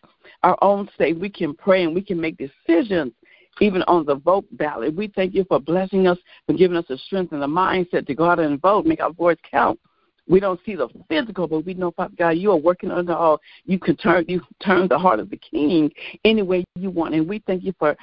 our 0.42 0.56
own 0.62 0.88
state, 0.94 1.18
we 1.18 1.28
can 1.28 1.54
pray 1.54 1.83
and 1.83 1.94
we 1.94 2.02
can 2.02 2.20
make 2.20 2.37
decisions 2.38 3.12
even 3.61 3.82
on 3.82 4.05
the 4.05 4.14
vote 4.14 4.46
ballot. 4.53 4.94
We 4.94 5.09
thank 5.09 5.34
you 5.34 5.44
for 5.44 5.61
blessing 5.61 6.07
us 6.07 6.18
and 6.48 6.59
giving 6.59 6.76
us 6.76 6.86
the 6.88 6.98
strength 6.98 7.32
and 7.32 7.42
the 7.42 7.46
mindset 7.46 8.07
to 8.07 8.14
go 8.14 8.24
out 8.24 8.38
and 8.38 8.61
vote, 8.61 8.86
make 8.86 9.01
our 9.01 9.12
voice 9.12 9.38
count. 9.51 9.78
We 10.28 10.38
don't 10.38 10.61
see 10.64 10.76
the 10.76 10.88
physical, 11.09 11.48
but 11.48 11.66
we 11.66 11.74
know, 11.74 11.90
Father 11.90 12.14
God, 12.16 12.30
you 12.30 12.53
are 12.53 12.57
working 12.57 12.92
under 12.92 13.14
all. 13.14 13.40
You 13.64 13.80
can 13.80 13.96
turn 13.96 14.24
you 14.28 14.40
turn 14.64 14.86
the 14.86 14.98
heart 14.98 15.18
of 15.18 15.28
the 15.28 15.36
king 15.36 15.90
any 16.24 16.42
way 16.42 16.64
you 16.76 16.90
want, 16.90 17.14
and 17.14 17.28
we 17.28 17.42
thank 17.46 17.64
you 17.64 17.74
for 17.78 17.96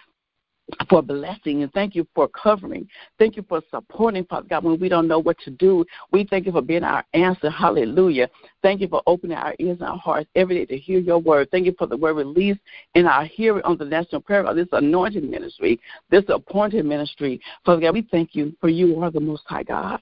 for 0.89 1.01
blessing 1.01 1.63
and 1.63 1.71
thank 1.73 1.95
you 1.95 2.05
for 2.13 2.27
covering. 2.27 2.87
Thank 3.17 3.37
you 3.37 3.45
for 3.47 3.61
supporting, 3.71 4.25
Father 4.25 4.47
God, 4.49 4.63
when 4.63 4.79
we 4.79 4.89
don't 4.89 5.07
know 5.07 5.19
what 5.19 5.37
to 5.39 5.51
do. 5.51 5.85
We 6.11 6.25
thank 6.25 6.45
you 6.45 6.51
for 6.51 6.61
being 6.61 6.83
our 6.83 7.05
answer. 7.13 7.49
Hallelujah. 7.49 8.29
Thank 8.61 8.81
you 8.81 8.87
for 8.87 9.01
opening 9.07 9.37
our 9.37 9.55
ears 9.59 9.77
and 9.79 9.89
our 9.89 9.97
hearts 9.97 10.29
every 10.35 10.55
day 10.55 10.65
to 10.65 10.77
hear 10.77 10.99
your 10.99 11.19
word. 11.19 11.49
Thank 11.51 11.65
you 11.65 11.75
for 11.77 11.87
the 11.87 11.97
word 11.97 12.15
released 12.15 12.59
in 12.95 13.05
our 13.05 13.25
hearing 13.25 13.63
on 13.63 13.77
the 13.77 13.85
National 13.85 14.21
Prayer 14.21 14.43
God, 14.43 14.57
this 14.57 14.67
anointed 14.71 15.23
ministry, 15.23 15.79
this 16.09 16.23
appointed 16.27 16.85
ministry. 16.85 17.39
Father 17.65 17.81
God, 17.81 17.93
we 17.93 18.07
thank 18.11 18.35
you 18.35 18.55
for 18.59 18.69
you 18.69 19.01
are 19.01 19.11
the 19.11 19.19
Most 19.19 19.43
High 19.45 19.63
God. 19.63 20.01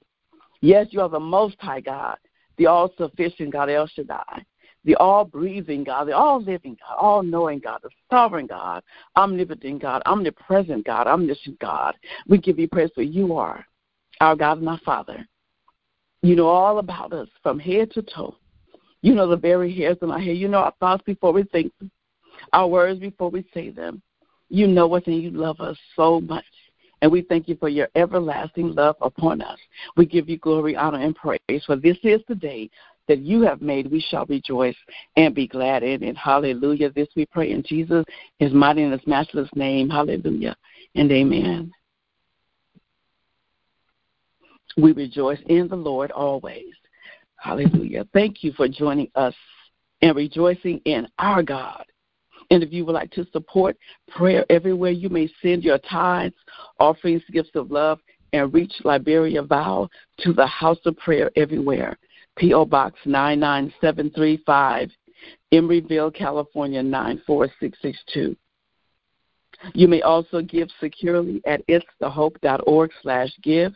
Yes, 0.61 0.88
you 0.89 1.01
are 1.01 1.09
the 1.09 1.20
Most 1.20 1.57
High 1.59 1.82
God, 1.82 2.18
the 2.57 2.66
all 2.66 2.91
sufficient 2.97 3.51
God, 3.51 3.70
El 3.70 3.88
Shaddai 3.88 4.45
the 4.86 4.96
all 4.96 5.26
breathing 5.26 5.84
God, 5.84 6.06
the 6.06 6.16
all 6.16 6.42
living 6.42 6.78
God, 6.80 6.96
all 6.96 7.24
knowing 7.24 7.60
God, 7.60 7.80
the 7.84 7.90
sovereign 8.10 8.48
God, 8.48 8.84
omnipotent 9.18 9.82
God, 9.82 10.02
omnipresent 10.06 10.86
God, 10.86 11.08
omniscient 11.08 11.60
God. 11.60 11.96
We 12.28 12.38
give 12.38 12.60
you 12.60 12.68
praise 12.68 12.92
for 12.94 13.02
you 13.02 13.36
are 13.36 13.66
our 14.22 14.36
God 14.36 14.60
and 14.60 14.70
our 14.70 14.80
Father. 14.86 15.28
You 16.22 16.36
know 16.36 16.48
all 16.48 16.80
about 16.80 17.14
us 17.14 17.28
from 17.44 17.60
head 17.60 17.92
to 17.92 18.02
toe. 18.02 18.36
You 19.02 19.14
know 19.14 19.28
the 19.28 19.38
very 19.38 19.76
hairs 19.76 19.98
on 20.02 20.12
our 20.12 20.20
head. 20.20 20.38
You 20.38 20.48
know 20.48 20.60
our 20.60 20.74
thoughts 20.80 21.04
before 21.06 21.34
we 21.34 21.44
think 21.44 21.72
them, 21.80 21.92
our 22.54 22.68
words 22.68 23.00
before 23.00 23.30
we 23.30 23.46
say 23.54 23.70
them. 23.70 24.02
You 24.50 24.68
know 24.68 24.94
us 24.96 25.04
and 25.06 25.22
you 25.22 25.32
love 25.32 25.60
us 25.60 25.78
so 25.96 26.22
much. 26.22 26.46
And 27.02 27.12
we 27.12 27.22
thank 27.22 27.48
you 27.48 27.56
for 27.58 27.70
your 27.70 27.90
everlasting 27.96 28.74
love 28.74 28.96
upon 29.02 29.42
us. 29.42 29.60
We 29.98 30.06
give 30.06 30.30
you 30.30 30.38
glory, 30.38 30.76
honor, 30.76 31.02
and 31.02 31.16
praise. 31.16 31.64
For 31.66 31.76
this 31.76 31.98
is 32.04 32.22
the 32.28 32.36
day 32.36 32.70
that 33.08 33.20
you 33.20 33.41
have 33.41 33.62
made, 33.62 33.91
we 33.91 33.99
shall 33.99 34.26
rejoice 34.26 34.76
and 35.16 35.36
be 35.36 35.47
glad 35.47 35.84
in 35.84 36.03
it. 36.03 36.18
Hallelujah. 36.18 36.91
This 36.91 37.08
we 37.16 37.26
pray 37.28 37.51
in 37.51 37.64
Jesus, 37.64 38.03
his 38.39 38.53
mighty 38.53 38.84
and 38.84 38.91
his 38.91 39.06
matchless 39.08 39.49
name. 39.56 39.89
Hallelujah. 39.89 40.56
And 40.95 41.12
amen. 41.12 41.72
We 44.78 44.91
rejoice 44.91 45.39
in 45.47 45.68
the 45.68 45.76
Lord 45.76 46.12
always. 46.12 46.74
Hallelujah. 47.38 48.08
Thank 48.14 48.43
you 48.43 48.51
for 48.53 48.68
joining 48.68 49.10
us 49.16 49.36
and 50.01 50.16
rejoicing 50.16 50.82
in 50.86 51.08
our 51.20 51.43
God. 51.43 51.86
And 52.51 52.62
if 52.62 52.72
you 52.72 52.86
would 52.86 52.93
like 52.93 53.12
to 53.12 53.26
support 53.32 53.78
prayer 54.10 54.45
everywhere, 54.49 54.91
you 54.91 55.10
may 55.10 55.30
send 55.41 55.64
your 55.64 55.80
tithes, 55.80 56.36
offerings, 56.80 57.24
gifts 57.32 57.56
of 57.56 57.72
love, 57.72 57.99
and 58.34 58.53
reach 58.53 58.74
Liberia 58.84 59.41
Vow 59.41 59.89
to 60.20 60.34
the 60.34 60.45
House 60.45 60.80
of 60.86 60.97
Prayer 60.97 61.32
Everywhere, 61.36 61.97
P.O. 62.38 62.66
Box 62.66 63.00
99735, 63.06 64.90
Emeryville, 65.54 66.14
California 66.14 66.84
94662. 66.84 68.36
You 69.74 69.88
may 69.88 70.02
also 70.02 70.42
give 70.42 70.68
securely 70.80 71.42
at 71.46 71.66
itsthehope.org 71.68 72.92
slash 73.02 73.30
give 73.42 73.74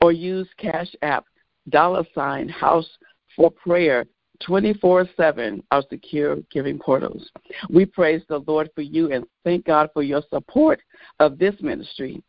or 0.00 0.12
use 0.12 0.48
Cash 0.58 0.94
App 1.02 1.24
dollar 1.68 2.04
sign 2.14 2.48
house 2.48 2.88
for 3.36 3.50
prayer 3.50 4.06
24 4.44 5.06
7 5.16 5.62
our 5.70 5.82
secure 5.90 6.36
giving 6.50 6.78
portals. 6.78 7.30
We 7.68 7.84
praise 7.84 8.22
the 8.28 8.38
Lord 8.46 8.70
for 8.74 8.82
you 8.82 9.12
and 9.12 9.24
thank 9.44 9.66
God 9.66 9.90
for 9.92 10.02
your 10.02 10.22
support 10.30 10.80
of 11.20 11.38
this 11.38 11.54
ministry 11.60 12.22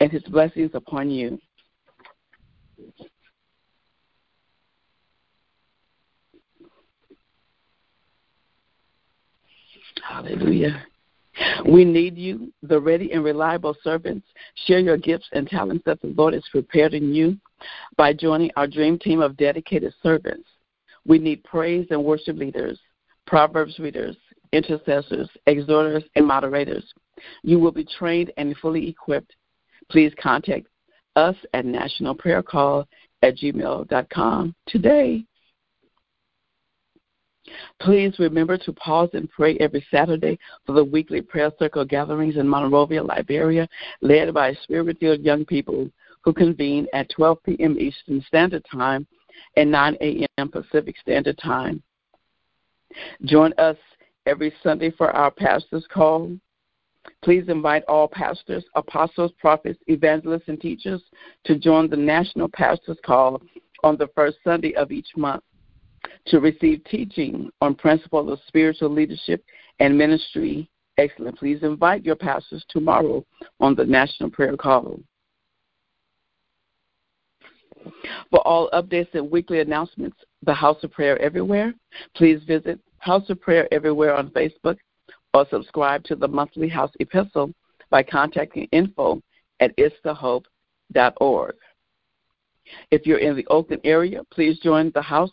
and 0.00 0.10
his 0.10 0.22
blessings 0.24 0.70
upon 0.74 1.10
you. 1.10 1.38
Hallelujah. 10.06 10.84
We 11.66 11.84
need 11.84 12.16
you, 12.16 12.52
the 12.62 12.80
ready 12.80 13.12
and 13.12 13.22
reliable 13.22 13.76
servants. 13.84 14.26
Share 14.66 14.80
your 14.80 14.96
gifts 14.96 15.28
and 15.32 15.46
talents 15.48 15.84
that 15.86 16.00
the 16.00 16.08
Lord 16.08 16.34
has 16.34 16.44
prepared 16.50 16.94
in 16.94 17.14
you 17.14 17.38
by 17.96 18.12
joining 18.12 18.50
our 18.56 18.66
dream 18.66 18.98
team 18.98 19.20
of 19.20 19.36
dedicated 19.36 19.94
servants. 20.02 20.48
We 21.06 21.18
need 21.18 21.44
praise 21.44 21.86
and 21.90 22.04
worship 22.04 22.36
leaders, 22.36 22.78
Proverbs 23.26 23.78
readers, 23.78 24.16
intercessors, 24.52 25.28
exhorters, 25.46 26.04
and 26.16 26.26
moderators. 26.26 26.84
You 27.42 27.58
will 27.58 27.72
be 27.72 27.84
trained 27.84 28.32
and 28.36 28.56
fully 28.58 28.88
equipped. 28.88 29.34
Please 29.90 30.12
contact 30.20 30.66
us 31.16 31.36
at 31.54 31.64
nationalprayercall 31.64 32.84
at 33.22 33.36
gmail.com 33.36 34.54
today. 34.66 35.24
Please 37.80 38.18
remember 38.18 38.56
to 38.58 38.72
pause 38.72 39.10
and 39.12 39.30
pray 39.30 39.56
every 39.58 39.84
Saturday 39.90 40.38
for 40.66 40.72
the 40.72 40.84
weekly 40.84 41.20
prayer 41.20 41.52
circle 41.58 41.84
gatherings 41.84 42.36
in 42.36 42.48
Monrovia, 42.48 43.02
Liberia, 43.02 43.68
led 44.00 44.32
by 44.34 44.54
spirit 44.62 44.98
filled 44.98 45.20
young 45.20 45.44
people 45.44 45.88
who 46.22 46.32
convene 46.32 46.86
at 46.92 47.08
12 47.10 47.42
p.m. 47.44 47.78
Eastern 47.78 48.22
Standard 48.26 48.64
Time 48.70 49.06
and 49.56 49.70
9 49.70 49.96
a.m. 50.00 50.48
Pacific 50.48 50.96
Standard 51.00 51.38
Time. 51.38 51.82
Join 53.24 53.52
us 53.58 53.76
every 54.26 54.52
Sunday 54.62 54.90
for 54.90 55.10
our 55.10 55.30
pastor's 55.30 55.86
call. 55.92 56.36
Please 57.22 57.44
invite 57.48 57.84
all 57.88 58.08
pastors, 58.08 58.64
apostles, 58.74 59.32
prophets, 59.40 59.78
evangelists, 59.86 60.48
and 60.48 60.60
teachers 60.60 61.02
to 61.44 61.56
join 61.56 61.88
the 61.88 61.96
National 61.96 62.48
Pastors 62.48 62.98
Call 63.04 63.40
on 63.82 63.96
the 63.96 64.08
first 64.14 64.38
Sunday 64.44 64.74
of 64.74 64.90
each 64.90 65.08
month 65.16 65.42
to 66.26 66.40
receive 66.40 66.82
teaching 66.84 67.50
on 67.60 67.74
principles 67.74 68.30
of 68.30 68.38
spiritual 68.46 68.90
leadership 68.90 69.44
and 69.80 69.96
ministry 69.96 70.68
Excellent. 70.98 71.38
Please 71.38 71.62
invite 71.62 72.04
your 72.04 72.16
pastors 72.16 72.64
tomorrow 72.68 73.24
on 73.60 73.76
the 73.76 73.84
National 73.84 74.28
Prayer 74.28 74.56
Call. 74.56 74.98
For 78.30 78.40
all 78.40 78.68
updates 78.72 79.14
and 79.14 79.30
weekly 79.30 79.60
announcements, 79.60 80.16
the 80.42 80.52
House 80.52 80.82
of 80.82 80.90
Prayer 80.90 81.16
Everywhere, 81.20 81.72
please 82.16 82.42
visit 82.44 82.80
House 82.98 83.30
of 83.30 83.40
Prayer 83.40 83.68
Everywhere 83.72 84.14
on 84.16 84.30
Facebook 84.30 84.76
or 85.34 85.46
subscribe 85.50 86.02
to 86.04 86.16
the 86.16 86.26
monthly 86.26 86.68
House 86.68 86.92
Epistle 86.98 87.52
by 87.90 88.02
contacting 88.02 88.68
info 88.72 89.22
at 89.60 89.76
itsthehope.org. 89.76 91.54
If 92.90 93.06
you're 93.06 93.18
in 93.18 93.36
the 93.36 93.46
Oakland 93.46 93.82
area, 93.84 94.22
please 94.32 94.58
join 94.58 94.90
the 94.94 95.02
House 95.02 95.30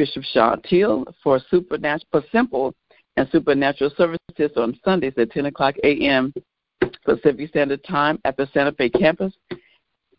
Bishop 0.00 0.24
Teal 0.64 1.04
for 1.22 1.38
supernatural, 1.50 2.08
for 2.10 2.24
simple 2.32 2.74
and 3.18 3.28
supernatural 3.30 3.90
services 3.98 4.56
on 4.56 4.80
Sundays 4.82 5.12
at 5.18 5.30
10 5.30 5.44
o'clock 5.44 5.74
a.m. 5.84 6.32
Pacific 7.04 7.50
Standard 7.50 7.84
Time 7.84 8.18
at 8.24 8.34
the 8.38 8.48
Santa 8.54 8.72
Fe 8.72 8.88
campus 8.88 9.34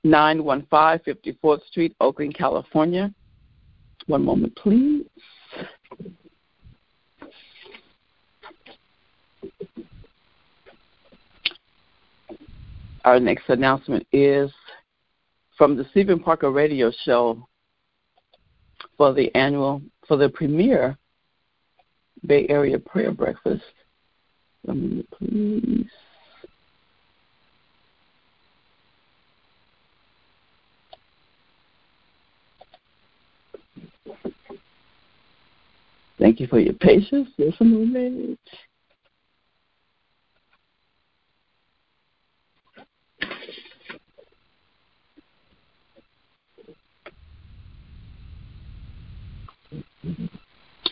915 0.04 1.16
54th 1.16 1.66
Street, 1.66 1.96
Oakland, 2.00 2.36
California. 2.36 3.12
One 4.06 4.24
moment, 4.24 4.56
please. 4.56 5.08
Our 13.04 13.20
next 13.20 13.50
announcement 13.50 14.06
is 14.12 14.52
from 15.58 15.76
the 15.76 15.88
Stephen 15.90 16.20
Parker 16.20 16.52
Radio 16.52 16.92
Show 17.04 17.48
for 19.02 19.14
the 19.14 19.34
annual, 19.36 19.82
for 20.08 20.16
the 20.16 20.30
premier 20.30 20.96
Bay 22.24 22.46
Area 22.50 22.78
Prayer 22.78 23.12
Breakfast. 23.12 23.64
One 24.62 24.80
moment, 24.80 25.10
please. 25.10 25.90
Thank 36.20 36.40
you 36.40 36.46
for 36.46 36.60
your 36.60 36.76
patience. 36.76 37.30
Just 37.40 37.60
a 37.60 37.64
moment. 37.64 38.40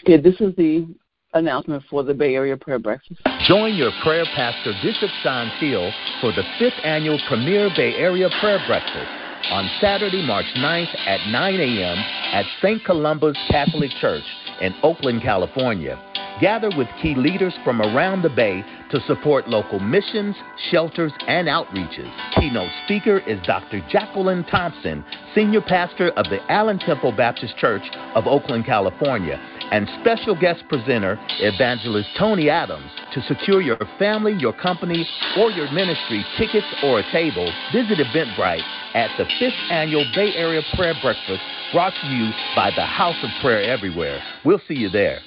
Okay, 0.09 0.19
this 0.19 0.41
is 0.41 0.55
the 0.55 0.87
announcement 1.35 1.83
for 1.87 2.01
the 2.01 2.15
Bay 2.15 2.33
Area 2.33 2.57
Prayer 2.57 2.79
Breakfast. 2.79 3.21
Join 3.47 3.75
your 3.75 3.91
prayer 4.01 4.25
pastor, 4.33 4.73
Bishop 4.81 5.11
Sean 5.21 5.51
Teal, 5.59 5.91
for 6.19 6.31
the 6.31 6.41
fifth 6.57 6.81
annual 6.83 7.19
Premier 7.27 7.69
Bay 7.77 7.93
Area 7.93 8.27
Prayer 8.41 8.59
Breakfast 8.65 9.07
on 9.51 9.69
Saturday, 9.79 10.25
March 10.25 10.47
9th 10.57 10.97
at 11.05 11.29
9 11.29 11.53
a.m. 11.59 11.97
at 12.33 12.43
St. 12.59 12.83
Columba's 12.85 13.37
Catholic 13.51 13.91
Church 14.01 14.23
in 14.61 14.73
Oakland, 14.81 15.21
California. 15.21 16.01
Gather 16.39 16.69
with 16.77 16.87
key 17.01 17.15
leaders 17.15 17.53
from 17.65 17.81
around 17.81 18.21
the 18.21 18.29
Bay 18.29 18.63
to 18.91 19.01
support 19.01 19.49
local 19.49 19.79
missions, 19.79 20.35
shelters, 20.71 21.11
and 21.27 21.49
outreaches. 21.49 22.09
Keynote 22.35 22.71
speaker 22.85 23.19
is 23.19 23.39
Dr. 23.45 23.81
Jacqueline 23.89 24.45
Thompson, 24.45 25.03
Senior 25.35 25.59
Pastor 25.61 26.11
of 26.11 26.25
the 26.29 26.39
Allen 26.49 26.79
Temple 26.79 27.11
Baptist 27.11 27.57
Church 27.57 27.83
of 28.15 28.25
Oakland, 28.25 28.65
California, 28.65 29.35
and 29.71 29.89
special 29.99 30.33
guest 30.33 30.63
presenter, 30.69 31.19
Evangelist 31.39 32.07
Tony 32.17 32.49
Adams. 32.49 32.89
To 33.13 33.21
secure 33.23 33.61
your 33.61 33.79
family, 33.97 34.33
your 34.39 34.53
company, 34.53 35.05
or 35.37 35.51
your 35.51 35.69
ministry 35.73 36.25
tickets 36.37 36.67
or 36.83 36.99
a 36.99 37.11
table, 37.11 37.51
visit 37.73 37.97
Eventbrite 37.97 38.63
at 38.93 39.09
the 39.17 39.25
5th 39.25 39.71
Annual 39.71 40.05
Bay 40.15 40.33
Area 40.35 40.61
Prayer 40.75 40.95
Breakfast 41.01 41.41
brought 41.73 41.93
to 42.01 42.07
you 42.07 42.31
by 42.55 42.71
the 42.75 42.85
House 42.85 43.21
of 43.23 43.29
Prayer 43.41 43.61
Everywhere. 43.61 44.23
We'll 44.45 44.61
see 44.67 44.75
you 44.75 44.89
there. 44.89 45.19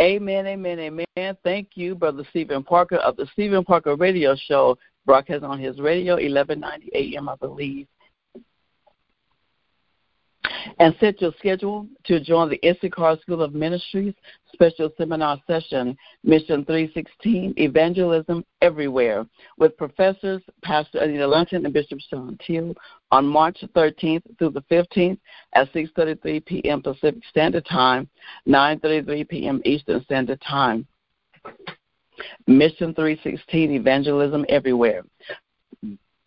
Amen, 0.00 0.46
amen, 0.46 0.78
amen. 0.78 1.36
Thank 1.44 1.70
you, 1.74 1.94
Brother 1.94 2.24
Stephen 2.30 2.62
Parker 2.62 2.96
of 2.96 3.16
the 3.16 3.26
Stephen 3.32 3.64
Parker 3.64 3.96
Radio 3.96 4.34
Show, 4.34 4.78
broadcast 5.04 5.44
on 5.44 5.58
his 5.58 5.78
radio, 5.78 6.14
1190 6.14 6.90
AM, 6.94 7.28
I 7.28 7.36
believe 7.36 7.86
and 10.78 10.94
set 11.00 11.20
your 11.20 11.32
schedule 11.38 11.86
to 12.04 12.20
join 12.20 12.48
the 12.48 12.60
Issachar 12.68 13.16
School 13.22 13.42
of 13.42 13.54
Ministries 13.54 14.14
special 14.52 14.90
seminar 14.98 15.40
session, 15.46 15.96
Mission 16.24 16.64
316, 16.64 17.54
Evangelism 17.56 18.44
Everywhere, 18.60 19.26
with 19.58 19.76
professors 19.76 20.42
Pastor 20.62 20.98
Anita 20.98 21.26
Lunton 21.26 21.64
and 21.64 21.74
Bishop 21.74 21.98
Sean 22.08 22.38
Teal 22.46 22.74
on 23.10 23.26
March 23.26 23.58
13th 23.74 24.22
through 24.38 24.50
the 24.50 24.62
15th 24.62 25.18
at 25.54 25.72
6.33 25.72 26.44
p.m. 26.44 26.82
Pacific 26.82 27.22
Standard 27.30 27.66
Time, 27.66 28.08
9.33 28.46 29.28
p.m. 29.28 29.62
Eastern 29.64 30.02
Standard 30.04 30.40
Time. 30.42 30.86
Mission 32.46 32.94
316, 32.94 33.72
Evangelism 33.72 34.44
Everywhere 34.48 35.02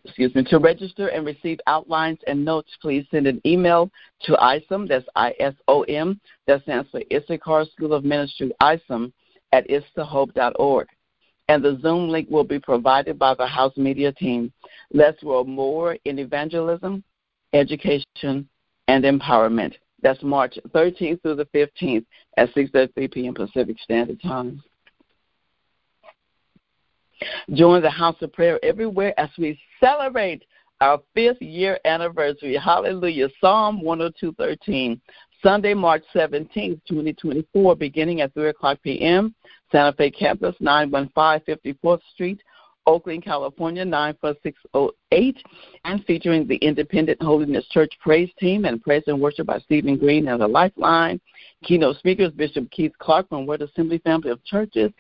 excuse 0.06 0.34
me, 0.36 0.44
to 0.46 0.60
register 0.60 1.08
and 1.08 1.26
receive 1.26 1.60
outlines 1.68 2.20
and 2.28 2.44
notes, 2.44 2.72
please 2.82 3.06
send 3.12 3.28
an 3.28 3.42
email 3.46 3.90
to 4.22 4.34
ISOM, 4.34 4.88
that's 4.88 5.06
I-S-O-M, 5.16 6.20
that 6.48 6.62
stands 6.64 6.90
for 6.90 7.02
Issachar 7.12 7.66
School 7.66 7.94
of 7.94 8.04
Ministry, 8.04 8.52
ISOM, 8.62 9.12
at 9.52 9.68
itsthehope.org. 9.68 10.88
And 11.48 11.64
the 11.64 11.78
Zoom 11.82 12.10
link 12.10 12.30
will 12.30 12.44
be 12.44 12.60
provided 12.60 13.20
by 13.20 13.36
the 13.36 13.46
House 13.46 13.76
Media 13.78 14.12
team. 14.12 14.52
Let's 14.92 15.22
grow 15.22 15.44
more 15.44 15.98
in 16.06 16.20
evangelism, 16.20 17.04
education, 17.54 18.50
and 18.88 19.04
empowerment. 19.04 19.74
That's 20.02 20.22
March 20.24 20.58
13th 20.70 21.22
through 21.22 21.36
the 21.36 21.46
15th 21.46 22.06
at 22.38 22.54
6:30 22.54 23.12
p.m. 23.12 23.34
Pacific 23.34 23.78
Standard 23.80 24.22
Time. 24.22 24.62
Join 27.54 27.82
the 27.82 27.90
House 27.90 28.16
of 28.22 28.34
Prayer 28.34 28.60
everywhere 28.64 29.18
as 29.20 29.30
we 29.38 29.60
celebrate 29.80 30.44
our 30.82 31.00
fifth 31.14 31.42
year 31.42 31.80
anniversary. 31.86 32.56
Hallelujah. 32.56 33.30
Psalm 33.40 33.82
102:13. 33.82 35.00
Sunday, 35.42 35.74
March 35.76 36.04
17th, 36.16 36.82
2024, 36.88 37.76
beginning 37.76 38.22
at 38.22 38.34
3 38.34 38.50
o'clock 38.50 38.80
p.m. 38.82 39.36
Santa 39.72 39.94
Fe 39.94 40.10
Campus, 40.10 40.56
915 40.60 41.56
54th 41.84 42.00
Street, 42.14 42.42
Oakland, 42.88 43.24
California 43.24 43.84
94608, 43.84 45.38
and 45.86 46.06
featuring 46.06 46.48
the 46.48 46.58
Independent 46.58 47.22
Holiness 47.22 47.66
Church 47.70 47.92
Praise 48.00 48.30
Team 48.40 48.66
and 48.66 48.82
praise 48.82 49.04
and 49.08 49.20
worship 49.20 49.48
by 49.48 49.60
Stephen 49.60 49.98
Green 49.98 50.28
and 50.28 50.42
the 50.42 50.48
Lifeline. 50.48 51.20
Keynote 51.64 51.98
speakers 51.98 52.32
Bishop 52.32 52.70
Keith 52.72 52.94
Clark 53.00 53.30
from 53.30 53.46
Word 53.46 53.62
Assembly 53.62 54.00
Family 54.00 54.30
of 54.32 54.44
Churches. 54.46 54.92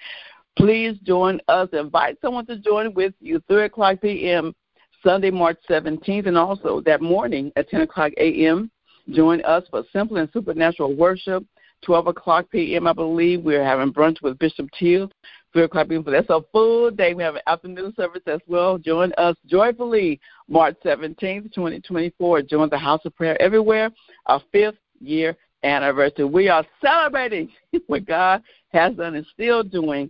Please 0.57 0.97
join 1.03 1.41
us. 1.47 1.69
Invite 1.73 2.17
someone 2.21 2.45
to 2.45 2.57
join 2.57 2.93
with 2.93 3.13
you 3.19 3.41
3 3.47 3.65
o'clock 3.65 4.01
p.m. 4.01 4.55
Sunday, 5.03 5.29
March 5.29 5.57
17th, 5.69 6.27
and 6.27 6.37
also 6.37 6.81
that 6.81 7.01
morning 7.01 7.51
at 7.55 7.69
10 7.69 7.81
o'clock 7.81 8.11
a.m. 8.17 8.71
Join 9.11 9.43
us 9.43 9.63
for 9.69 9.83
simple 9.93 10.17
and 10.17 10.29
supernatural 10.31 10.95
worship. 10.95 11.45
12 11.83 12.07
o'clock 12.07 12.45
p.m., 12.51 12.87
I 12.87 12.93
believe, 12.93 13.43
we're 13.43 13.63
having 13.63 13.93
brunch 13.93 14.21
with 14.21 14.39
Bishop 14.39 14.67
Teal. 14.79 15.11
3 15.53 15.63
o'clock 15.63 15.89
p.m. 15.89 16.03
That's 16.07 16.29
a 16.29 16.41
full 16.51 16.89
day. 16.89 17.13
We 17.13 17.21
have 17.21 17.35
an 17.35 17.41
afternoon 17.47 17.93
service 17.95 18.23
as 18.25 18.39
well. 18.47 18.77
Join 18.77 19.13
us 19.17 19.35
joyfully 19.45 20.19
March 20.47 20.75
17th, 20.83 21.53
2024. 21.53 22.41
Join 22.43 22.69
the 22.69 22.77
House 22.77 23.01
of 23.05 23.15
Prayer 23.15 23.39
everywhere, 23.41 23.91
our 24.25 24.41
fifth 24.51 24.77
year 24.99 25.37
anniversary. 25.63 26.25
We 26.25 26.49
are 26.49 26.65
celebrating 26.81 27.49
what 27.87 28.05
God 28.05 28.41
has 28.69 28.95
done 28.95 29.15
and 29.15 29.25
still 29.33 29.63
doing 29.63 30.09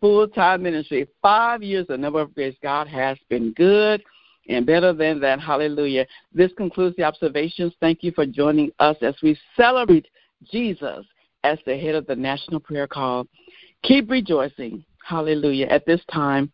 full 0.00 0.28
time 0.28 0.62
ministry. 0.62 1.06
Five 1.20 1.62
years, 1.62 1.86
the 1.88 1.96
number 1.96 2.20
of 2.20 2.34
grace 2.34 2.56
God 2.62 2.88
has 2.88 3.16
been 3.28 3.52
good 3.52 4.02
and 4.48 4.66
better 4.66 4.92
than 4.92 5.20
that. 5.20 5.40
Hallelujah. 5.40 6.06
This 6.32 6.52
concludes 6.56 6.96
the 6.96 7.04
observations. 7.04 7.72
Thank 7.80 8.02
you 8.02 8.12
for 8.12 8.26
joining 8.26 8.70
us 8.78 8.96
as 9.02 9.14
we 9.22 9.38
celebrate 9.56 10.06
Jesus 10.50 11.04
as 11.44 11.58
the 11.66 11.76
head 11.76 11.94
of 11.94 12.06
the 12.06 12.16
National 12.16 12.60
Prayer 12.60 12.86
Call. 12.86 13.26
Keep 13.82 14.10
rejoicing. 14.10 14.84
Hallelujah. 15.04 15.66
At 15.66 15.86
this 15.86 16.00
time, 16.12 16.52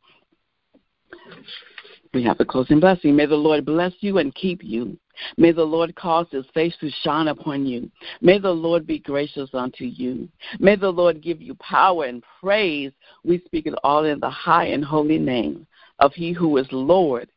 we 2.15 2.25
have 2.25 2.39
the 2.39 2.45
closing 2.45 2.81
blessing. 2.81 3.15
May 3.15 3.27
the 3.27 3.35
Lord 3.35 3.67
bless 3.67 3.93
you 4.01 4.19
and 4.19 4.35
keep 4.35 4.63
you. 4.65 4.99
May 5.37 5.53
the 5.53 5.65
Lord 5.65 5.95
cause 5.97 6.27
his 6.31 6.47
face 6.55 6.75
to 6.81 6.91
shine 7.03 7.29
upon 7.29 7.67
you. 7.67 7.91
May 8.21 8.39
the 8.39 8.51
Lord 8.51 8.87
be 8.87 8.99
gracious 8.99 9.51
unto 9.53 9.85
you. 9.85 10.29
May 10.59 10.77
the 10.77 10.91
Lord 10.91 11.23
give 11.23 11.41
you 11.41 11.55
power 11.57 12.05
and 12.05 12.23
praise. 12.41 12.93
We 13.25 13.41
speak 13.45 13.67
it 13.67 13.75
all 13.85 14.05
in 14.05 14.21
the 14.21 14.31
high 14.31 14.67
and 14.67 14.85
holy 14.85 15.19
name 15.19 15.67
of 15.99 16.13
he 16.15 16.33
who 16.33 16.57
is 16.57 16.67
Lord, 16.71 17.29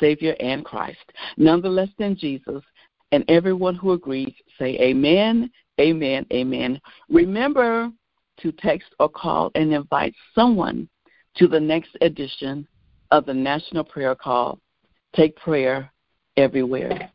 Savior, 0.00 0.34
and 0.40 0.64
Christ. 0.64 1.12
None 1.36 1.60
the 1.60 1.68
less 1.68 1.90
than 1.98 2.16
Jesus. 2.16 2.62
And 3.12 3.24
everyone 3.28 3.76
who 3.76 3.92
agrees, 3.92 4.34
say 4.58 4.76
amen, 4.80 5.50
amen, 5.80 6.26
amen. 6.32 6.80
Remember, 7.08 7.90
to 8.40 8.52
text 8.52 8.88
or 8.98 9.08
call 9.08 9.50
and 9.54 9.72
invite 9.72 10.14
someone 10.34 10.88
to 11.36 11.46
the 11.46 11.60
next 11.60 11.96
edition 12.00 12.66
of 13.10 13.26
the 13.26 13.34
National 13.34 13.84
Prayer 13.84 14.14
Call. 14.14 14.58
Take 15.14 15.36
prayer 15.36 15.92
everywhere. 16.36 17.10